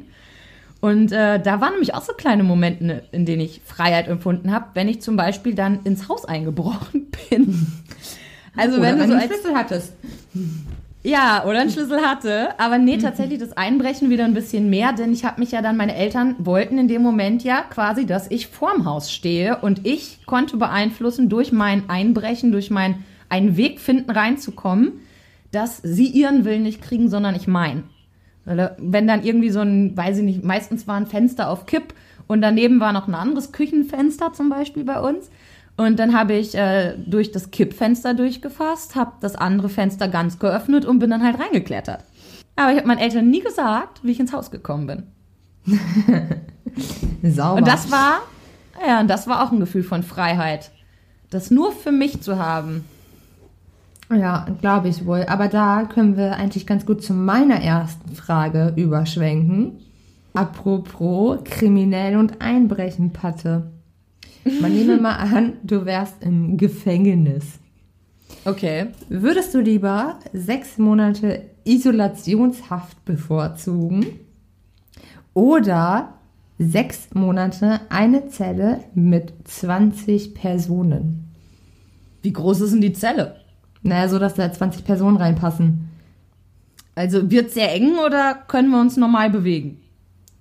Und 0.81 1.11
äh, 1.11 1.41
da 1.41 1.61
waren 1.61 1.73
nämlich 1.73 1.95
auch 1.95 2.03
so 2.03 2.13
kleine 2.13 2.43
Momente, 2.43 3.05
in 3.13 3.25
denen 3.25 3.41
ich 3.41 3.63
Freiheit 3.65 4.09
empfunden 4.09 4.53
habe, 4.53 4.67
wenn 4.75 4.89
ich 4.89 5.01
zum 5.01 5.17
Beispiel 5.17 5.55
dann 5.55 5.81
ins 5.85 6.09
Haus 6.09 6.25
eingebrochen 6.25 7.11
bin. 7.31 7.67
Also 8.57 8.81
wenn 8.81 8.99
du 8.99 9.07
so 9.07 9.15
als 9.15 9.27
Schlüssel 9.27 9.55
hattest. 9.55 9.93
ja, 11.03 11.45
oder 11.45 11.61
einen 11.61 11.71
Schlüssel 11.71 12.01
hatte. 12.01 12.59
Aber 12.59 12.79
nee, 12.79 12.99
tatsächlich 12.99 13.39
das 13.39 13.57
Einbrechen 13.57 14.11
wieder 14.11 14.25
ein 14.25 14.35
bisschen 14.35 14.71
mehr, 14.71 14.93
denn 14.93 15.13
ich 15.13 15.25
habe 15.25 15.41
mich 15.41 15.53
ja 15.53 15.63
dann, 15.63 15.77
meine 15.77 15.95
Eltern 15.95 16.37
wollten 16.39 16.79
in 16.79 16.89
dem 16.89 17.03
Moment 17.03 17.43
ja 17.43 17.63
quasi, 17.63 18.07
dass 18.07 18.31
ich 18.31 18.47
vorm 18.47 18.85
Haus 18.85 19.11
stehe 19.11 19.59
und 19.59 19.87
ich 19.87 20.25
konnte 20.27 20.57
beeinflussen 20.57 21.29
durch 21.29 21.53
mein 21.53 21.89
Einbrechen, 21.89 22.53
durch 22.53 22.71
mein 22.71 23.05
einen 23.29 23.57
Weg 23.57 23.81
finden 23.81 24.11
reinzukommen, 24.11 25.01
dass 25.53 25.81
sie 25.83 26.07
ihren 26.07 26.45
Willen 26.45 26.63
nicht 26.63 26.83
kriegen, 26.83 27.09
sondern 27.09 27.35
ich 27.35 27.47
meinen. 27.47 27.85
Weil, 28.47 28.75
Wenn 28.79 29.07
dann 29.07 29.23
irgendwie 29.23 29.51
so 29.51 29.61
ein, 29.61 29.95
weiß 29.97 30.19
ich 30.19 30.25
nicht, 30.25 30.43
meistens 30.43 30.87
war 30.87 30.97
ein 30.97 31.07
Fenster 31.07 31.51
auf 31.51 31.67
Kipp 31.67 31.93
Und 32.27 32.41
daneben 32.41 32.81
war 32.81 32.93
noch 32.93 33.09
ein 33.09 33.15
anderes 33.15 33.53
Küchenfenster 33.53 34.33
zum 34.33 34.49
Beispiel 34.49 34.85
bei 34.85 35.01
uns. 35.01 35.31
Und 35.77 35.99
dann 35.99 36.19
habe 36.19 36.33
ich 36.33 36.55
äh, 36.55 36.95
durch 36.97 37.33
das 37.33 37.51
Kippfenster 37.51 38.15
durchgefasst, 38.15 38.97
habe 38.97 39.13
das 39.21 39.37
andere 39.37 39.69
Fenster 39.69 40.09
ganz 40.09 40.39
geöffnet 40.39 40.87
und 40.87 41.01
bin 41.01 41.11
dann 41.11 41.23
halt 41.23 41.39
reingeklettert. 41.39 42.03
Aber 42.57 42.73
ich 42.73 42.79
habe 42.79 42.89
meinen 42.89 42.99
Eltern 42.99 43.29
nie 43.29 43.41
gesagt, 43.41 44.01
wie 44.03 44.13
ich 44.13 44.21
ins 44.21 44.33
Haus 44.33 44.51
gekommen 44.51 44.87
bin. 44.87 45.03
Sauber. 47.23 47.59
Und 47.59 47.69
das 47.69 47.91
war, 47.91 48.21
ja, 48.87 49.01
und 49.01 49.09
das 49.09 49.27
war 49.27 49.45
auch 49.45 49.53
ein 49.53 49.61
Gefühl 49.61 49.83
von 49.83 50.03
Freiheit. 50.03 50.71
Das 51.29 51.51
nur 51.51 51.73
für 51.73 51.93
mich 51.93 52.23
zu 52.23 52.39
haben. 52.39 52.85
Ja, 54.11 54.47
glaube 54.61 54.89
ich 54.89 55.05
wohl. 55.05 55.25
Aber 55.27 55.49
da 55.49 55.85
können 55.85 56.17
wir 56.17 56.37
eigentlich 56.37 56.67
ganz 56.67 56.87
gut 56.87 57.03
zu 57.03 57.13
meiner 57.13 57.61
ersten 57.61 58.15
Frage 58.15 58.73
überschwenken. 58.77 59.81
Apropos 60.35 61.39
kriminell 61.45 62.17
und 62.17 62.41
Einbrechen, 62.41 63.13
Patte. 63.13 63.73
Man 64.61 64.73
nehme 64.73 64.99
mal 64.99 65.17
an, 65.17 65.55
du 65.63 65.85
wärst 65.87 66.23
im 66.23 66.57
Gefängnis. 66.57 67.59
Okay. 68.45 68.89
Würdest 69.09 69.55
du 69.55 69.61
lieber 69.61 70.21
sechs 70.33 70.79
Monate 70.79 71.43
Isolationshaft 71.65 73.05
bevorzugen 73.05 74.07
oder 75.35 76.15
sechs 76.59 77.09
Monate 77.13 77.81
eine 77.89 78.29
Zelle 78.29 78.81
mit 78.95 79.33
20 79.45 80.35
Personen? 80.35 81.33
Wie 82.23 82.33
groß 82.33 82.61
ist 82.61 82.73
denn 82.73 82.81
die 82.81 82.93
Zelle? 82.93 83.37
Naja, 83.87 84.09
so 84.09 84.19
dass 84.19 84.35
da 84.35 84.53
20 84.53 84.85
Personen 84.85 85.17
reinpassen. 85.17 85.89
Also 86.95 87.31
wird 87.31 87.51
sehr 87.53 87.73
eng 87.73 87.99
oder 88.05 88.35
können 88.49 88.71
wir 88.71 88.81
uns 88.81 88.97
normal 88.97 89.31
bewegen? 89.31 89.79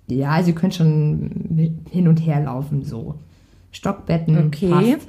Ja, 0.08 0.30
also 0.30 0.50
ihr 0.50 0.54
könnt 0.54 0.74
schon 0.74 1.82
hin 1.90 2.08
und 2.08 2.18
her 2.18 2.40
laufen, 2.40 2.84
so. 2.84 3.16
Stockbetten. 3.72 4.46
Okay. 4.46 4.70
Passt. 4.96 5.08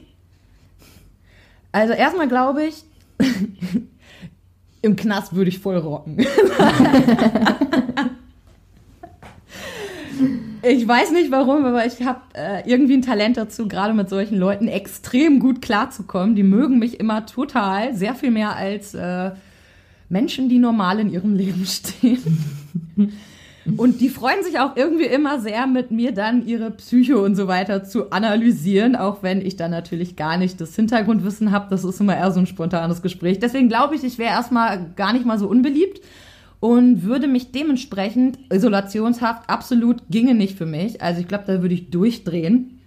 Also 1.72 1.94
erstmal 1.94 2.28
glaube 2.28 2.64
ich, 2.66 2.84
im 4.82 4.96
Knast 4.96 5.34
würde 5.34 5.50
ich 5.50 5.60
voll 5.60 5.78
rocken. 5.78 6.18
ich 10.70 10.88
weiß 10.88 11.12
nicht 11.12 11.32
warum, 11.32 11.66
aber 11.66 11.86
ich 11.86 12.02
habe 12.04 12.22
äh, 12.34 12.70
irgendwie 12.70 12.96
ein 12.96 13.02
Talent 13.02 13.38
dazu, 13.38 13.68
gerade 13.68 13.94
mit 13.94 14.10
solchen 14.10 14.38
Leuten 14.38 14.68
extrem 14.68 15.40
gut 15.40 15.62
klarzukommen. 15.62 16.36
Die 16.36 16.44
mögen 16.44 16.80
mich 16.80 17.00
immer 17.00 17.26
total, 17.26 17.96
sehr 17.96 18.16
viel 18.16 18.32
mehr 18.32 18.56
als 18.56 18.94
äh, 18.94 19.32
Menschen, 20.10 20.50
die 20.50 20.60
normal 20.60 21.00
in 21.00 21.10
ihrem 21.10 21.36
Leben 21.36 21.66
stehen. 21.68 22.22
Und 23.76 24.00
die 24.00 24.10
freuen 24.10 24.44
sich 24.44 24.60
auch 24.60 24.78
irgendwie 24.78 25.06
immer 25.06 25.42
sehr, 25.42 25.68
mit 25.68 25.92
mir 25.92 26.14
dann 26.14 26.48
ihre 26.48 26.72
Psyche 26.72 27.20
und 27.20 27.36
so 27.36 27.48
weiter 27.48 27.84
zu 27.84 28.12
analysieren, 28.12 28.96
auch 28.96 29.24
wenn 29.24 29.46
ich 29.46 29.58
dann 29.58 29.72
natürlich 29.72 30.16
gar 30.16 30.38
nicht 30.38 30.62
das 30.62 30.76
Hintergrundwissen 30.76 31.52
habe. 31.52 31.68
Das 31.70 31.84
ist 31.84 32.00
immer 32.00 32.16
eher 32.16 32.32
so 32.32 32.40
ein 32.40 32.48
spontanes 32.48 33.02
Gespräch. 33.02 33.40
Deswegen 33.40 33.68
glaube 33.68 33.96
ich, 33.96 34.06
ich 34.06 34.18
wäre 34.18 34.32
erstmal 34.32 34.92
gar 34.96 35.12
nicht 35.12 35.26
mal 35.26 35.38
so 35.38 35.48
unbeliebt 35.48 36.02
und 36.60 37.04
würde 37.04 37.28
mich 37.28 37.52
dementsprechend, 37.52 38.40
Isolationshaft 38.52 39.50
absolut 39.50 39.98
ginge 40.10 40.34
nicht 40.34 40.58
für 40.58 40.66
mich. 40.66 41.02
Also 41.02 41.22
ich 41.22 41.28
glaube, 41.28 41.44
da 41.48 41.62
würde 41.62 41.74
ich 41.76 41.90
durchdrehen. 41.90 42.80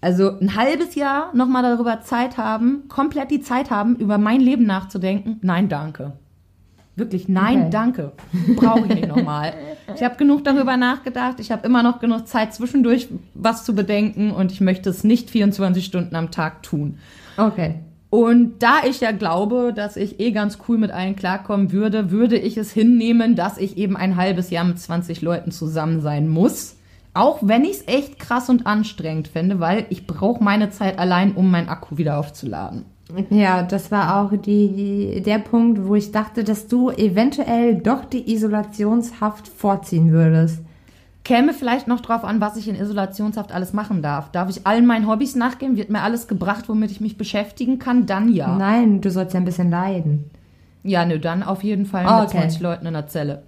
Also 0.00 0.38
ein 0.38 0.54
halbes 0.54 0.94
Jahr 0.94 1.34
nochmal 1.34 1.62
darüber 1.64 2.02
Zeit 2.02 2.38
haben, 2.38 2.84
komplett 2.88 3.30
die 3.32 3.40
Zeit 3.40 3.70
haben, 3.70 3.96
über 3.96 4.16
mein 4.16 4.40
Leben 4.40 4.64
nachzudenken. 4.64 5.38
Nein, 5.42 5.68
danke. 5.68 6.12
Wirklich, 6.94 7.28
nein, 7.28 7.62
Okay. 7.62 7.70
danke. 7.70 8.12
Brauche 8.56 8.80
ich 8.80 8.94
nicht 8.94 9.08
nochmal. 9.08 9.54
Ich 9.94 10.02
habe 10.02 10.16
genug 10.16 10.42
darüber 10.44 10.76
nachgedacht. 10.76 11.38
Ich 11.38 11.52
habe 11.52 11.64
immer 11.66 11.82
noch 11.84 12.00
genug 12.00 12.26
Zeit 12.26 12.52
zwischendurch, 12.54 13.08
was 13.34 13.64
zu 13.64 13.74
bedenken. 13.74 14.32
Und 14.32 14.50
ich 14.50 14.60
möchte 14.60 14.90
es 14.90 15.04
nicht 15.04 15.30
24 15.30 15.84
Stunden 15.84 16.16
am 16.16 16.30
Tag 16.32 16.62
tun. 16.64 16.98
Okay. 17.36 17.76
Und 18.10 18.62
da 18.62 18.80
ich 18.88 19.00
ja 19.00 19.12
glaube, 19.12 19.72
dass 19.74 19.96
ich 19.96 20.18
eh 20.18 20.30
ganz 20.30 20.58
cool 20.66 20.78
mit 20.78 20.90
allen 20.90 21.14
klarkommen 21.14 21.72
würde, 21.72 22.10
würde 22.10 22.38
ich 22.38 22.56
es 22.56 22.72
hinnehmen, 22.72 23.36
dass 23.36 23.58
ich 23.58 23.76
eben 23.76 23.96
ein 23.96 24.16
halbes 24.16 24.50
Jahr 24.50 24.64
mit 24.64 24.78
20 24.78 25.20
Leuten 25.20 25.50
zusammen 25.50 26.00
sein 26.00 26.28
muss. 26.28 26.76
Auch 27.12 27.38
wenn 27.42 27.64
ich 27.64 27.72
es 27.72 27.88
echt 27.88 28.18
krass 28.18 28.48
und 28.48 28.66
anstrengend 28.66 29.28
finde, 29.28 29.60
weil 29.60 29.86
ich 29.90 30.06
brauche 30.06 30.42
meine 30.42 30.70
Zeit 30.70 30.98
allein, 30.98 31.32
um 31.32 31.50
meinen 31.50 31.68
Akku 31.68 31.98
wieder 31.98 32.18
aufzuladen. 32.18 32.84
Ja, 33.30 33.62
das 33.62 33.90
war 33.90 34.22
auch 34.22 34.36
die, 34.36 35.22
der 35.24 35.38
Punkt, 35.38 35.86
wo 35.86 35.94
ich 35.94 36.12
dachte, 36.12 36.44
dass 36.44 36.68
du 36.68 36.90
eventuell 36.90 37.76
doch 37.76 38.04
die 38.04 38.32
Isolationshaft 38.32 39.48
vorziehen 39.48 40.12
würdest. 40.12 40.62
Käme 41.28 41.52
vielleicht 41.52 41.86
noch 41.88 42.00
drauf 42.00 42.24
an, 42.24 42.40
was 42.40 42.56
ich 42.56 42.68
in 42.68 42.74
Isolationshaft 42.74 43.52
alles 43.52 43.74
machen 43.74 44.00
darf. 44.00 44.32
Darf 44.32 44.48
ich 44.48 44.66
allen 44.66 44.86
meinen 44.86 45.06
Hobbys 45.06 45.36
nachgehen? 45.36 45.76
Wird 45.76 45.90
mir 45.90 46.00
alles 46.00 46.26
gebracht, 46.26 46.70
womit 46.70 46.90
ich 46.90 47.02
mich 47.02 47.18
beschäftigen 47.18 47.78
kann? 47.78 48.06
Dann 48.06 48.32
ja. 48.32 48.56
Nein, 48.56 49.02
du 49.02 49.10
sollst 49.10 49.34
ja 49.34 49.40
ein 49.40 49.44
bisschen 49.44 49.70
leiden. 49.70 50.30
Ja, 50.84 51.04
nö, 51.04 51.18
dann 51.18 51.42
auf 51.42 51.62
jeden 51.62 51.84
Fall 51.84 52.06
Ah, 52.06 52.20
mit 52.20 52.30
okay. 52.30 52.38
20 52.38 52.60
Leuten 52.62 52.86
in 52.86 52.94
der 52.94 53.08
Zelle. 53.08 53.42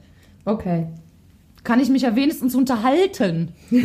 Okay. 0.45 0.89
Kann 1.65 1.81
ich 1.81 1.89
mich 1.89 2.03
ja 2.03 2.15
wenigstens 2.15 2.55
unterhalten. 2.55 3.53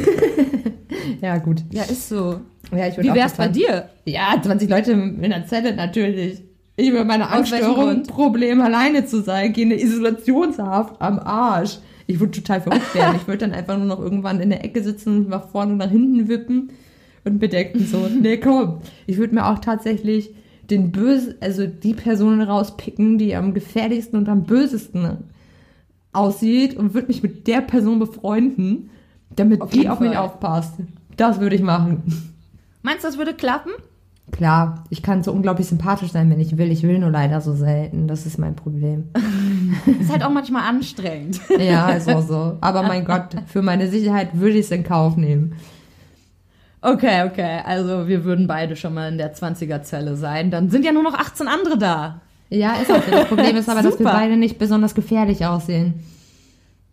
Ja, 1.22 1.38
gut. 1.38 1.64
Ja, 1.72 1.84
ist 1.84 2.10
so. 2.10 2.42
Ja, 2.72 2.88
ich 2.88 2.98
Wie 2.98 3.14
wär's 3.14 3.34
bei 3.34 3.48
dir? 3.48 3.90
Ja, 4.06 4.36
20 4.42 4.70
Leute 4.70 4.92
in 4.92 5.22
der 5.22 5.46
Zelle 5.46 5.76
natürlich. 5.76 6.42
Ich 6.76 6.90
über 6.90 7.06
meine 7.06 7.30
Angststörung? 7.30 8.04
Problem 8.04 8.60
alleine 8.62 9.06
zu 9.06 9.22
sein, 9.22 9.54
gehe 9.54 9.66
in 9.66 9.72
eine 9.72 9.82
Isolationshaft 9.82 10.96
am 11.00 11.20
Arsch. 11.20 11.78
Ich 12.08 12.20
würde 12.20 12.32
total 12.32 12.62
verrückt 12.62 12.94
werden. 12.94 13.16
Ich 13.16 13.28
würde 13.28 13.40
dann 13.40 13.54
einfach 13.54 13.78
nur 13.78 13.88
noch 13.88 14.00
irgendwann 14.00 14.40
in 14.40 14.50
der 14.50 14.64
Ecke 14.64 14.84
sitzen, 14.84 15.28
nach 15.30 15.50
vorne 15.50 15.72
und 15.72 15.78
nach 15.80 15.90
hinten 15.90 16.28
wippen 16.28 16.70
und 17.24 17.40
bedenken 17.40 17.86
so, 17.86 18.08
nee, 18.08 18.38
komm. 18.38 18.82
Ich 19.08 19.18
würde 19.18 19.34
mir 19.34 19.48
auch 19.48 19.60
tatsächlich 19.60 20.34
den 20.70 20.92
böse, 20.92 21.36
also 21.42 21.66
die 21.68 21.94
Personen 21.94 22.42
rauspicken, 22.42 23.18
die 23.18 23.36
am 23.36 23.54
gefährlichsten 23.54 24.18
und 24.18 24.30
am 24.30 24.44
bösesten 24.44 25.18
aussieht 26.14 26.76
und 26.78 26.94
würde 26.94 27.08
mich 27.08 27.24
mit 27.24 27.48
der 27.48 27.62
Person 27.62 28.00
befreunden, 28.00 28.90
damit 29.36 29.62
Auf 29.62 29.72
die 29.72 29.90
auf 29.90 30.00
mich 30.00 30.14
Fall. 30.14 30.18
aufpasst. 30.20 30.76
Das 31.18 31.40
würde 31.40 31.56
ich 31.56 31.62
machen. 31.62 32.04
Meinst 32.84 33.04
du, 33.04 33.08
das 33.08 33.18
würde 33.18 33.34
klappen? 33.34 33.72
Klar, 34.32 34.84
ich 34.90 35.02
kann 35.04 35.24
so 35.24 35.32
unglaublich 35.32 35.68
sympathisch 35.68 36.12
sein, 36.12 36.30
wenn 36.30 36.40
ich 36.40 36.58
will. 36.58 36.72
Ich 36.72 36.84
will 36.84 37.00
nur 37.00 37.10
leider 37.12 37.42
so 37.42 37.54
selten. 37.54 38.08
Das 38.08 38.26
ist 38.26 38.38
mein 38.38 38.56
Problem. 38.56 39.10
Ist 40.00 40.12
halt 40.12 40.24
auch 40.24 40.32
manchmal 40.32 40.68
anstrengend. 40.68 41.40
Ja, 41.60 41.90
ist 41.90 42.10
auch 42.10 42.22
so. 42.26 42.58
Aber 42.62 42.84
mein 42.84 43.06
Gott, 43.06 43.36
für 43.48 43.62
meine 43.62 43.88
Sicherheit 43.90 44.30
würde 44.34 44.58
ich 44.58 44.66
es 44.66 44.72
in 44.72 44.84
Kauf 44.84 45.16
nehmen. 45.16 45.56
Okay, 46.82 47.24
okay. 47.26 47.62
Also 47.66 48.08
wir 48.08 48.24
würden 48.26 48.46
beide 48.48 48.76
schon 48.76 48.94
mal 48.94 49.10
in 49.12 49.18
der 49.18 49.34
20er-Zelle 49.36 50.16
sein. 50.16 50.52
Dann 50.52 50.70
sind 50.70 50.86
ja 50.86 50.92
nur 50.92 51.04
noch 51.04 51.14
18 51.16 51.48
andere 51.48 51.78
da. 51.78 52.22
Ja, 52.50 52.74
ist 52.74 52.92
auch 52.92 53.02
so. 53.04 53.12
Das 53.12 53.28
Problem 53.28 53.56
ist 53.56 53.70
aber, 53.70 53.82
dass 53.82 53.98
wir 54.00 54.06
beide 54.06 54.38
nicht 54.38 54.58
besonders 54.60 54.94
gefährlich 54.96 55.46
aussehen. 55.46 55.96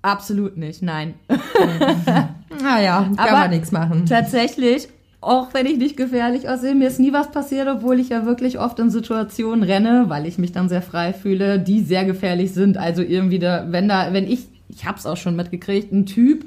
Absolut 0.02 0.56
nicht, 0.56 0.82
nein. 0.82 1.14
Naja, 2.62 3.06
kann 3.16 3.18
Aber- 3.18 3.32
man 3.38 3.50
nichts 3.50 3.72
machen. 3.72 4.06
Tatsächlich, 4.06 4.88
auch 5.22 5.54
wenn 5.54 5.66
ich 5.66 5.78
nicht 5.78 5.96
gefährlich 5.96 6.48
aussehe, 6.48 6.74
mir 6.74 6.88
ist 6.88 6.98
nie 6.98 7.12
was 7.12 7.30
passiert, 7.30 7.68
obwohl 7.68 8.00
ich 8.00 8.08
ja 8.08 8.26
wirklich 8.26 8.58
oft 8.58 8.78
in 8.80 8.90
Situationen 8.90 9.62
renne, 9.62 10.06
weil 10.08 10.26
ich 10.26 10.36
mich 10.36 10.50
dann 10.50 10.68
sehr 10.68 10.82
frei 10.82 11.12
fühle, 11.12 11.60
die 11.60 11.80
sehr 11.80 12.04
gefährlich 12.04 12.52
sind. 12.52 12.76
Also 12.76 13.02
irgendwie 13.02 13.38
da, 13.38 13.66
wenn 13.70 13.88
da, 13.88 14.12
wenn 14.12 14.28
ich, 14.28 14.40
ich 14.68 14.84
hab's 14.84 15.06
auch 15.06 15.16
schon 15.16 15.36
mitgekriegt, 15.36 15.92
ein 15.92 16.06
Typ 16.06 16.44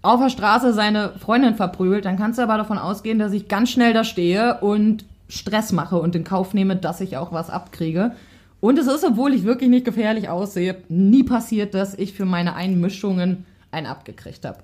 auf 0.00 0.20
der 0.20 0.30
Straße 0.30 0.72
seine 0.72 1.10
Freundin 1.18 1.56
verprügelt, 1.56 2.04
dann 2.04 2.16
kannst 2.16 2.38
du 2.38 2.42
aber 2.44 2.56
davon 2.56 2.78
ausgehen, 2.78 3.18
dass 3.18 3.32
ich 3.32 3.48
ganz 3.48 3.70
schnell 3.70 3.92
da 3.92 4.04
stehe 4.04 4.60
und 4.60 5.04
Stress 5.28 5.72
mache 5.72 5.96
und 5.96 6.14
in 6.14 6.22
Kauf 6.22 6.54
nehme, 6.54 6.76
dass 6.76 7.00
ich 7.00 7.16
auch 7.16 7.32
was 7.32 7.50
abkriege. 7.50 8.12
Und 8.60 8.78
es 8.78 8.86
ist, 8.86 9.04
obwohl 9.04 9.34
ich 9.34 9.42
wirklich 9.42 9.70
nicht 9.70 9.84
gefährlich 9.84 10.28
aussehe, 10.28 10.76
nie 10.88 11.24
passiert, 11.24 11.74
dass 11.74 11.94
ich 11.94 12.12
für 12.12 12.24
meine 12.24 12.54
Einmischungen 12.54 13.44
einen 13.72 13.86
abgekriegt 13.86 14.44
habe. 14.44 14.58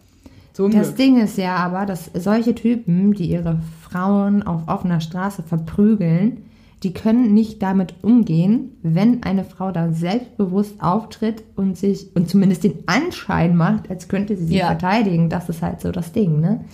Zum 0.54 0.70
Das 0.70 0.86
Glück. 0.88 0.96
Ding 0.96 1.20
ist 1.20 1.36
ja 1.36 1.56
aber, 1.56 1.84
dass 1.84 2.10
solche 2.14 2.54
Typen, 2.54 3.12
die 3.12 3.26
ihre 3.26 3.58
Frauen 3.82 4.42
auf 4.42 4.62
offener 4.68 5.00
Straße 5.02 5.42
verprügeln, 5.42 6.44
die 6.82 6.94
können 6.94 7.34
nicht 7.34 7.62
damit 7.62 7.94
umgehen, 8.02 8.70
wenn 8.82 9.22
eine 9.24 9.44
Frau 9.44 9.72
da 9.72 9.90
selbstbewusst 9.92 10.80
auftritt 10.82 11.42
und 11.56 11.76
sich 11.76 12.14
und 12.14 12.28
zumindest 12.30 12.64
den 12.64 12.78
Anschein 12.86 13.56
macht, 13.56 13.90
als 13.90 14.08
könnte 14.08 14.36
sie 14.36 14.46
sich 14.46 14.56
Ja. 14.58 14.66
verteidigen. 14.66 15.28
Das 15.28 15.48
ist 15.48 15.60
halt 15.60 15.80
so 15.80 15.90
das 15.92 16.12
Ding, 16.12 16.40
ne? 16.40 16.64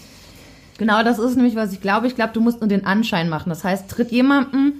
Genau, 0.79 1.03
das 1.03 1.19
ist 1.19 1.37
nämlich, 1.37 1.57
was 1.57 1.73
ich 1.73 1.81
glaube. 1.81 2.07
Ich 2.07 2.15
glaube, 2.17 2.33
du 2.33 2.41
musst 2.41 2.61
nur 2.61 2.69
den 2.69 2.85
Anschein 2.87 3.29
machen. 3.29 3.51
Das 3.51 3.65
heißt, 3.65 3.89
tritt 3.91 4.11
jemandem, 4.13 4.75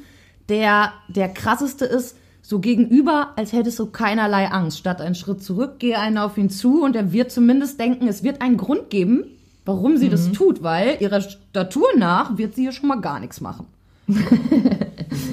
der 0.49 0.93
der 1.09 1.29
krasseste 1.29 1.85
ist, 1.85 2.17
so 2.51 2.59
gegenüber, 2.59 3.29
als 3.37 3.53
hättest 3.53 3.79
du 3.79 3.87
keinerlei 3.87 4.49
Angst. 4.51 4.79
Statt 4.79 5.01
einen 5.01 5.15
Schritt 5.15 5.43
zurück, 5.43 5.79
gehe 5.79 5.99
einen 5.99 6.19
auf 6.19 6.37
ihn 6.37 6.51
zu 6.51 6.83
und 6.83 6.97
er 6.97 7.13
wird 7.13 7.31
zumindest 7.31 7.79
denken, 7.79 8.09
es 8.09 8.25
wird 8.25 8.43
einen 8.43 8.57
Grund 8.57 8.91
geben, 8.91 9.25
warum 9.65 9.97
sie 9.97 10.09
das 10.09 10.33
tut, 10.33 10.63
weil 10.63 10.97
ihrer 11.01 11.21
Statur 11.21 11.87
nach 11.97 12.37
wird 12.37 12.57
sie 12.57 12.63
hier 12.63 12.73
schon 12.73 12.89
mal 12.89 13.01
gar 13.01 13.21
nichts 13.21 13.41
machen. 13.41 13.67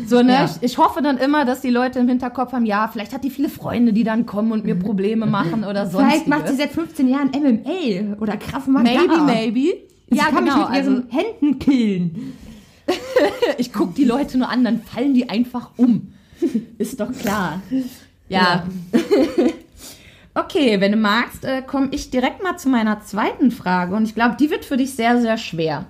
So, 0.07 0.21
ne? 0.21 0.31
Ja. 0.31 0.45
Ich, 0.45 0.63
ich 0.63 0.77
hoffe 0.77 1.01
dann 1.01 1.17
immer, 1.17 1.43
dass 1.43 1.59
die 1.59 1.69
Leute 1.69 1.99
im 1.99 2.07
Hinterkopf 2.07 2.53
haben, 2.53 2.65
ja, 2.65 2.87
vielleicht 2.87 3.13
hat 3.13 3.25
die 3.25 3.29
viele 3.29 3.49
Freunde, 3.49 3.91
die 3.91 4.05
dann 4.05 4.25
kommen 4.25 4.53
und 4.53 4.63
mir 4.63 4.75
Probleme 4.75 5.25
machen 5.25 5.65
oder 5.65 5.85
sonst. 5.85 6.05
Vielleicht 6.05 6.27
macht 6.27 6.47
sie 6.47 6.55
seit 6.55 6.71
15 6.71 7.09
Jahren 7.09 7.29
MMA 7.31 8.15
oder 8.21 8.37
Krav 8.37 8.67
Maga. 8.67 8.89
Maybe, 8.89 9.17
maybe. 9.25 9.73
Sie 10.09 10.15
Ja, 10.17 10.25
kann 10.25 10.45
genau, 10.45 10.59
mich 10.59 10.69
mit 10.69 10.77
ihren 10.77 10.95
also- 10.95 11.17
Händen 11.17 11.59
killen. 11.59 12.33
Ich 13.57 13.73
gucke 13.73 13.93
die 13.95 14.05
Leute 14.05 14.37
nur 14.37 14.49
an, 14.49 14.63
dann 14.63 14.81
fallen 14.81 15.13
die 15.13 15.29
einfach 15.29 15.71
um. 15.75 16.13
Ist 16.77 16.99
doch 16.99 17.11
klar. 17.11 17.61
Ja. 18.29 18.65
okay, 20.35 20.79
wenn 20.79 20.91
du 20.91 20.97
magst, 20.97 21.45
äh, 21.45 21.61
komme 21.61 21.89
ich 21.91 22.09
direkt 22.09 22.43
mal 22.43 22.57
zu 22.57 22.69
meiner 22.69 23.01
zweiten 23.01 23.51
Frage. 23.51 23.95
Und 23.95 24.03
ich 24.03 24.15
glaube, 24.15 24.35
die 24.39 24.49
wird 24.49 24.65
für 24.65 24.77
dich 24.77 24.93
sehr, 24.93 25.19
sehr 25.21 25.37
schwer. 25.37 25.85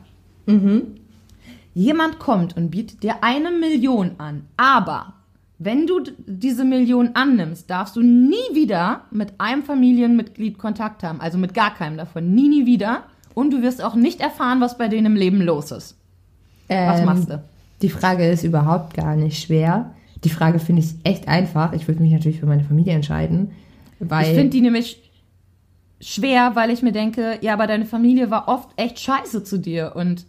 Jemand 1.74 2.20
kommt 2.20 2.56
und 2.56 2.72
bietet 2.72 3.04
dir 3.04 3.16
eine 3.24 3.52
Million 3.52 4.12
an, 4.18 4.45
aber 4.56 5.14
wenn 5.60 5.88
du 5.88 6.02
diese 6.26 6.64
Million 6.64 7.12
annimmst, 7.16 7.70
darfst 7.70 7.95
du 7.95 8.02
nie 8.02 8.36
wieder 8.54 9.02
mit 9.12 9.34
einem 9.39 9.64
Familienmitglied 9.64 10.58
Kontakt 10.58 11.04
haben. 11.04 11.20
Also 11.20 11.38
mit 11.38 11.54
gar 11.54 11.74
keinem 11.74 11.98
davon. 11.98 12.34
Nie, 12.34 12.48
nie 12.48 12.66
wieder. 12.66 13.04
Und 13.34 13.52
du 13.52 13.62
wirst 13.62 13.84
auch 13.84 13.95
nicht 13.95 14.22
erfahren, 14.22 14.62
was 14.62 14.78
bei 14.78 14.88
denen 14.88 15.08
im 15.08 15.16
Leben 15.16 15.41
los 15.41 15.72
ist. 15.72 15.98
Was 16.68 17.00
Ähm, 17.00 17.06
machst 17.06 17.30
du? 17.30 17.43
Die 17.82 17.89
Frage 17.89 18.28
ist 18.30 18.43
überhaupt 18.43 18.93
gar 18.93 19.16
nicht 19.16 19.41
schwer. 19.41 19.93
Die 20.24 20.30
Frage 20.30 20.59
finde 20.59 20.82
ich 20.82 20.95
echt 21.03 21.28
einfach. 21.28 21.74
Ich 21.74 21.88
würde 21.88 22.01
mich 22.01 22.11
natürlich 22.11 22.39
für 22.39 22.45
meine 22.45 22.63
Familie 22.63 22.93
entscheiden. 22.93 23.51
Weil 23.99 24.24
Ich 24.28 24.34
finde 24.34 24.49
die 24.49 24.61
nämlich 24.61 25.01
schwer, 25.99 26.51
weil 26.55 26.70
ich 26.70 26.82
mir 26.84 26.91
denke, 26.91 27.38
ja, 27.41 27.53
aber 27.53 27.68
deine 27.68 27.86
Familie 27.86 28.30
war 28.30 28.47
oft 28.47 28.70
echt 28.78 28.99
scheiße 28.99 29.43
zu 29.43 29.57
dir 29.59 29.93
und 29.95 30.26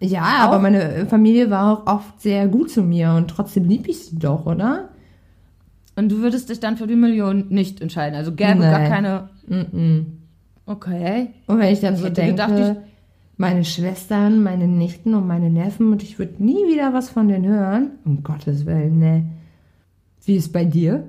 Ja, 0.00 0.20
Auch- 0.22 0.48
aber 0.52 0.58
meine 0.60 1.06
Familie 1.06 1.50
war 1.50 1.72
auch 1.72 1.86
oft 1.92 2.20
sehr 2.20 2.46
gut 2.48 2.70
zu 2.70 2.82
mir 2.82 3.12
und 3.14 3.28
trotzdem 3.28 3.64
lieb 3.64 3.88
ich 3.88 3.98
sie 4.06 4.18
doch, 4.18 4.46
oder? 4.46 4.90
und 5.96 6.10
du 6.12 6.18
würdest 6.18 6.48
dich 6.48 6.60
dann 6.60 6.76
für 6.76 6.86
die 6.86 6.94
Million 6.94 7.46
nicht 7.48 7.80
entscheiden. 7.80 8.14
Also 8.16 8.30
gäbe 8.30 8.60
gar 8.60 8.78
Nee. 8.78 8.88
keine. 8.88 9.30
Mm-mm. 9.50 10.04
Okay. 10.64 11.30
Und 11.48 11.58
wenn 11.58 11.72
ich 11.72 11.80
dann 11.80 11.94
Ich 11.94 11.98
so 12.00 12.06
hätte 12.06 12.20
denke, 12.20 12.40
gedacht, 12.40 12.76
meine 13.38 13.64
Schwestern, 13.64 14.42
meine 14.42 14.66
Nichten 14.66 15.14
und 15.14 15.26
meine 15.26 15.48
Neffen 15.48 15.92
und 15.92 16.02
ich 16.02 16.18
würde 16.18 16.42
nie 16.42 16.66
wieder 16.68 16.92
was 16.92 17.08
von 17.08 17.28
denen 17.28 17.46
hören. 17.46 17.92
Um 18.04 18.22
Gottes 18.22 18.66
Willen, 18.66 18.98
ne. 18.98 19.24
Wie 20.24 20.36
ist 20.36 20.52
bei 20.52 20.64
dir? 20.64 21.08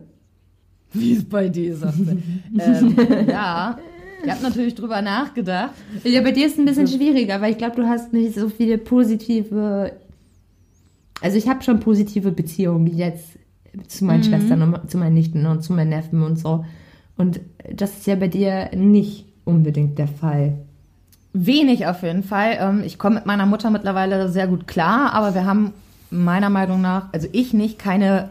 Wie 0.93 1.13
ist 1.13 1.27
bei 1.27 1.49
dir, 1.49 1.75
sagst 1.75 1.99
du? 1.99 2.11
ähm, 2.59 2.95
ja. 3.27 3.77
Ich 4.23 4.29
habe 4.29 4.43
natürlich 4.43 4.75
drüber 4.75 5.01
nachgedacht. 5.01 5.73
Ja, 6.03 6.21
bei 6.21 6.31
dir 6.31 6.45
ist 6.45 6.53
es 6.53 6.59
ein 6.59 6.65
bisschen 6.65 6.87
schwieriger, 6.87 7.41
weil 7.41 7.51
ich 7.51 7.57
glaube, 7.57 7.77
du 7.77 7.87
hast 7.87 8.13
nicht 8.13 8.35
so 8.35 8.49
viele 8.49 8.77
positive. 8.77 9.93
Also 11.21 11.37
ich 11.37 11.47
habe 11.47 11.63
schon 11.63 11.79
positive 11.79 12.31
Beziehungen 12.31 12.87
jetzt 12.87 13.39
zu 13.87 14.05
meinen 14.05 14.23
Schwestern 14.23 14.61
und 14.61 14.91
zu 14.91 14.97
meinen 14.97 15.13
Nichten 15.13 15.45
und 15.45 15.63
zu 15.63 15.73
meinen 15.73 15.89
Neffen 15.89 16.21
und 16.21 16.37
so. 16.37 16.65
Und 17.17 17.39
das 17.73 17.97
ist 17.97 18.07
ja 18.07 18.15
bei 18.15 18.27
dir 18.27 18.69
nicht 18.75 19.25
unbedingt 19.45 19.97
der 19.97 20.07
Fall. 20.07 20.59
Wenig 21.33 21.85
auf 21.85 22.03
jeden 22.03 22.23
Fall. 22.23 22.57
Ähm, 22.59 22.83
ich 22.83 22.97
komme 22.97 23.15
mit 23.15 23.25
meiner 23.25 23.45
Mutter 23.45 23.69
mittlerweile 23.69 24.29
sehr 24.29 24.47
gut 24.47 24.67
klar, 24.67 25.13
aber 25.13 25.35
wir 25.35 25.45
haben 25.45 25.73
meiner 26.09 26.49
Meinung 26.49 26.81
nach, 26.81 27.05
also 27.13 27.27
ich 27.31 27.53
nicht, 27.53 27.77
keine 27.77 28.29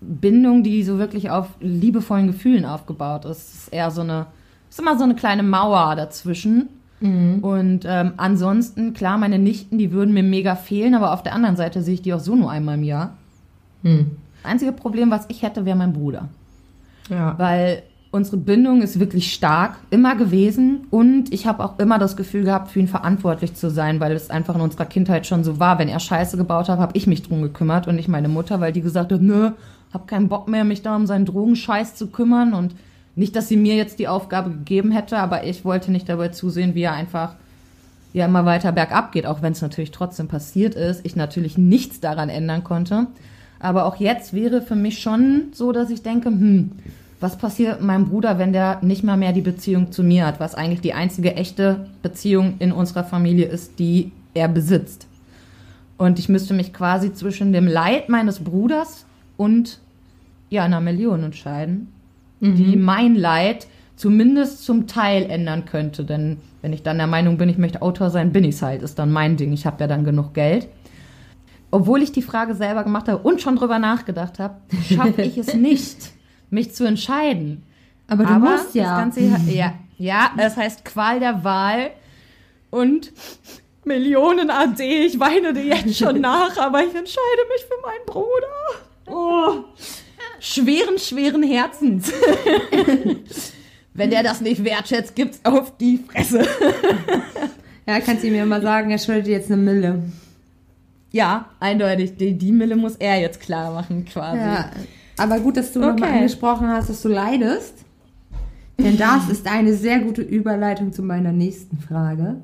Bindung, 0.00 0.62
die 0.62 0.82
so 0.82 0.98
wirklich 0.98 1.30
auf 1.30 1.48
liebevollen 1.60 2.26
Gefühlen 2.26 2.64
aufgebaut 2.64 3.24
ist. 3.24 3.48
Es 3.48 3.54
ist 3.54 3.72
eher 3.72 3.90
so 3.90 4.00
eine, 4.00 4.26
es 4.68 4.76
ist 4.76 4.80
immer 4.80 4.98
so 4.98 5.04
eine 5.04 5.14
kleine 5.14 5.42
Mauer 5.42 5.94
dazwischen. 5.96 6.68
Und 7.42 7.84
ähm, 7.84 8.14
ansonsten, 8.16 8.92
klar, 8.92 9.18
meine 9.18 9.38
Nichten, 9.38 9.78
die 9.78 9.92
würden 9.92 10.12
mir 10.12 10.24
mega 10.24 10.56
fehlen, 10.56 10.94
aber 10.94 11.12
auf 11.12 11.22
der 11.22 11.34
anderen 11.34 11.56
Seite 11.56 11.82
sehe 11.82 11.94
ich 11.94 12.02
die 12.02 12.12
auch 12.12 12.20
so 12.20 12.34
nur 12.34 12.50
einmal 12.50 12.74
im 12.76 12.82
Jahr. 12.82 13.16
Hm. 13.82 14.16
Das 14.42 14.50
einzige 14.50 14.72
Problem, 14.72 15.10
was 15.10 15.26
ich 15.28 15.42
hätte, 15.42 15.64
wäre 15.64 15.76
mein 15.76 15.92
Bruder. 15.92 16.28
Ja. 17.08 17.38
Weil 17.38 17.82
unsere 18.10 18.38
Bindung 18.38 18.82
ist 18.82 18.98
wirklich 18.98 19.32
stark, 19.32 19.76
immer 19.90 20.16
gewesen. 20.16 20.86
Und 20.90 21.32
ich 21.32 21.46
habe 21.46 21.62
auch 21.64 21.78
immer 21.78 21.98
das 21.98 22.16
Gefühl 22.16 22.44
gehabt, 22.44 22.70
für 22.70 22.80
ihn 22.80 22.88
verantwortlich 22.88 23.54
zu 23.54 23.70
sein, 23.70 24.00
weil 24.00 24.12
es 24.12 24.30
einfach 24.30 24.54
in 24.54 24.60
unserer 24.60 24.86
Kindheit 24.86 25.26
schon 25.26 25.44
so 25.44 25.58
war. 25.58 25.78
Wenn 25.78 25.88
er 25.88 26.00
Scheiße 26.00 26.36
gebaut 26.36 26.68
hat, 26.68 26.78
habe 26.78 26.96
ich 26.96 27.06
mich 27.06 27.22
drum 27.22 27.42
gekümmert 27.42 27.86
und 27.86 27.96
nicht 27.96 28.08
meine 28.08 28.28
Mutter, 28.28 28.60
weil 28.60 28.72
die 28.72 28.80
gesagt 28.80 29.12
hat, 29.12 29.20
nö, 29.20 29.50
hab 29.92 30.06
keinen 30.06 30.28
Bock 30.28 30.48
mehr, 30.48 30.64
mich 30.64 30.82
da 30.82 30.96
um 30.96 31.06
seinen 31.06 31.26
Drogenscheiß 31.26 31.94
zu 31.94 32.08
kümmern. 32.08 32.54
Und 32.54 32.74
nicht, 33.14 33.36
dass 33.36 33.48
sie 33.48 33.56
mir 33.56 33.76
jetzt 33.76 33.98
die 33.98 34.08
Aufgabe 34.08 34.50
gegeben 34.50 34.90
hätte, 34.90 35.18
aber 35.18 35.44
ich 35.44 35.64
wollte 35.64 35.90
nicht 35.90 36.08
dabei 36.08 36.28
zusehen, 36.28 36.74
wie 36.74 36.82
er 36.82 36.92
einfach 36.92 37.34
ja 38.14 38.24
immer 38.24 38.46
weiter 38.46 38.72
bergab 38.72 39.12
geht, 39.12 39.26
auch 39.26 39.42
wenn 39.42 39.52
es 39.52 39.60
natürlich 39.60 39.90
trotzdem 39.90 40.28
passiert 40.28 40.74
ist. 40.74 41.04
Ich 41.04 41.14
natürlich 41.14 41.58
nichts 41.58 42.00
daran 42.00 42.30
ändern 42.30 42.64
konnte. 42.64 43.06
Aber 43.60 43.84
auch 43.84 43.96
jetzt 43.96 44.32
wäre 44.32 44.62
für 44.62 44.76
mich 44.76 45.00
schon 45.00 45.48
so, 45.52 45.72
dass 45.72 45.90
ich 45.90 46.02
denke, 46.02 46.30
hm, 46.30 46.72
was 47.20 47.36
passiert 47.36 47.78
mit 47.78 47.86
meinem 47.86 48.08
Bruder, 48.08 48.38
wenn 48.38 48.52
der 48.52 48.78
nicht 48.82 49.02
mal 49.02 49.16
mehr 49.16 49.32
die 49.32 49.40
Beziehung 49.40 49.90
zu 49.90 50.02
mir 50.02 50.26
hat, 50.26 50.40
was 50.40 50.54
eigentlich 50.54 50.80
die 50.80 50.94
einzige 50.94 51.34
echte 51.34 51.88
Beziehung 52.02 52.54
in 52.58 52.72
unserer 52.72 53.04
Familie 53.04 53.46
ist, 53.46 53.78
die 53.78 54.12
er 54.34 54.48
besitzt. 54.48 55.06
Und 55.96 56.18
ich 56.20 56.28
müsste 56.28 56.54
mich 56.54 56.72
quasi 56.72 57.12
zwischen 57.12 57.52
dem 57.52 57.66
Leid 57.66 58.08
meines 58.08 58.38
Bruders 58.38 59.04
und 59.36 59.80
ja, 60.48 60.64
einer 60.64 60.80
Million 60.80 61.24
entscheiden, 61.24 61.88
die 62.40 62.76
mein 62.76 63.16
Leid 63.16 63.66
zumindest 63.96 64.64
zum 64.64 64.86
Teil 64.86 65.28
ändern 65.28 65.64
könnte. 65.64 66.04
Denn 66.04 66.38
wenn 66.62 66.72
ich 66.72 66.82
dann 66.82 66.98
der 66.98 67.08
Meinung 67.08 67.36
bin, 67.36 67.48
ich 67.48 67.58
möchte 67.58 67.82
Autor 67.82 68.10
sein, 68.10 68.32
bin 68.32 68.44
ich's 68.44 68.62
halt. 68.62 68.82
Ist 68.82 68.98
dann 68.98 69.10
mein 69.10 69.36
Ding. 69.36 69.52
Ich 69.52 69.66
habe 69.66 69.80
ja 69.80 69.86
dann 69.88 70.04
genug 70.04 70.34
Geld. 70.34 70.68
Obwohl 71.70 72.02
ich 72.02 72.12
die 72.12 72.22
Frage 72.22 72.54
selber 72.54 72.84
gemacht 72.84 73.08
habe 73.08 73.18
und 73.18 73.42
schon 73.42 73.56
drüber 73.56 73.78
nachgedacht 73.78 74.38
habe, 74.38 74.54
schaffe 74.88 75.22
ich 75.22 75.36
es 75.36 75.54
nicht, 75.54 76.12
mich 76.50 76.74
zu 76.74 76.84
entscheiden. 76.84 77.62
Aber 78.06 78.24
du 78.24 78.30
Aber 78.30 78.50
musst 78.50 78.74
ja. 78.74 78.84
Das 78.84 79.16
Ganze, 79.16 79.52
ja, 79.52 79.74
ja, 79.98 80.30
es 80.38 80.56
heißt 80.56 80.84
Qual 80.84 81.20
der 81.20 81.44
Wahl 81.44 81.90
und 82.70 83.12
Millionen 83.84 84.50
AD. 84.50 84.80
Ich 84.80 85.18
weine 85.18 85.52
dir 85.52 85.64
jetzt 85.64 85.96
schon 85.96 86.20
nach, 86.20 86.56
aber 86.56 86.80
ich 86.80 86.94
entscheide 86.94 87.42
mich 87.52 87.62
für 87.62 87.80
meinen 87.82 88.06
Bruder. 88.06 88.76
Oh, 89.06 89.64
schweren, 90.38 90.98
schweren 90.98 91.42
Herzens. 91.42 92.12
Wenn 93.94 94.10
der 94.10 94.22
das 94.22 94.40
nicht 94.40 94.64
wertschätzt, 94.64 95.16
gibt's 95.16 95.40
auf 95.42 95.76
die 95.76 95.98
Fresse. 95.98 96.40
ja, 97.86 98.00
kannst 98.00 98.22
du 98.22 98.28
mir 98.28 98.46
mal 98.46 98.62
sagen, 98.62 98.90
er 98.90 98.98
schuldet 98.98 99.26
dir 99.26 99.32
jetzt 99.32 99.50
eine 99.50 99.60
Mille. 99.60 100.04
Ja, 101.10 101.48
eindeutig. 101.58 102.16
Die, 102.16 102.38
die 102.38 102.52
Mille 102.52 102.76
muss 102.76 102.94
er 102.96 103.20
jetzt 103.20 103.40
klar 103.40 103.72
machen, 103.72 104.04
quasi. 104.04 104.38
Ja, 104.38 104.70
aber 105.20 105.40
gut, 105.40 105.56
dass 105.56 105.72
du 105.72 105.80
nochmal 105.80 106.08
Okay. 106.10 106.16
angesprochen 106.18 106.68
hast, 106.68 106.88
dass 106.90 107.02
du 107.02 107.08
leidest. 107.08 107.74
Denn 108.78 108.96
das 108.96 109.28
ist 109.30 109.46
eine 109.50 109.74
sehr 109.74 109.98
gute 110.00 110.22
Überleitung 110.22 110.92
zu 110.92 111.02
meiner 111.02 111.32
nächsten 111.32 111.78
Frage. 111.78 112.36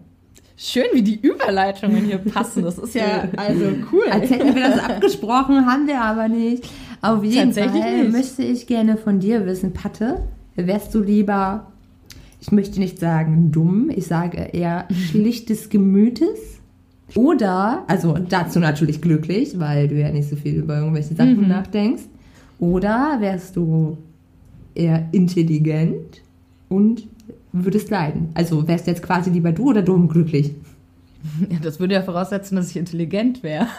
Schön, 0.57 0.85
wie 0.93 1.03
die 1.03 1.19
Überleitungen 1.21 2.05
hier 2.05 2.19
passen. 2.19 2.63
Das 2.63 2.79
ist 2.79 2.95
ja 2.95 3.29
also 3.37 3.67
cool. 3.93 4.05
Als 4.11 4.31
hätten 4.31 4.55
wir 4.55 4.63
das 4.69 4.79
abgesprochen, 4.79 5.67
haben 5.67 5.87
wir 5.87 6.01
aber 6.01 6.29
nicht. 6.29 6.69
Auf 7.03 7.23
jeden 7.25 7.53
Fall 7.53 7.71
nicht. 8.05 8.13
möchte 8.13 8.43
ich 8.43 8.67
gerne 8.67 8.97
von 8.97 9.19
dir 9.21 9.45
wissen, 9.47 9.73
Patte, 9.73 10.23
wärst 10.57 10.95
du 10.95 11.01
lieber, 11.01 11.73
ich 12.41 12.53
möchte 12.53 12.79
nicht 12.79 12.99
sagen 12.99 13.51
dumm, 13.53 13.91
ich 13.95 14.07
sage 14.07 14.39
eher 14.53 14.87
schlichtes 15.11 15.69
Gemütes 15.71 16.39
oder, 17.15 17.85
also 17.87 18.17
dazu 18.29 18.59
natürlich 18.61 19.03
glücklich, 19.03 19.59
weil 19.59 19.89
du 19.89 19.97
ja 20.01 20.11
nicht 20.11 20.29
so 20.31 20.37
viel 20.37 20.55
über 20.55 20.79
irgendwelche 20.79 21.15
Sachen 21.15 21.43
Mhm. 21.43 21.49
nachdenkst, 21.49 22.03
oder 22.65 23.17
wärst 23.21 23.57
du 23.57 23.99
eher 24.75 25.07
intelligent 25.13 26.23
und 26.71 27.07
würdest 27.53 27.91
leiden? 27.91 28.31
Also 28.35 28.67
wärst 28.67 28.87
du 28.87 28.91
jetzt 28.91 29.03
quasi 29.03 29.31
lieber 29.31 29.53
du 29.53 29.69
oder 29.71 29.83
dumm 29.83 30.09
glücklich? 30.09 30.55
Ja, 31.51 31.59
das 31.63 31.79
würde 31.79 31.95
ja 31.95 32.03
voraussetzen, 32.03 32.57
dass 32.57 32.71
ich 32.71 32.77
intelligent 32.77 33.43
wäre. 33.43 33.67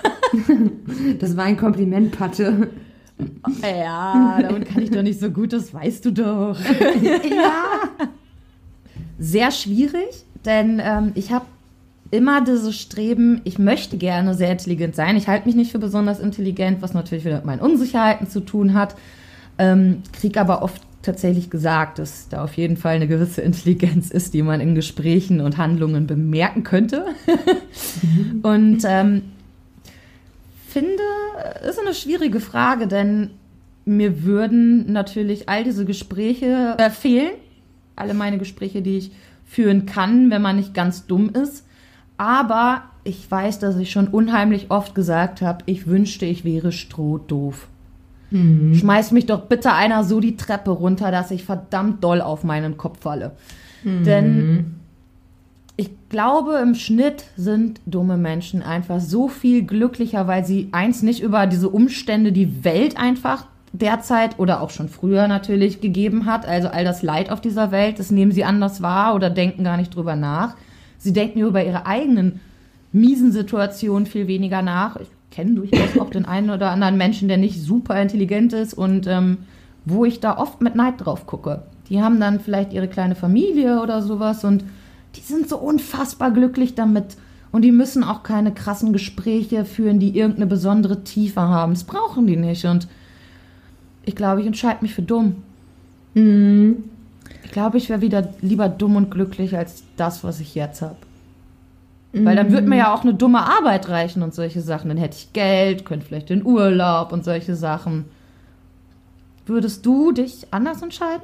Das 1.19 1.37
war 1.37 1.45
ein 1.45 1.55
Kompliment, 1.55 2.11
Patte. 2.11 2.69
Ja, 3.61 4.37
damit 4.41 4.67
kann 4.67 4.81
ich 4.81 4.91
doch 4.91 5.01
nicht 5.01 5.19
so 5.19 5.29
gut, 5.29 5.53
das 5.53 5.73
weißt 5.73 6.03
du 6.03 6.11
doch. 6.11 6.57
ja. 7.29 8.07
Sehr 9.17 9.51
schwierig, 9.51 10.25
denn 10.43 10.81
ähm, 10.83 11.11
ich 11.15 11.31
habe 11.31 11.45
immer 12.15 12.41
dieses 12.41 12.79
Streben, 12.79 13.41
ich 13.43 13.59
möchte 13.59 13.97
gerne 13.97 14.33
sehr 14.33 14.51
intelligent 14.51 14.95
sein. 14.95 15.17
Ich 15.17 15.27
halte 15.27 15.47
mich 15.47 15.55
nicht 15.55 15.71
für 15.71 15.79
besonders 15.79 16.19
intelligent, 16.19 16.81
was 16.81 16.93
natürlich 16.93 17.25
wieder 17.25 17.35
mit 17.35 17.45
meinen 17.45 17.59
Unsicherheiten 17.59 18.27
zu 18.27 18.39
tun 18.39 18.73
hat. 18.73 18.95
Ähm, 19.57 20.01
krieg 20.13 20.37
aber 20.37 20.61
oft 20.61 20.81
tatsächlich 21.01 21.49
gesagt, 21.49 21.99
dass 21.99 22.29
da 22.29 22.43
auf 22.43 22.55
jeden 22.55 22.77
Fall 22.77 22.95
eine 22.95 23.07
gewisse 23.07 23.41
Intelligenz 23.41 24.09
ist, 24.11 24.33
die 24.33 24.41
man 24.41 24.61
in 24.61 24.75
Gesprächen 24.75 25.41
und 25.41 25.57
Handlungen 25.57 26.07
bemerken 26.07 26.63
könnte. 26.63 27.05
und 28.41 28.83
ähm, 28.85 29.23
finde, 30.67 31.03
ist 31.69 31.79
eine 31.79 31.93
schwierige 31.93 32.39
Frage, 32.39 32.87
denn 32.87 33.31
mir 33.83 34.23
würden 34.23 34.91
natürlich 34.91 35.47
all 35.47 35.63
diese 35.63 35.85
Gespräche 35.85 36.75
äh, 36.77 36.89
fehlen. 36.89 37.31
Alle 37.95 38.13
meine 38.13 38.37
Gespräche, 38.37 38.81
die 38.81 38.97
ich 38.97 39.11
führen 39.45 39.85
kann, 39.85 40.31
wenn 40.31 40.41
man 40.41 40.55
nicht 40.55 40.73
ganz 40.73 41.05
dumm 41.05 41.29
ist. 41.29 41.64
Aber 42.17 42.83
ich 43.03 43.29
weiß, 43.29 43.59
dass 43.59 43.77
ich 43.77 43.91
schon 43.91 44.07
unheimlich 44.07 44.71
oft 44.71 44.95
gesagt 44.95 45.41
habe, 45.41 45.63
ich 45.65 45.85
wünschte, 45.87 46.25
ich 46.25 46.43
wäre 46.43 46.71
strohdoof. 46.71 47.67
Schmeiß 48.75 49.11
mich 49.11 49.27
doch 49.27 49.41
bitte 49.43 49.71
einer 49.73 50.03
so 50.03 50.19
die 50.19 50.35
Treppe 50.35 50.71
runter, 50.71 51.11
dass 51.11 51.31
ich 51.31 51.45
verdammt 51.45 52.03
doll 52.03 52.21
auf 52.21 52.43
meinen 52.43 52.77
Kopf 52.77 53.01
falle. 53.01 53.31
Denn 53.83 54.75
Ich 55.77 55.89
glaube, 56.09 56.59
im 56.63 56.75
Schnitt 56.75 57.25
sind 57.35 57.81
dumme 57.85 58.15
Menschen 58.17 58.61
einfach 58.63 59.01
so 59.01 59.27
viel 59.27 59.63
glücklicher, 59.63 60.25
weil 60.27 60.45
sie 60.45 60.69
eins 60.71 61.01
nicht 61.01 61.21
über 61.21 61.47
diese 61.47 61.67
Umstände 61.69 62.31
die 62.31 62.63
Welt 62.63 62.97
einfach 62.97 63.45
derzeit 63.73 64.39
oder 64.39 64.61
auch 64.61 64.69
schon 64.69 64.87
früher 64.87 65.27
natürlich 65.27 65.81
gegeben 65.81 66.25
hat. 66.25 66.47
Also 66.47 66.69
all 66.69 66.85
das 66.85 67.03
Leid 67.03 67.29
auf 67.29 67.41
dieser 67.41 67.71
Welt, 67.71 67.99
das 67.99 68.09
nehmen 68.09 68.31
sie 68.31 68.45
anders 68.45 68.81
wahr 68.81 69.15
oder 69.15 69.29
denken 69.29 69.65
gar 69.65 69.75
nicht 69.75 69.93
drüber 69.93 70.15
nach. 70.15 70.55
Sie 71.05 71.13
denken 71.13 71.41
über 71.41 71.63
ihre 71.63 71.85
eigenen 71.85 72.39
miesen 72.91 73.31
Situationen 73.31 74.07
viel 74.07 74.27
weniger 74.27 74.63
nach. 74.63 74.95
Ich 74.95 75.07
kenne 75.29 75.53
durchaus 75.53 75.99
auch 75.99 76.09
den 76.09 76.25
einen 76.25 76.49
oder 76.49 76.71
anderen 76.71 76.97
Menschen, 76.97 77.27
der 77.27 77.37
nicht 77.37 77.61
super 77.61 78.01
intelligent 78.01 78.53
ist 78.53 78.73
und 78.73 79.05
ähm, 79.05 79.37
wo 79.85 80.03
ich 80.03 80.19
da 80.19 80.35
oft 80.35 80.61
mit 80.61 80.73
Neid 80.73 80.95
drauf 80.97 81.27
gucke. 81.27 81.61
Die 81.89 82.01
haben 82.01 82.19
dann 82.19 82.39
vielleicht 82.39 82.73
ihre 82.73 82.87
kleine 82.87 83.13
Familie 83.13 83.83
oder 83.83 84.01
sowas 84.01 84.43
und 84.43 84.63
die 85.15 85.21
sind 85.21 85.47
so 85.47 85.59
unfassbar 85.59 86.31
glücklich 86.31 86.73
damit. 86.73 87.17
Und 87.51 87.61
die 87.61 87.71
müssen 87.71 88.03
auch 88.03 88.23
keine 88.23 88.51
krassen 88.51 88.91
Gespräche 88.91 89.63
führen, 89.63 89.99
die 89.99 90.17
irgendeine 90.17 90.47
besondere 90.47 91.03
Tiefe 91.03 91.41
haben. 91.41 91.73
Das 91.73 91.83
brauchen 91.83 92.25
die 92.25 92.35
nicht. 92.35 92.65
Und 92.65 92.87
ich 94.03 94.15
glaube, 94.15 94.41
ich 94.41 94.47
entscheide 94.47 94.79
mich 94.81 94.95
für 94.95 95.03
dumm. 95.03 95.43
Mhm. 96.15 96.85
Ich 97.55 97.57
glaube, 97.57 97.77
ich 97.77 97.87
wäre 97.87 98.01
wieder 98.01 98.27
lieber 98.41 98.67
dumm 98.67 98.97
und 98.97 99.09
glücklich 99.09 99.57
als 99.57 99.83
das, 99.95 100.25
was 100.25 100.41
ich 100.41 100.55
jetzt 100.55 100.81
habe. 100.81 100.97
Weil 102.11 102.35
dann 102.35 102.51
würde 102.51 102.67
mir 102.67 102.75
ja 102.75 102.93
auch 102.93 103.03
eine 103.03 103.13
dumme 103.13 103.39
Arbeit 103.39 103.87
reichen 103.87 104.23
und 104.23 104.33
solche 104.33 104.59
Sachen. 104.59 104.89
Dann 104.89 104.97
hätte 104.97 105.15
ich 105.15 105.31
Geld, 105.31 105.85
könnte 105.85 106.05
vielleicht 106.05 106.29
in 106.31 106.45
Urlaub 106.45 107.13
und 107.13 107.23
solche 107.23 107.55
Sachen. 107.55 108.03
Würdest 109.45 109.85
du 109.85 110.11
dich 110.11 110.47
anders 110.51 110.81
entscheiden? 110.81 111.23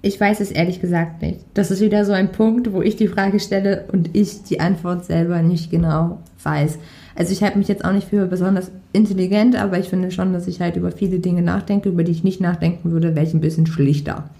Ich 0.00 0.18
weiß 0.18 0.40
es 0.40 0.52
ehrlich 0.52 0.80
gesagt 0.80 1.20
nicht. 1.20 1.40
Das 1.52 1.70
ist 1.70 1.82
wieder 1.82 2.06
so 2.06 2.12
ein 2.12 2.32
Punkt, 2.32 2.72
wo 2.72 2.80
ich 2.80 2.96
die 2.96 3.08
Frage 3.08 3.38
stelle 3.38 3.84
und 3.92 4.16
ich 4.16 4.42
die 4.44 4.60
Antwort 4.60 5.04
selber 5.04 5.42
nicht 5.42 5.70
genau 5.70 6.22
weiß. 6.44 6.78
Also 7.14 7.32
ich 7.32 7.42
halte 7.42 7.58
mich 7.58 7.68
jetzt 7.68 7.84
auch 7.84 7.92
nicht 7.92 8.08
für 8.08 8.24
besonders 8.24 8.70
intelligent, 8.94 9.54
aber 9.54 9.78
ich 9.78 9.90
finde 9.90 10.10
schon, 10.12 10.32
dass 10.32 10.46
ich 10.46 10.62
halt 10.62 10.76
über 10.76 10.92
viele 10.92 11.18
Dinge 11.18 11.42
nachdenke, 11.42 11.90
über 11.90 12.04
die 12.04 12.12
ich 12.12 12.24
nicht 12.24 12.40
nachdenken 12.40 12.90
würde, 12.90 13.14
wäre 13.14 13.26
ich 13.26 13.34
ein 13.34 13.42
bisschen 13.42 13.66
schlichter. 13.66 14.30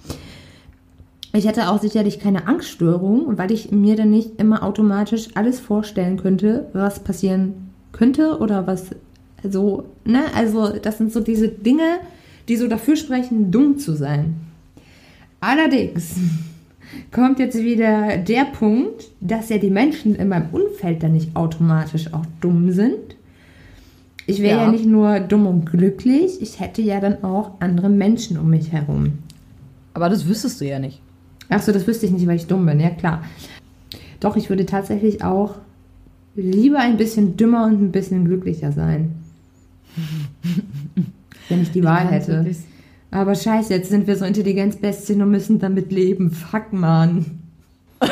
Ich 1.36 1.46
hätte 1.46 1.68
auch 1.68 1.82
sicherlich 1.82 2.18
keine 2.18 2.46
Angststörung, 2.46 3.36
weil 3.36 3.52
ich 3.52 3.70
mir 3.70 3.94
dann 3.94 4.08
nicht 4.08 4.40
immer 4.40 4.62
automatisch 4.62 5.28
alles 5.34 5.60
vorstellen 5.60 6.16
könnte, 6.16 6.70
was 6.72 7.00
passieren 7.00 7.72
könnte 7.92 8.38
oder 8.38 8.66
was 8.66 8.86
so, 9.42 9.84
ne? 10.06 10.22
Also 10.34 10.70
das 10.70 10.96
sind 10.96 11.12
so 11.12 11.20
diese 11.20 11.48
Dinge, 11.48 11.98
die 12.48 12.56
so 12.56 12.68
dafür 12.68 12.96
sprechen, 12.96 13.50
dumm 13.50 13.78
zu 13.78 13.94
sein. 13.94 14.36
Allerdings 15.40 16.14
kommt 17.12 17.38
jetzt 17.38 17.58
wieder 17.58 18.16
der 18.16 18.46
Punkt, 18.46 19.10
dass 19.20 19.50
ja 19.50 19.58
die 19.58 19.68
Menschen 19.68 20.14
in 20.14 20.28
meinem 20.28 20.48
Umfeld 20.52 21.02
dann 21.02 21.12
nicht 21.12 21.36
automatisch 21.36 22.14
auch 22.14 22.24
dumm 22.40 22.72
sind. 22.72 23.14
Ich 24.26 24.40
wäre 24.40 24.60
ja. 24.60 24.64
Ja. 24.64 24.70
nicht 24.70 24.86
nur 24.86 25.20
dumm 25.20 25.46
und 25.46 25.66
glücklich, 25.66 26.40
ich 26.40 26.60
hätte 26.60 26.80
ja 26.80 26.98
dann 26.98 27.22
auch 27.22 27.60
andere 27.60 27.90
Menschen 27.90 28.38
um 28.38 28.48
mich 28.48 28.72
herum. 28.72 29.18
Aber 29.92 30.08
das 30.08 30.26
wüsstest 30.26 30.62
du 30.62 30.64
ja 30.64 30.78
nicht. 30.78 31.02
Achso, 31.48 31.72
das 31.72 31.86
wüsste 31.86 32.06
ich 32.06 32.12
nicht, 32.12 32.26
weil 32.26 32.36
ich 32.36 32.46
dumm 32.46 32.66
bin, 32.66 32.80
ja 32.80 32.90
klar. 32.90 33.22
Doch, 34.20 34.36
ich 34.36 34.48
würde 34.50 34.66
tatsächlich 34.66 35.22
auch 35.22 35.54
lieber 36.34 36.78
ein 36.80 36.96
bisschen 36.96 37.36
dümmer 37.36 37.64
und 37.66 37.80
ein 37.82 37.92
bisschen 37.92 38.24
glücklicher 38.24 38.72
sein. 38.72 39.14
Wenn 41.48 41.62
ich 41.62 41.70
die 41.70 41.84
Wahl 41.84 42.04
kann 42.04 42.08
hätte. 42.12 42.32
wirklich- 42.32 42.58
Aber 43.10 43.34
scheiße, 43.34 43.72
jetzt 43.72 43.88
sind 43.90 44.06
wir 44.06 44.16
so 44.16 44.24
Intelligenzbestien 44.24 45.22
und 45.22 45.30
müssen 45.30 45.58
damit 45.58 45.92
leben. 45.92 46.30
Fuck, 46.30 46.72
man. 46.72 47.24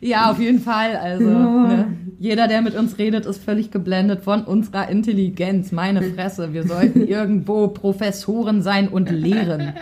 Ja, 0.00 0.30
auf 0.30 0.40
jeden 0.40 0.60
Fall. 0.60 0.96
Also, 0.96 1.24
ne? 1.24 1.96
jeder, 2.18 2.48
der 2.48 2.62
mit 2.62 2.74
uns 2.74 2.98
redet, 2.98 3.26
ist 3.26 3.42
völlig 3.42 3.70
geblendet 3.70 4.22
von 4.22 4.44
unserer 4.44 4.88
Intelligenz. 4.88 5.72
Meine 5.72 6.02
Fresse, 6.02 6.52
wir 6.52 6.66
sollten 6.66 7.00
irgendwo 7.06 7.68
Professoren 7.68 8.62
sein 8.62 8.88
und 8.88 9.10
lehren. 9.10 9.74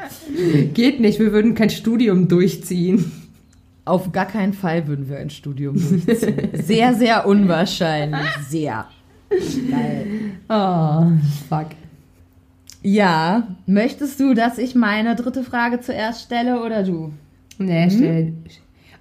Geht 0.75 1.01
nicht, 1.01 1.21
wir 1.21 1.33
würden 1.33 1.55
kein 1.55 1.71
Studium 1.71 2.29
durchziehen. 2.29 3.13
Auf 3.85 4.13
gar 4.13 4.27
keinen 4.27 4.55
Fall 4.55 4.87
würden 4.87 5.09
wir 5.09 5.19
ein 5.19 5.31
Studium 5.31 5.75
durchziehen. 5.75 6.51
Sehr, 6.55 6.95
sehr 6.95 7.27
unwahrscheinlich. 7.27 8.31
Sehr. 8.49 8.87
Geil. 9.29 10.07
Oh, 10.49 11.13
fuck. 11.49 11.69
Ja, 12.83 13.49
möchtest 13.67 14.21
du, 14.21 14.35
dass 14.35 14.59
ich 14.59 14.75
meine 14.75 15.17
dritte 15.17 15.43
Frage 15.43 15.81
zuerst 15.81 16.23
stelle 16.23 16.63
oder 16.63 16.83
du? 16.83 17.13
Nee, 17.59 17.89
stell. 17.91 18.35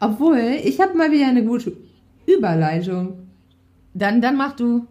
Obwohl, 0.03 0.39
ich 0.63 0.79
habe 0.79 0.97
mal 0.97 1.11
wieder 1.11 1.27
eine 1.27 1.43
gute 1.43 1.73
Überleitung. 2.25 3.13
Dann, 3.93 4.21
dann 4.21 4.37
mach 4.37 4.55
du. 4.55 4.85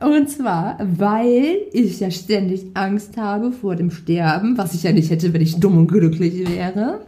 Und 0.00 0.28
zwar, 0.28 0.78
weil 0.80 1.58
ich 1.72 2.00
ja 2.00 2.10
ständig 2.10 2.64
Angst 2.74 3.16
habe 3.16 3.52
vor 3.52 3.76
dem 3.76 3.90
Sterben, 3.90 4.58
was 4.58 4.74
ich 4.74 4.82
ja 4.82 4.92
nicht 4.92 5.10
hätte, 5.10 5.32
wenn 5.32 5.42
ich 5.42 5.60
dumm 5.60 5.78
und 5.78 5.86
glücklich 5.86 6.48
wäre. 6.48 7.00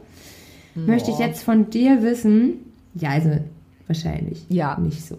Möchte 0.77 1.11
ich 1.11 1.19
jetzt 1.19 1.43
von 1.43 1.71
dir 1.71 2.03
wissen, 2.03 2.55
ja, 2.95 3.11
also 3.11 3.31
wahrscheinlich 3.87 4.45
Ja. 4.49 4.79
nicht 4.81 5.05
so. 5.05 5.17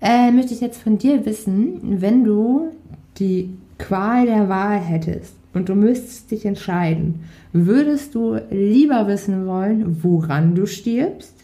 Äh, 0.00 0.30
möchte 0.32 0.54
ich 0.54 0.60
jetzt 0.60 0.80
von 0.82 0.98
dir 0.98 1.24
wissen, 1.26 2.00
wenn 2.00 2.24
du 2.24 2.72
die 3.18 3.50
Qual 3.78 4.26
der 4.26 4.48
Wahl 4.48 4.78
hättest 4.78 5.34
und 5.54 5.68
du 5.68 5.74
müsstest 5.74 6.30
dich 6.30 6.44
entscheiden, 6.44 7.24
würdest 7.52 8.14
du 8.14 8.36
lieber 8.50 9.06
wissen 9.08 9.46
wollen, 9.46 9.98
woran 10.02 10.54
du 10.54 10.66
stirbst 10.66 11.35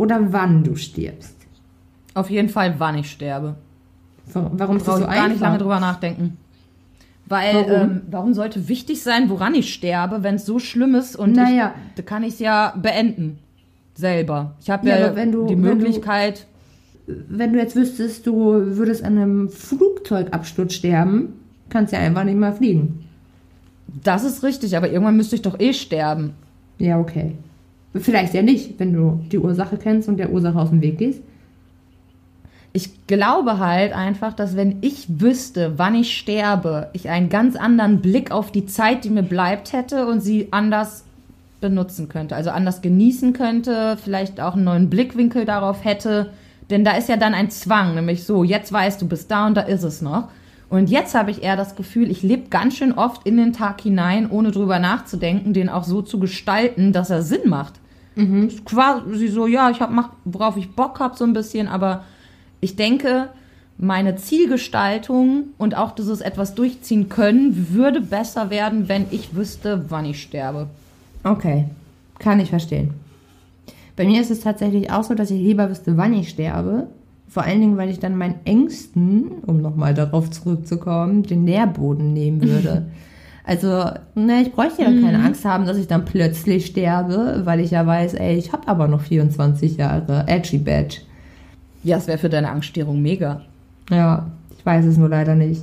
oder 0.00 0.32
wann 0.32 0.64
du 0.64 0.76
stirbst? 0.76 1.36
Auf 2.14 2.30
jeden 2.30 2.48
Fall, 2.48 2.74
wann 2.78 2.96
ich 2.98 3.10
sterbe. 3.10 3.54
Warum 4.32 4.76
ist 4.76 4.86
das 4.88 4.96
so 4.96 5.00
ich 5.02 5.06
gar 5.08 5.14
nicht 5.28 5.34
einfach? 5.34 5.40
lange 5.46 5.58
drüber 5.58 5.80
nachdenken. 5.80 6.36
Weil, 7.26 7.54
Warum? 7.54 7.70
ähm, 7.90 8.00
warum 8.10 8.34
sollte 8.34 8.68
wichtig 8.68 9.02
sein, 9.02 9.30
woran 9.30 9.54
ich 9.54 9.72
sterbe, 9.72 10.22
wenn 10.24 10.34
es 10.36 10.46
so 10.46 10.58
schlimm 10.58 10.94
ist 10.96 11.14
und 11.16 11.32
Naja. 11.36 11.74
ich, 11.88 11.94
da 11.96 12.02
kann 12.02 12.22
ich 12.24 12.34
es 12.34 12.38
ja 12.40 12.74
beenden. 12.80 13.38
Selber. 13.94 14.54
Ich 14.60 14.70
habe 14.70 14.88
Ja, 14.88 14.98
ja, 14.98 15.08
du- 15.08 15.12
die 15.14 15.16
wenn 15.16 15.32
du- 15.32 15.56
Möglichkeit. 15.56 16.46
wenn 17.06 17.52
du 17.52 17.58
jetzt 17.58 17.76
wüsstest, 17.76 18.26
du 18.26 18.34
würdest 18.76 19.04
an 19.04 19.16
einem 19.18 19.48
Flugzeugabsturz 19.48 20.74
sterben, 20.74 21.34
kannst 21.68 21.92
ja 21.92 21.98
einfach 22.00 22.24
nicht 22.24 22.38
mal 22.38 22.52
fliegen. 22.52 23.04
Das 24.04 24.24
ist 24.24 24.42
richtig, 24.42 24.76
aber 24.76 24.90
irgendwann 24.90 25.16
müsste 25.16 25.34
ich 25.36 25.42
doch 25.42 25.58
eh 25.60 25.72
sterben. 25.72 26.32
Ja, 26.78 26.98
okay. 26.98 27.36
Vielleicht 27.94 28.34
ja 28.34 28.42
nicht, 28.42 28.78
wenn 28.78 28.92
du 28.92 29.20
die 29.32 29.38
Ursache 29.38 29.76
kennst 29.76 30.08
und 30.08 30.16
der 30.16 30.32
Ursache 30.32 30.58
aus 30.58 30.70
dem 30.70 30.80
Weg 30.80 30.98
gehst. 30.98 31.22
Ich 32.72 33.06
glaube 33.08 33.58
halt 33.58 33.92
einfach, 33.92 34.32
dass 34.32 34.54
wenn 34.54 34.76
ich 34.80 35.20
wüsste, 35.20 35.72
wann 35.76 35.96
ich 35.96 36.16
sterbe, 36.16 36.88
ich 36.92 37.08
einen 37.08 37.28
ganz 37.28 37.56
anderen 37.56 38.00
Blick 38.00 38.30
auf 38.30 38.52
die 38.52 38.66
Zeit, 38.66 39.04
die 39.04 39.10
mir 39.10 39.24
bleibt, 39.24 39.72
hätte 39.72 40.06
und 40.06 40.20
sie 40.20 40.48
anders 40.52 41.04
benutzen 41.60 42.08
könnte. 42.08 42.36
Also 42.36 42.50
anders 42.50 42.80
genießen 42.80 43.32
könnte, 43.32 43.96
vielleicht 44.02 44.40
auch 44.40 44.54
einen 44.54 44.64
neuen 44.64 44.88
Blickwinkel 44.88 45.44
darauf 45.44 45.84
hätte. 45.84 46.30
Denn 46.70 46.84
da 46.84 46.92
ist 46.92 47.08
ja 47.08 47.16
dann 47.16 47.34
ein 47.34 47.50
Zwang, 47.50 47.96
nämlich 47.96 48.22
so, 48.22 48.44
jetzt 48.44 48.72
weißt 48.72 49.02
du, 49.02 49.08
bis 49.08 49.26
da 49.26 49.48
und 49.48 49.56
da 49.56 49.62
ist 49.62 49.82
es 49.82 50.00
noch. 50.00 50.28
Und 50.70 50.88
jetzt 50.88 51.14
habe 51.14 51.32
ich 51.32 51.42
eher 51.42 51.56
das 51.56 51.74
Gefühl, 51.74 52.10
ich 52.10 52.22
lebe 52.22 52.48
ganz 52.48 52.76
schön 52.76 52.92
oft 52.92 53.26
in 53.26 53.36
den 53.36 53.52
Tag 53.52 53.80
hinein, 53.80 54.30
ohne 54.30 54.52
drüber 54.52 54.78
nachzudenken, 54.78 55.52
den 55.52 55.68
auch 55.68 55.84
so 55.84 56.00
zu 56.00 56.20
gestalten, 56.20 56.92
dass 56.92 57.10
er 57.10 57.22
Sinn 57.22 57.48
macht. 57.48 57.74
Ist 58.46 58.64
Quasi 58.64 59.28
so, 59.28 59.46
ja, 59.46 59.70
ich 59.70 59.80
hab, 59.80 59.90
mach, 59.90 60.10
worauf 60.24 60.56
ich 60.56 60.70
Bock 60.70 61.00
habe, 61.00 61.16
so 61.16 61.24
ein 61.24 61.32
bisschen, 61.32 61.66
aber 61.66 62.04
ich 62.60 62.76
denke, 62.76 63.30
meine 63.78 64.14
Zielgestaltung 64.16 65.48
und 65.58 65.76
auch 65.76 65.92
dieses 65.92 66.20
etwas 66.20 66.54
durchziehen 66.54 67.08
können, 67.08 67.70
würde 67.72 68.00
besser 68.00 68.50
werden, 68.50 68.88
wenn 68.88 69.06
ich 69.10 69.34
wüsste, 69.34 69.86
wann 69.88 70.04
ich 70.04 70.22
sterbe. 70.22 70.68
Okay, 71.24 71.64
kann 72.18 72.38
ich 72.40 72.50
verstehen. 72.50 72.92
Bei 73.96 74.04
mir 74.04 74.20
ist 74.20 74.30
es 74.30 74.40
tatsächlich 74.40 74.92
auch 74.92 75.02
so, 75.02 75.14
dass 75.14 75.30
ich 75.30 75.40
lieber 75.40 75.68
wüsste, 75.68 75.96
wann 75.96 76.12
ich 76.12 76.28
sterbe. 76.28 76.86
Vor 77.30 77.44
allen 77.44 77.60
Dingen, 77.60 77.76
weil 77.76 77.88
ich 77.90 78.00
dann 78.00 78.18
meinen 78.18 78.40
Ängsten, 78.44 79.30
um 79.46 79.62
nochmal 79.62 79.94
darauf 79.94 80.30
zurückzukommen, 80.30 81.22
den 81.22 81.44
Nährboden 81.44 82.12
nehmen 82.12 82.42
würde. 82.42 82.86
Also, 83.42 83.84
ne, 84.14 84.42
ich 84.42 84.52
bräuchte 84.52 84.82
ja 84.82 84.90
keine 84.90 85.24
Angst 85.24 85.44
haben, 85.44 85.64
dass 85.64 85.78
ich 85.78 85.88
dann 85.88 86.04
plötzlich 86.04 86.66
sterbe, 86.66 87.40
weil 87.44 87.58
ich 87.58 87.72
ja 87.72 87.84
weiß, 87.84 88.14
ey, 88.14 88.36
ich 88.36 88.52
habe 88.52 88.68
aber 88.68 88.86
noch 88.86 89.00
24 89.00 89.76
Jahre. 89.78 90.24
Edgy 90.28 90.58
Badge. 90.58 90.98
Ja, 91.82 91.96
es 91.96 92.06
wäre 92.06 92.18
für 92.18 92.28
deine 92.28 92.50
Angststörung 92.50 93.02
mega. 93.02 93.40
Ja, 93.90 94.26
ich 94.56 94.64
weiß 94.64 94.84
es 94.84 94.98
nur 94.98 95.08
leider 95.08 95.34
nicht. 95.34 95.62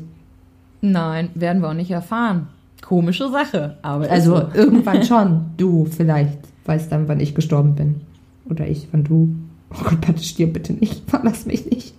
Nein, 0.82 1.30
werden 1.36 1.62
wir 1.62 1.70
auch 1.70 1.74
nicht 1.76 1.92
erfahren. 1.92 2.48
Komische 2.82 3.30
Sache, 3.30 3.78
aber 3.84 4.10
Also 4.10 4.36
so. 4.38 4.48
irgendwann 4.54 5.04
schon. 5.06 5.46
Du 5.56 5.86
vielleicht 5.86 6.40
weißt 6.66 6.92
dann, 6.92 7.08
wann 7.08 7.22
ich 7.22 7.36
gestorben 7.36 7.76
bin. 7.76 8.02
Oder 8.50 8.68
ich, 8.68 8.88
wann 8.92 9.04
du. 9.06 9.30
Oh 9.70 9.84
Gott, 9.84 10.02
bitte 10.06 10.24
stirb 10.24 10.54
bitte 10.54 10.74
nicht. 10.74 11.04
Verlass 11.10 11.46
mich 11.46 11.66
nicht. 11.66 11.94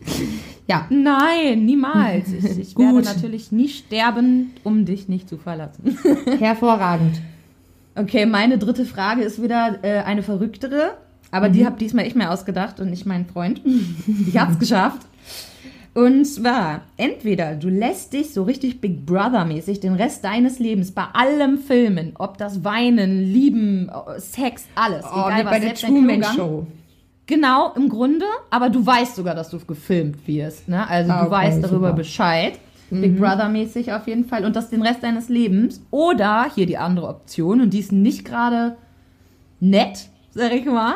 Ja. 0.67 0.87
Nein, 0.91 1.65
niemals. 1.65 2.33
Ich, 2.33 2.59
ich 2.59 2.79
werde 2.79 3.01
natürlich 3.03 3.53
nie 3.53 3.69
sterben, 3.69 4.51
um 4.65 4.85
dich 4.85 5.09
nicht 5.09 5.29
zu 5.29 5.39
verlassen. 5.39 5.99
Hervorragend. 6.39 7.21
Okay, 7.95 8.27
meine 8.27 8.59
dritte 8.59 8.85
Frage 8.85 9.23
ist 9.23 9.43
wieder 9.43 9.79
äh, 9.83 9.99
eine 10.01 10.23
verrücktere. 10.23 10.93
Aber 11.31 11.51
die 11.51 11.67
habe 11.67 11.77
diesmal 11.79 12.07
ich 12.07 12.15
mir 12.15 12.31
ausgedacht 12.31 12.81
und 12.81 12.89
nicht 12.89 13.05
mein 13.05 13.27
Freund. 13.27 13.61
Ich 14.27 14.39
hab's 14.39 14.59
geschafft. 14.61 15.03
Und 15.95 16.25
zwar, 16.27 16.83
entweder 16.97 17.55
du 17.57 17.69
lässt 17.69 18.13
dich 18.13 18.33
so 18.33 18.45
richtig 18.45 18.81
Big 18.81 19.05
Brother-mäßig 19.05 19.81
den 19.81 19.95
Rest 19.95 20.25
deines 20.25 20.59
Lebens 20.59 20.93
bei 20.93 21.05
allem 21.13 21.59
filmen, 21.59 22.13
ob 22.19 22.39
das 22.39 22.63
Weinen, 22.65 23.25
Lieben, 23.25 23.91
Sex, 24.19 24.65
alles, 24.75 25.05
Oh, 25.05 25.27
egal 25.27 25.41
wie 25.41 25.45
was, 25.45 25.51
bei 25.51 25.59
der 25.61 25.75
Truman. 25.75 26.25
Show. 26.37 26.67
Genau, 27.29 27.73
im 27.77 27.89
Grunde, 27.91 28.25
aber 28.51 28.71
du 28.71 28.85
weißt 28.85 29.15
sogar, 29.15 29.35
dass 29.35 29.51
du 29.51 29.59
gefilmt 29.61 30.27
wirst. 30.27 30.67
Ne? 30.67 30.89
Also 30.89 31.13
Ah, 31.13 31.21
du 31.21 31.27
okay, 31.27 31.31
weißt 31.31 31.63
darüber 31.63 31.89
super. 31.89 31.93
Bescheid. 31.93 32.59
Big 32.91 33.19
Brother-mäßig 33.21 33.93
auf 33.93 34.07
jeden 34.07 34.25
Fall. 34.25 34.47
Und 34.47 34.57
das 34.57 34.71
den 34.71 34.81
Rest 34.81 35.03
deines 35.03 35.29
Lebens. 35.29 35.83
Oder 35.91 36.47
hier 36.55 36.65
die 36.65 36.79
andere 36.79 37.07
Option, 37.07 37.61
und 37.61 37.71
die 37.75 37.81
ist 37.81 37.93
nicht 37.93 38.25
gerade 38.25 38.79
nett, 39.61 40.09
sag 40.31 40.53
ich 40.53 40.65
mal. 40.65 40.95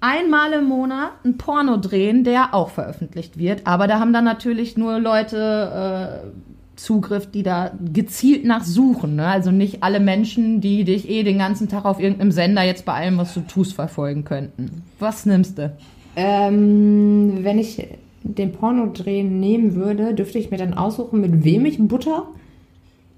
Einmal 0.00 0.52
im 0.52 0.66
Monat 0.66 1.10
ein 1.24 1.36
Porno 1.38 1.76
drehen, 1.76 2.22
der 2.22 2.54
auch 2.54 2.70
veröffentlicht 2.70 3.36
wird. 3.36 3.66
Aber 3.66 3.88
da 3.88 3.98
haben 3.98 4.12
dann 4.12 4.24
natürlich 4.24 4.76
nur 4.76 5.00
Leute 5.00 6.22
äh, 6.24 6.47
Zugriff, 6.78 7.30
die 7.30 7.42
da 7.42 7.72
gezielt 7.92 8.44
nach 8.44 8.64
suchen. 8.64 9.16
Ne? 9.16 9.26
Also 9.26 9.50
nicht 9.50 9.82
alle 9.82 10.00
Menschen, 10.00 10.60
die 10.60 10.84
dich 10.84 11.08
eh 11.08 11.22
den 11.22 11.38
ganzen 11.38 11.68
Tag 11.68 11.84
auf 11.84 12.00
irgendeinem 12.00 12.32
Sender 12.32 12.62
jetzt 12.62 12.84
bei 12.84 12.94
allem, 12.94 13.18
was 13.18 13.34
du 13.34 13.40
tust, 13.40 13.74
verfolgen 13.74 14.24
könnten. 14.24 14.82
Was 14.98 15.26
nimmst 15.26 15.58
du? 15.58 15.72
Ähm, 16.16 17.38
wenn 17.42 17.58
ich 17.58 17.86
den 18.22 18.52
Pornodrehen 18.52 19.40
nehmen 19.40 19.74
würde, 19.74 20.14
dürfte 20.14 20.38
ich 20.38 20.50
mir 20.50 20.56
dann 20.56 20.74
aussuchen, 20.74 21.20
mit 21.20 21.44
wem 21.44 21.66
ich 21.66 21.78
butter? 21.78 22.28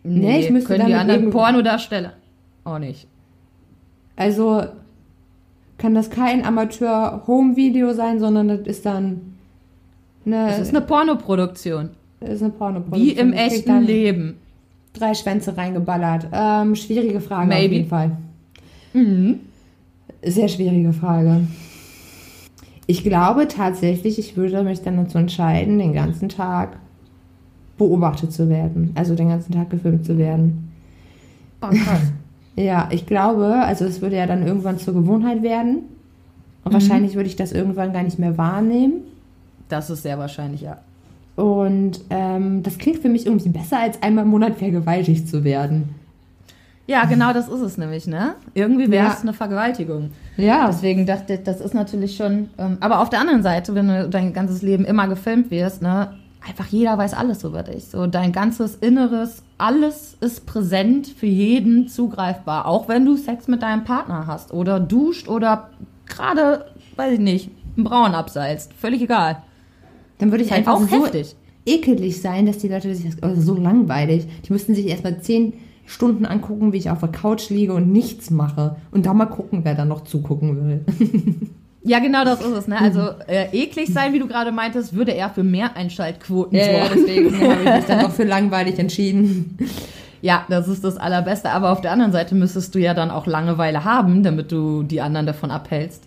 Nee, 0.02 0.40
ich 0.40 0.50
müsste 0.50 0.68
können 0.68 0.80
dann 0.80 0.88
die 0.88 0.94
anderen 0.94 1.30
Pornodarsteller 1.30 2.14
auch 2.64 2.78
nicht. 2.78 3.06
Also 4.16 4.64
kann 5.78 5.94
das 5.94 6.10
kein 6.10 6.44
Amateur-Home-Video 6.44 7.92
sein, 7.92 8.18
sondern 8.20 8.48
das 8.48 8.60
ist 8.60 8.86
dann 8.86 9.36
eine, 10.24 10.46
Das 10.46 10.58
ist 10.60 10.74
eine 10.74 10.84
Pornoproduktion. 10.84 11.90
Das 12.20 12.30
ist 12.30 12.42
eine 12.42 12.52
Pornoproduktion. 12.52 13.06
Wie 13.06 13.12
im 13.12 13.32
echten 13.32 13.82
Leben. 13.82 14.36
Drei 14.92 15.14
Schwänze 15.14 15.56
reingeballert. 15.56 16.28
Ähm, 16.32 16.74
schwierige 16.74 17.20
Frage 17.20 17.48
Maybe. 17.48 17.66
auf 17.66 17.72
jeden 17.72 17.88
Fall. 17.88 18.16
Mhm. 18.92 19.40
Sehr 20.22 20.48
schwierige 20.48 20.92
Frage. 20.92 21.46
Ich 22.86 23.04
glaube 23.04 23.46
tatsächlich, 23.48 24.18
ich 24.18 24.36
würde 24.36 24.62
mich 24.62 24.82
dann 24.82 24.96
dazu 24.96 25.16
entscheiden, 25.16 25.78
den 25.78 25.92
ganzen 25.92 26.28
Tag 26.28 26.76
beobachtet 27.78 28.32
zu 28.32 28.48
werden. 28.48 28.90
Also 28.94 29.14
den 29.14 29.28
ganzen 29.28 29.52
Tag 29.52 29.70
gefilmt 29.70 30.04
zu 30.04 30.18
werden. 30.18 30.72
Oh, 31.62 31.68
krass. 31.68 32.02
Ja, 32.56 32.88
ich 32.90 33.06
glaube, 33.06 33.54
also 33.62 33.84
es 33.86 34.02
würde 34.02 34.16
ja 34.16 34.26
dann 34.26 34.46
irgendwann 34.46 34.78
zur 34.78 34.92
Gewohnheit 34.92 35.42
werden. 35.42 35.84
Und 36.64 36.74
wahrscheinlich 36.74 37.14
würde 37.14 37.28
ich 37.28 37.36
das 37.36 37.52
irgendwann 37.52 37.92
gar 37.92 38.02
nicht 38.02 38.18
mehr 38.18 38.36
wahrnehmen. 38.36 39.04
Das 39.68 39.88
ist 39.88 40.02
sehr 40.02 40.18
wahrscheinlich, 40.18 40.60
ja. 40.60 40.78
Und 41.40 42.00
ähm, 42.10 42.62
das 42.62 42.76
klingt 42.78 42.98
für 43.00 43.08
mich 43.08 43.24
irgendwie 43.26 43.48
besser, 43.48 43.78
als 43.80 44.02
einmal 44.02 44.24
im 44.24 44.30
Monat 44.30 44.56
vergewaltigt 44.58 45.28
zu 45.28 45.42
werden. 45.44 45.94
Ja, 46.86 47.04
genau 47.04 47.32
das 47.32 47.48
ist 47.48 47.60
es 47.60 47.78
nämlich, 47.78 48.06
ne? 48.08 48.34
Irgendwie 48.52 48.90
wäre 48.90 49.06
es 49.08 49.14
Ja. 49.14 49.20
eine 49.22 49.32
Vergewaltigung. 49.32 50.10
Ja, 50.36 50.66
Deswegen 50.66 51.06
dachte 51.06 51.34
ich, 51.34 51.42
das 51.44 51.60
ist 51.60 51.72
natürlich 51.72 52.16
schon. 52.16 52.50
Ähm, 52.58 52.78
aber 52.80 53.00
auf 53.00 53.10
der 53.10 53.20
anderen 53.20 53.42
Seite, 53.42 53.74
wenn 53.74 53.86
du 53.88 54.08
dein 54.08 54.32
ganzes 54.32 54.60
Leben 54.62 54.84
immer 54.84 55.06
gefilmt 55.08 55.50
wirst, 55.50 55.82
ne? 55.82 56.14
Einfach 56.46 56.66
jeder 56.66 56.96
weiß 56.98 57.14
alles 57.14 57.44
über 57.44 57.62
dich. 57.62 57.84
So 57.86 58.06
dein 58.06 58.32
ganzes 58.32 58.74
Inneres, 58.76 59.42
alles 59.58 60.16
ist 60.20 60.46
präsent 60.46 61.06
für 61.06 61.26
jeden 61.26 61.86
zugreifbar. 61.88 62.66
Auch 62.66 62.88
wenn 62.88 63.04
du 63.04 63.16
Sex 63.16 63.46
mit 63.46 63.62
deinem 63.62 63.84
Partner 63.84 64.26
hast 64.26 64.52
oder 64.52 64.80
duscht 64.80 65.28
oder 65.28 65.68
gerade, 66.06 66.64
weiß 66.96 67.12
ich 67.14 67.20
nicht, 67.20 67.50
einen 67.76 67.84
Braun 67.84 68.14
abseilst. 68.14 68.72
Völlig 68.74 69.02
egal. 69.02 69.42
Dann 70.20 70.30
würde 70.30 70.44
ich 70.44 70.50
halt 70.52 70.60
einfach 70.66 70.74
auch 70.74 70.88
so 70.88 71.04
heftig. 71.04 71.34
ekelig 71.66 72.20
sein, 72.20 72.46
dass 72.46 72.58
die 72.58 72.68
Leute 72.68 72.94
sich 72.94 73.06
das, 73.14 73.22
also 73.22 73.40
so 73.42 73.60
langweilig. 73.60 74.26
Die 74.46 74.52
müssten 74.52 74.74
sich 74.74 74.86
erstmal 74.86 75.20
zehn 75.20 75.54
Stunden 75.86 76.24
angucken, 76.26 76.72
wie 76.72 76.76
ich 76.76 76.88
auf 76.90 77.00
der 77.00 77.08
Couch 77.08 77.50
liege 77.50 77.74
und 77.74 77.90
nichts 77.90 78.30
mache. 78.30 78.76
Und 78.92 79.06
da 79.06 79.12
mal 79.14 79.26
gucken, 79.26 79.60
wer 79.64 79.74
da 79.74 79.84
noch 79.84 80.04
zugucken 80.04 80.68
will. 80.68 80.84
Ja, 81.82 81.98
genau 81.98 82.24
das 82.24 82.42
ist 82.42 82.52
es. 82.52 82.68
Ne? 82.68 82.78
Also 82.78 83.00
äh, 83.26 83.46
eklig 83.52 83.90
sein, 83.90 84.12
wie 84.12 84.18
du 84.18 84.28
gerade 84.28 84.52
meintest, 84.52 84.92
würde 84.94 85.12
eher 85.12 85.30
für 85.30 85.42
mehr 85.42 85.76
Einschaltquoten 85.78 86.58
sorgen. 86.60 86.90
deswegen 86.94 87.40
habe 87.40 87.62
ich 87.64 87.74
mich 87.76 87.84
dann 87.86 88.00
doch 88.00 88.10
für 88.10 88.24
langweilig 88.24 88.78
entschieden. 88.78 89.56
Ja, 90.20 90.44
das 90.50 90.68
ist 90.68 90.84
das 90.84 90.98
Allerbeste. 90.98 91.48
Aber 91.48 91.72
auf 91.72 91.80
der 91.80 91.92
anderen 91.92 92.12
Seite 92.12 92.34
müsstest 92.34 92.74
du 92.74 92.78
ja 92.80 92.92
dann 92.92 93.10
auch 93.10 93.26
Langeweile 93.26 93.82
haben, 93.82 94.22
damit 94.22 94.52
du 94.52 94.82
die 94.82 95.00
anderen 95.00 95.24
davon 95.24 95.50
abhältst, 95.50 96.04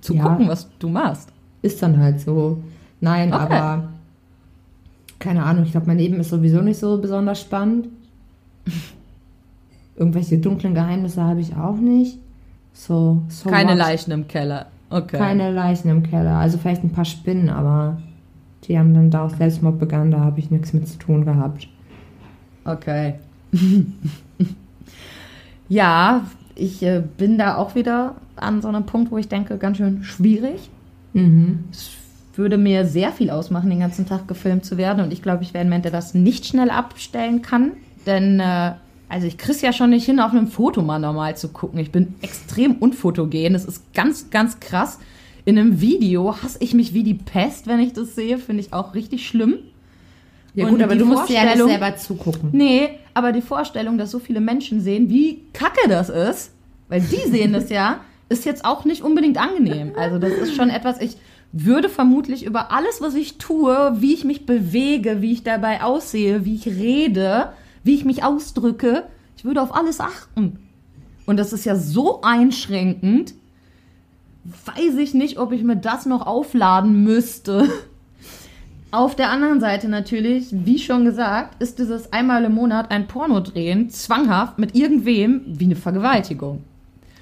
zu 0.00 0.14
Ja. 0.14 0.22
gucken, 0.30 0.48
was 0.48 0.66
du 0.78 0.88
machst. 0.88 1.28
Ist 1.60 1.82
dann 1.82 1.98
halt 2.00 2.18
so. 2.20 2.62
Nein, 3.06 3.32
Okay. 3.32 3.54
aber 3.54 3.88
keine 5.20 5.44
Ahnung, 5.44 5.64
ich 5.64 5.70
glaube, 5.70 5.86
mein 5.86 5.98
Leben 5.98 6.18
ist 6.18 6.30
sowieso 6.30 6.60
nicht 6.60 6.78
so 6.78 7.00
besonders 7.00 7.40
spannend. 7.40 7.86
Irgendwelche 9.96 10.38
dunklen 10.38 10.74
Geheimnisse 10.74 11.22
habe 11.22 11.40
ich 11.40 11.54
auch 11.56 11.76
nicht. 11.76 12.18
So, 12.72 13.22
so 13.28 13.48
Keine 13.48 13.70
what? 13.70 13.78
Leichen 13.78 14.10
im 14.10 14.26
Keller. 14.26 14.66
Okay. 14.90 15.16
Keine 15.16 15.52
Leichen 15.52 15.88
im 15.88 16.02
Keller. 16.02 16.36
Also 16.36 16.58
vielleicht 16.58 16.82
ein 16.82 16.90
paar 16.90 17.04
Spinnen, 17.04 17.48
aber 17.48 17.98
die 18.64 18.76
haben 18.76 18.92
dann 18.92 19.10
da 19.10 19.24
auch 19.24 19.30
Selbstmord 19.30 19.78
begangen, 19.78 20.10
da 20.10 20.20
habe 20.20 20.40
ich 20.40 20.50
nichts 20.50 20.72
mit 20.72 20.88
zu 20.88 20.98
tun 20.98 21.24
gehabt. 21.24 21.68
Okay. 22.64 23.14
ja, 25.68 26.26
ich 26.56 26.82
äh, 26.82 27.02
bin 27.16 27.38
da 27.38 27.56
auch 27.56 27.76
wieder 27.76 28.16
an 28.34 28.60
so 28.60 28.68
einem 28.68 28.84
Punkt, 28.84 29.12
wo 29.12 29.18
ich 29.18 29.28
denke, 29.28 29.58
ganz 29.58 29.76
schön 29.76 30.02
schwierig. 30.02 30.68
Mhm. 31.14 31.64
Es 31.70 31.90
würde 32.38 32.58
mir 32.58 32.86
sehr 32.86 33.12
viel 33.12 33.30
ausmachen, 33.30 33.70
den 33.70 33.80
ganzen 33.80 34.06
Tag 34.06 34.28
gefilmt 34.28 34.64
zu 34.64 34.76
werden. 34.76 35.04
Und 35.04 35.12
ich 35.12 35.22
glaube, 35.22 35.42
ich 35.42 35.54
wäre 35.54 35.62
ein 35.62 35.68
Mensch, 35.68 35.82
der 35.82 35.92
das 35.92 36.14
nicht 36.14 36.46
schnell 36.46 36.70
abstellen 36.70 37.42
kann. 37.42 37.72
Denn, 38.06 38.40
äh, 38.40 38.72
also 39.08 39.26
ich 39.26 39.38
krieg's 39.38 39.62
ja 39.62 39.72
schon 39.72 39.90
nicht 39.90 40.06
hin, 40.06 40.20
auf 40.20 40.32
einem 40.32 40.48
Foto 40.48 40.82
mal 40.82 40.98
normal 40.98 41.36
zu 41.36 41.48
gucken. 41.48 41.78
Ich 41.78 41.92
bin 41.92 42.14
extrem 42.22 42.76
unfotogen. 42.76 43.52
Das 43.52 43.64
ist 43.64 43.92
ganz, 43.94 44.30
ganz 44.30 44.60
krass. 44.60 44.98
In 45.44 45.58
einem 45.58 45.80
Video 45.80 46.36
hasse 46.42 46.58
ich 46.60 46.74
mich 46.74 46.92
wie 46.92 47.04
die 47.04 47.14
Pest, 47.14 47.66
wenn 47.66 47.80
ich 47.80 47.92
das 47.92 48.14
sehe. 48.14 48.38
Finde 48.38 48.62
ich 48.62 48.72
auch 48.72 48.94
richtig 48.94 49.26
schlimm. 49.26 49.58
Ja 50.54 50.64
Und 50.64 50.72
gut, 50.72 50.82
aber 50.82 50.94
die 50.94 51.00
du 51.00 51.04
musst 51.04 51.28
ja 51.28 51.44
nicht 51.44 51.58
selber 51.58 51.96
zugucken. 51.96 52.48
Nee, 52.52 52.88
aber 53.12 53.32
die 53.32 53.42
Vorstellung, 53.42 53.98
dass 53.98 54.10
so 54.10 54.18
viele 54.18 54.40
Menschen 54.40 54.80
sehen, 54.80 55.10
wie 55.10 55.42
kacke 55.52 55.88
das 55.88 56.08
ist, 56.08 56.52
weil 56.88 57.02
die 57.02 57.30
sehen 57.30 57.52
das 57.52 57.68
ja, 57.68 58.00
ist 58.30 58.46
jetzt 58.46 58.64
auch 58.64 58.84
nicht 58.84 59.02
unbedingt 59.02 59.38
angenehm. 59.38 59.92
Also 59.96 60.18
das 60.18 60.32
ist 60.32 60.56
schon 60.56 60.70
etwas, 60.70 61.00
ich 61.00 61.18
würde 61.52 61.88
vermutlich 61.88 62.44
über 62.44 62.72
alles, 62.72 63.00
was 63.00 63.14
ich 63.14 63.38
tue, 63.38 63.94
wie 63.98 64.14
ich 64.14 64.24
mich 64.24 64.46
bewege, 64.46 65.22
wie 65.22 65.32
ich 65.32 65.42
dabei 65.42 65.82
aussehe, 65.82 66.44
wie 66.44 66.56
ich 66.56 66.66
rede, 66.66 67.52
wie 67.82 67.94
ich 67.94 68.04
mich 68.04 68.24
ausdrücke, 68.24 69.04
ich 69.36 69.44
würde 69.44 69.62
auf 69.62 69.74
alles 69.74 70.00
achten. 70.00 70.58
Und 71.24 71.38
das 71.38 71.52
ist 71.52 71.64
ja 71.64 71.76
so 71.76 72.22
einschränkend, 72.22 73.34
weiß 74.44 74.96
ich 74.98 75.14
nicht, 75.14 75.38
ob 75.38 75.52
ich 75.52 75.62
mir 75.62 75.76
das 75.76 76.06
noch 76.06 76.26
aufladen 76.26 77.02
müsste. 77.04 77.68
Auf 78.92 79.16
der 79.16 79.30
anderen 79.30 79.60
Seite 79.60 79.88
natürlich, 79.88 80.46
wie 80.52 80.78
schon 80.78 81.04
gesagt, 81.04 81.60
ist 81.60 81.80
dieses 81.80 82.12
einmal 82.12 82.44
im 82.44 82.54
Monat 82.54 82.90
ein 82.92 83.08
Porno 83.08 83.40
drehen 83.40 83.90
zwanghaft 83.90 84.58
mit 84.58 84.76
irgendwem 84.76 85.42
wie 85.46 85.64
eine 85.64 85.76
Vergewaltigung. 85.76 86.62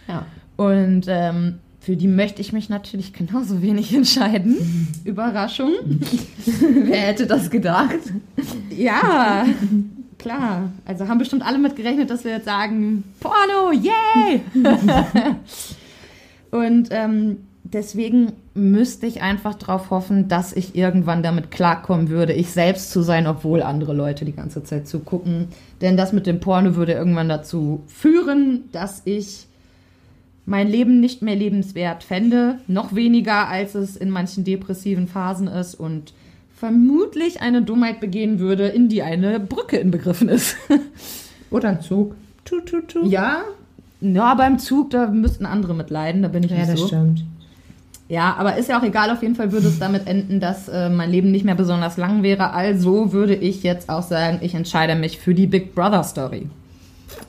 Ja. 0.06 0.26
Und 0.56 1.06
ähm, 1.08 1.58
für 1.84 1.96
die 1.96 2.08
möchte 2.08 2.40
ich 2.40 2.54
mich 2.54 2.70
natürlich 2.70 3.12
genauso 3.12 3.60
wenig 3.60 3.94
entscheiden. 3.94 4.56
Überraschung. 5.04 5.72
Wer 6.46 6.96
hätte 6.96 7.26
das 7.26 7.50
gedacht? 7.50 7.98
Ja, 8.70 9.44
klar. 10.18 10.72
Also 10.86 11.08
haben 11.08 11.18
bestimmt 11.18 11.44
alle 11.44 11.58
mit 11.58 11.76
gerechnet, 11.76 12.08
dass 12.08 12.24
wir 12.24 12.32
jetzt 12.32 12.46
sagen, 12.46 13.04
Porno, 13.20 13.70
yay! 13.72 14.40
Und 16.50 16.88
ähm, 16.90 17.38
deswegen 17.64 18.32
müsste 18.54 19.06
ich 19.06 19.20
einfach 19.20 19.54
darauf 19.54 19.90
hoffen, 19.90 20.26
dass 20.26 20.54
ich 20.54 20.74
irgendwann 20.74 21.22
damit 21.22 21.50
klarkommen 21.50 22.08
würde, 22.08 22.32
ich 22.32 22.50
selbst 22.50 22.92
zu 22.92 23.02
sein, 23.02 23.26
obwohl 23.26 23.62
andere 23.62 23.92
Leute 23.92 24.24
die 24.24 24.32
ganze 24.32 24.64
Zeit 24.64 24.88
zugucken. 24.88 25.48
Denn 25.82 25.98
das 25.98 26.14
mit 26.14 26.26
dem 26.26 26.40
Porno 26.40 26.76
würde 26.76 26.92
irgendwann 26.92 27.28
dazu 27.28 27.82
führen, 27.88 28.70
dass 28.72 29.02
ich 29.04 29.48
mein 30.46 30.68
Leben 30.68 31.00
nicht 31.00 31.22
mehr 31.22 31.36
lebenswert 31.36 32.02
fände, 32.04 32.58
noch 32.66 32.94
weniger 32.94 33.48
als 33.48 33.74
es 33.74 33.96
in 33.96 34.10
manchen 34.10 34.44
depressiven 34.44 35.08
Phasen 35.08 35.48
ist 35.48 35.74
und 35.74 36.12
vermutlich 36.54 37.40
eine 37.40 37.62
Dummheit 37.62 38.00
begehen 38.00 38.38
würde, 38.38 38.68
in 38.68 38.88
die 38.88 39.02
eine 39.02 39.40
Brücke 39.40 39.76
inbegriffen 39.78 40.28
ist. 40.28 40.56
Oder 41.50 41.70
ein 41.70 41.80
Zug. 41.80 42.14
Tu, 42.44 42.60
tu, 42.60 42.80
tu. 42.82 43.06
ja, 43.06 43.38
ja, 44.00 44.34
beim 44.34 44.58
Zug, 44.58 44.90
da 44.90 45.06
müssten 45.06 45.46
andere 45.46 45.74
mitleiden, 45.74 46.20
da 46.22 46.28
bin 46.28 46.42
ich 46.42 46.50
Ja, 46.50 46.58
nicht 46.58 46.72
das 46.72 46.80
so. 46.80 46.86
stimmt. 46.88 47.24
Ja, 48.06 48.34
aber 48.38 48.56
ist 48.58 48.68
ja 48.68 48.78
auch 48.78 48.82
egal, 48.82 49.08
auf 49.10 49.22
jeden 49.22 49.34
Fall 49.34 49.50
würde 49.50 49.66
es 49.68 49.78
damit 49.78 50.06
enden, 50.06 50.40
dass 50.40 50.68
äh, 50.68 50.90
mein 50.90 51.10
Leben 51.10 51.30
nicht 51.30 51.46
mehr 51.46 51.54
besonders 51.54 51.96
lang 51.96 52.22
wäre. 52.22 52.50
Also 52.52 53.14
würde 53.14 53.34
ich 53.34 53.62
jetzt 53.62 53.88
auch 53.88 54.02
sagen, 54.02 54.40
ich 54.42 54.54
entscheide 54.54 54.94
mich 54.94 55.18
für 55.18 55.32
die 55.32 55.46
Big 55.46 55.74
Brother 55.74 56.04
Story. 56.04 56.48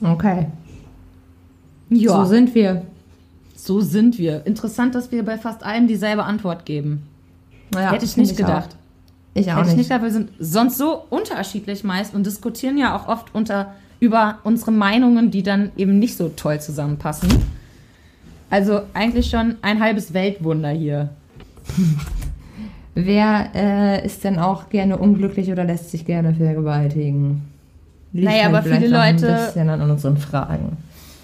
Okay. 0.04 0.48
Ja, 1.90 2.10
So 2.12 2.26
sind 2.26 2.54
wir. 2.56 2.82
So 3.66 3.82
sind 3.82 4.20
wir. 4.20 4.46
Interessant, 4.46 4.94
dass 4.94 5.12
wir 5.12 5.26
bei 5.26 5.40
fast 5.40 5.64
allen 5.66 5.88
dieselbe 5.88 6.24
Antwort 6.24 6.66
geben. 6.68 7.02
Naja, 7.74 7.92
Hätte 7.92 8.06
ich 8.06 8.16
nicht 8.16 8.38
gedacht. 8.38 8.70
Auch. 8.74 8.78
Ich 9.34 9.52
auch 9.52 9.58
Hätte 9.58 9.62
ich 9.62 9.68
nicht. 9.70 9.78
nicht 9.78 9.88
gedacht, 9.90 10.04
wir 10.04 10.12
sind 10.12 10.30
sonst 10.40 10.78
so 10.78 11.04
unterschiedlich 11.10 11.84
meist 11.84 12.14
und 12.14 12.28
diskutieren 12.28 12.78
ja 12.78 12.96
auch 12.96 13.08
oft 13.08 13.34
unter, 13.34 13.74
über 14.00 14.38
unsere 14.44 14.72
Meinungen, 14.72 15.32
die 15.32 15.42
dann 15.42 15.72
eben 15.78 15.98
nicht 15.98 16.16
so 16.16 16.30
toll 16.30 16.62
zusammenpassen. 16.62 17.30
Also 18.52 18.82
eigentlich 18.94 19.32
schon 19.32 19.56
ein 19.64 19.80
halbes 19.82 20.14
Weltwunder 20.14 20.70
hier. 20.70 21.10
Wer 22.94 23.50
äh, 23.56 24.06
ist 24.06 24.24
denn 24.24 24.38
auch 24.38 24.70
gerne 24.70 24.98
unglücklich 24.98 25.52
oder 25.52 25.64
lässt 25.64 25.90
sich 25.90 26.06
gerne 26.06 26.36
vergewaltigen? 26.36 27.42
Liegt 28.14 28.28
Naja, 28.30 28.46
aber 28.46 28.62
viele 28.62 28.88
Leute- 28.88 29.36
Ein 29.36 29.46
bisschen 29.48 29.70
an 29.70 29.90
unseren 29.90 30.18
Fragen. 30.18 30.78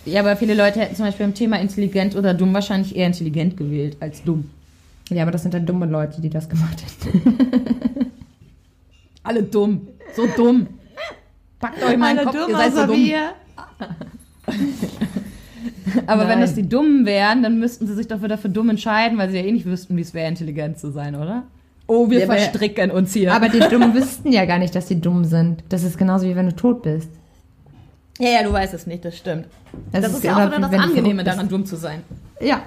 Ja, 0.05 0.21
aber 0.21 0.35
viele 0.35 0.53
Leute 0.55 0.79
hätten 0.79 0.95
zum 0.95 1.05
Beispiel 1.05 1.25
im 1.25 1.33
Thema 1.33 1.59
intelligent 1.59 2.15
oder 2.15 2.33
dumm 2.33 2.53
wahrscheinlich 2.53 2.95
eher 2.95 3.07
intelligent 3.07 3.55
gewählt 3.57 3.97
als 3.99 4.23
dumm. 4.23 4.49
Ja, 5.09 5.23
aber 5.23 5.31
das 5.31 5.41
sind 5.43 5.53
dann 5.53 5.65
dumme 5.65 5.85
Leute, 5.85 6.21
die 6.21 6.29
das 6.29 6.47
gemacht 6.49 6.77
hätten. 6.81 7.35
Alle 9.23 9.43
dumm. 9.43 9.87
So 10.15 10.25
dumm. 10.35 10.67
Packt 11.59 11.83
euch 11.83 11.97
mal 11.97 12.11
in 12.11 12.17
den 12.17 12.25
Kopf, 12.25 12.37
ihr 12.47 12.55
seid 12.55 12.73
so 12.73 12.85
dumm. 12.87 13.09
Aber 16.07 16.21
wenn 16.23 16.29
Nein. 16.29 16.41
das 16.41 16.55
die 16.55 16.67
Dummen 16.67 17.05
wären, 17.05 17.43
dann 17.43 17.59
müssten 17.59 17.85
sie 17.85 17.93
sich 17.95 18.07
doch 18.07 18.23
wieder 18.23 18.37
für 18.37 18.49
dumm 18.49 18.69
entscheiden, 18.69 19.17
weil 19.17 19.29
sie 19.29 19.37
ja 19.37 19.43
eh 19.43 19.51
nicht 19.51 19.65
wüssten, 19.65 19.95
wie 19.97 20.01
es 20.01 20.13
wäre, 20.13 20.27
intelligent 20.29 20.79
zu 20.79 20.91
sein, 20.91 21.15
oder? 21.15 21.43
Oh, 21.87 22.09
wir 22.09 22.19
Ja, 22.19 22.25
aber- 22.25 22.35
verstricken 22.37 22.89
uns 22.91 23.13
hier. 23.13 23.33
Aber 23.33 23.49
die 23.49 23.59
Dummen 23.59 23.93
wüssten 23.93 24.31
ja 24.31 24.45
gar 24.45 24.57
nicht, 24.57 24.73
dass 24.73 24.87
sie 24.87 24.99
dumm 25.01 25.25
sind. 25.25 25.63
Das 25.69 25.83
ist 25.83 25.97
genauso 25.97 26.25
wie 26.27 26.35
wenn 26.35 26.47
du 26.47 26.55
tot 26.55 26.81
bist. 26.83 27.09
Ja, 28.21 28.29
ja, 28.29 28.43
du 28.43 28.53
weißt 28.53 28.75
es 28.75 28.85
nicht, 28.85 29.03
das 29.03 29.17
stimmt. 29.17 29.47
Das, 29.91 30.05
ist 30.13 30.23
ja 30.23 30.35
auch 30.35 30.47
wieder 30.47 30.59
das 30.59 30.79
Angenehme 30.79 31.23
daran, 31.23 31.49
dumm 31.49 31.65
zu 31.65 31.75
sein. 31.75 32.03
Ja, 32.39 32.61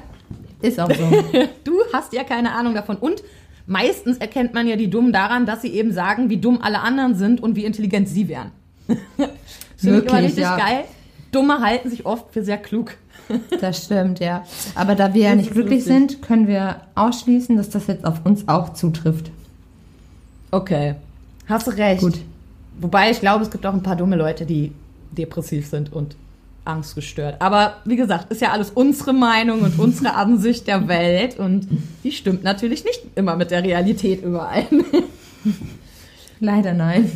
ist 0.60 0.80
auch 0.80 0.90
so. 0.90 1.04
Du 1.64 1.74
hast 1.92 2.12
ja 2.12 2.24
keine 2.24 2.52
Ahnung 2.52 2.74
davon. 2.74 2.96
Und 2.96 3.22
meistens 3.66 4.18
erkennt 4.18 4.52
man 4.52 4.66
ja 4.66 4.74
die 4.74 4.90
Dummen 4.90 5.12
daran, 5.12 5.46
dass 5.46 5.62
sie 5.62 5.68
eben 5.68 5.92
sagen, 5.92 6.28
wie 6.28 6.38
dumm 6.38 6.58
alle 6.60 6.80
anderen 6.80 7.14
sind 7.14 7.40
und 7.40 7.54
wie 7.54 7.64
intelligent 7.64 8.08
sie 8.08 8.26
wären. 8.26 8.50
das 8.88 8.98
finde 9.76 9.98
ich 9.98 10.04
immer 10.06 10.22
richtig 10.22 10.42
ja. 10.42 10.56
geil. 10.56 10.84
Dumme 11.30 11.60
halten 11.60 11.88
sich 11.88 12.04
oft 12.04 12.32
für 12.32 12.42
sehr 12.42 12.58
klug. 12.58 12.94
Das 13.60 13.82
stimmt, 13.84 14.20
ja. 14.20 14.44
Aber 14.74 14.94
da 14.94 15.14
wir 15.14 15.22
ja 15.22 15.28
Das 15.30 15.36
nicht 15.38 15.46
ist 15.46 15.54
glücklich 15.54 15.86
lustig. 15.86 15.94
sind, 15.94 16.22
können 16.22 16.46
wir 16.46 16.82
ausschließen, 16.94 17.56
dass 17.56 17.70
das 17.70 17.86
jetzt 17.86 18.04
auf 18.04 18.26
uns 18.26 18.48
auch 18.48 18.74
zutrifft. 18.74 19.30
Okay. 20.50 20.96
Hast 21.48 21.66
du 21.66 21.70
recht. 21.70 22.02
Gut. 22.02 22.20
Wobei 22.80 23.10
ich 23.10 23.20
glaube, 23.20 23.44
es 23.44 23.50
gibt 23.50 23.64
auch 23.64 23.72
ein 23.72 23.82
paar 23.82 23.96
dumme 23.96 24.16
Leute, 24.16 24.44
die 24.44 24.72
depressiv 25.12 25.66
sind 25.66 25.92
und 25.92 26.16
angstgestört. 26.64 27.40
Aber 27.40 27.76
wie 27.84 27.96
gesagt, 27.96 28.30
ist 28.30 28.40
ja 28.40 28.52
alles 28.52 28.70
unsere 28.70 29.12
Meinung 29.12 29.60
und 29.60 29.78
unsere 29.78 30.14
Ansicht 30.14 30.66
der 30.66 30.88
Welt 30.88 31.38
und 31.38 31.68
die 32.02 32.12
stimmt 32.12 32.42
natürlich 32.42 32.84
nicht 32.84 33.02
immer 33.14 33.36
mit 33.36 33.50
der 33.50 33.62
Realität 33.62 34.22
überall. 34.22 34.66
Leider 36.40 36.72
nein. 36.72 37.10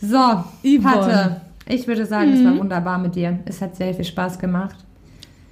So, 0.00 0.44
Yvonne. 0.62 1.40
Ich 1.66 1.86
würde 1.86 2.04
sagen, 2.04 2.32
es 2.32 2.44
war 2.44 2.58
wunderbar 2.58 2.98
mit 2.98 3.14
dir. 3.14 3.38
Es 3.46 3.62
hat 3.62 3.76
sehr 3.76 3.94
viel 3.94 4.04
Spaß 4.04 4.38
gemacht. 4.38 4.76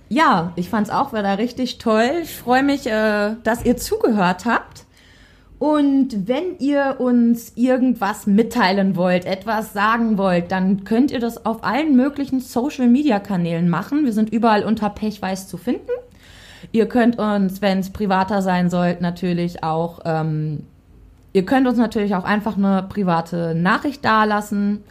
Ja, 0.08 0.52
ich 0.56 0.68
fand's 0.68 0.90
auch 0.90 1.12
wieder 1.14 1.38
richtig 1.38 1.78
toll. 1.78 2.10
Ich 2.22 2.34
freue 2.34 2.62
mich, 2.62 2.86
äh, 2.86 3.34
dass 3.44 3.64
ihr 3.64 3.78
zugehört 3.78 4.44
habt. 4.44 4.81
Und 5.62 6.26
wenn 6.26 6.58
ihr 6.58 6.96
uns 6.98 7.52
irgendwas 7.54 8.26
mitteilen 8.26 8.96
wollt, 8.96 9.26
etwas 9.26 9.72
sagen 9.72 10.18
wollt, 10.18 10.50
dann 10.50 10.82
könnt 10.82 11.12
ihr 11.12 11.20
das 11.20 11.46
auf 11.46 11.62
allen 11.62 11.94
möglichen 11.94 12.40
Social-Media-Kanälen 12.40 13.68
machen. 13.68 14.04
Wir 14.04 14.12
sind 14.12 14.32
überall 14.32 14.64
unter 14.64 14.90
Pechweiß 14.90 15.46
zu 15.46 15.58
finden. 15.58 15.92
Ihr 16.72 16.88
könnt 16.88 17.16
uns, 17.16 17.62
wenn 17.62 17.78
es 17.78 17.90
privater 17.90 18.42
sein 18.42 18.70
soll, 18.70 18.96
natürlich 18.98 19.62
auch, 19.62 20.00
ähm, 20.04 20.64
ihr 21.32 21.46
könnt 21.46 21.68
uns 21.68 21.78
natürlich 21.78 22.16
auch 22.16 22.24
einfach 22.24 22.56
eine 22.56 22.84
private 22.88 23.54
Nachricht 23.54 24.04
dalassen. 24.04 24.82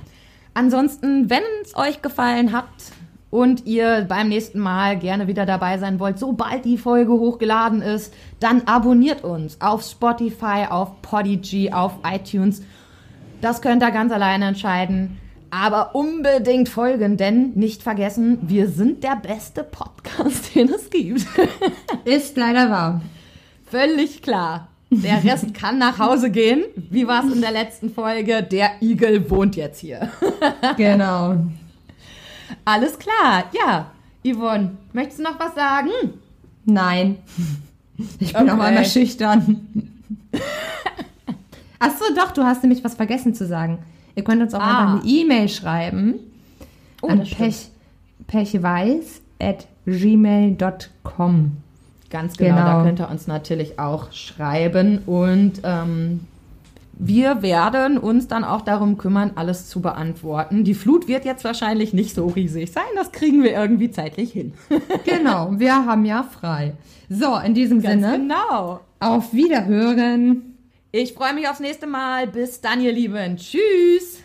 Ansonsten, 0.54 1.30
wenn 1.30 1.44
es 1.64 1.76
euch 1.76 2.02
gefallen 2.02 2.54
hat 2.54 2.70
und 3.32 3.66
ihr 3.66 4.06
beim 4.08 4.28
nächsten 4.28 4.60
Mal 4.60 5.00
gerne 5.00 5.28
wieder 5.28 5.46
dabei 5.48 5.80
sein 5.80 6.00
wollt, 6.00 6.20
sobald 6.20 6.66
die 6.66 6.78
Folge 6.78 7.14
hochgeladen 7.14 7.82
ist, 7.82 8.14
dann 8.40 8.64
abonniert 8.66 9.24
uns 9.24 9.60
auf 9.62 9.82
Spotify, 9.84 10.68
auf 10.70 11.02
Podigy, 11.02 11.72
auf 11.72 11.94
iTunes. 12.06 12.62
Das 13.40 13.62
könnt 13.62 13.82
ihr 13.82 13.92
ganz 13.92 14.12
alleine 14.12 14.46
entscheiden. 14.46 15.18
Aber 15.50 15.96
unbedingt 15.96 16.70
folgen, 16.70 17.18
denn 17.18 17.52
nicht 17.56 17.84
vergessen, 17.84 18.38
wir 18.42 18.70
sind 18.70 19.04
der 19.04 19.16
beste 19.16 19.64
Podcast, 19.64 20.56
den 20.56 20.70
es 20.70 20.90
gibt. 20.90 21.26
Ist 22.06 22.38
leider 22.38 22.70
wahr. 22.70 23.02
Völlig 23.66 24.22
klar. 24.22 24.68
Der 24.90 25.24
Rest 25.24 25.54
kann 25.60 25.78
nach 25.78 26.00
Hause 26.00 26.32
gehen. 26.32 26.64
Wie 26.76 27.08
war 27.08 27.26
es 27.26 27.34
in 27.34 27.42
der 27.42 27.52
letzten 27.52 27.90
Folge? 27.94 28.44
Der 28.44 28.72
Igel 28.82 29.30
wohnt 29.30 29.56
jetzt 29.56 29.80
hier. 29.80 30.10
Genau. 30.76 31.38
Alles 32.66 32.98
klar. 33.00 33.46
Ja, 33.54 33.92
Yvonne, 34.26 34.72
möchtest 34.94 35.20
du 35.20 35.24
noch 35.24 35.40
was 35.40 35.56
sagen? 35.56 35.90
Nein. 36.66 37.18
Ich 38.20 38.34
bin 38.34 38.44
Okay. 38.44 38.52
auf 38.52 38.60
einmal 38.60 38.86
schüchtern. 38.86 39.68
Ach 41.80 41.92
so, 41.98 42.14
doch, 42.16 42.32
du 42.32 42.44
hast 42.44 42.62
nämlich 42.64 42.84
was 42.84 42.94
vergessen 42.96 43.34
zu 43.34 43.46
sagen. 43.48 43.80
Ihr 44.16 44.24
könnt 44.24 44.42
uns 44.42 44.54
auch 44.54 44.60
Ah. 44.62 44.82
einfach 44.94 45.02
eine 45.04 45.10
E-Mail 45.12 45.50
schreiben 45.50 46.16
Oh, 47.02 47.08
an 47.08 47.24
pech, 47.24 47.70
pechweiß 48.28 49.22
at 49.40 49.66
gmail.com. 49.88 51.52
Ganz 52.12 52.38
genau, 52.38 52.56
Genau. 52.56 52.66
da 52.66 52.84
könnt 52.84 53.00
ihr 53.00 53.10
uns 53.10 53.26
natürlich 53.28 53.80
auch 53.80 54.12
schreiben 54.12 55.00
und 55.08 55.54
ähm, 55.64 56.22
wir 57.04 57.42
werden 57.42 57.98
uns 57.98 58.28
dann 58.28 58.44
auch 58.44 58.62
darum 58.62 58.98
kümmern, 58.98 59.32
alles 59.36 59.68
zu 59.68 59.82
beantworten. 59.82 60.64
Die 60.64 60.76
Flut 60.76 61.08
wird 61.08 61.26
jetzt 61.26 61.44
wahrscheinlich 61.44 61.94
nicht 61.94 62.14
so 62.14 62.28
riesig 62.28 62.72
sein, 62.72 62.84
das 62.96 63.12
kriegen 63.12 63.42
wir 63.42 63.54
irgendwie 63.54 63.90
zeitlich 63.90 64.32
hin. 64.32 64.54
Genau, 65.04 65.50
wir 65.58 65.86
haben 65.86 66.06
ja 66.06 66.24
frei. 66.24 66.74
So, 67.10 67.38
in 67.38 67.54
diesem 67.56 67.82
Ganz 67.82 68.04
Sinne, 68.04 68.20
genau. 68.20 68.82
auf 69.00 69.34
Wiederhören. 69.34 70.58
Ich 70.92 71.14
freue 71.14 71.34
mich 71.34 71.48
aufs 71.48 71.60
nächste 71.60 71.88
Mal. 71.88 72.28
Bis 72.28 72.62
dann, 72.62 72.82
ihr 72.82 72.92
Lieben. 72.92 73.38
Tschüss. 73.38 74.22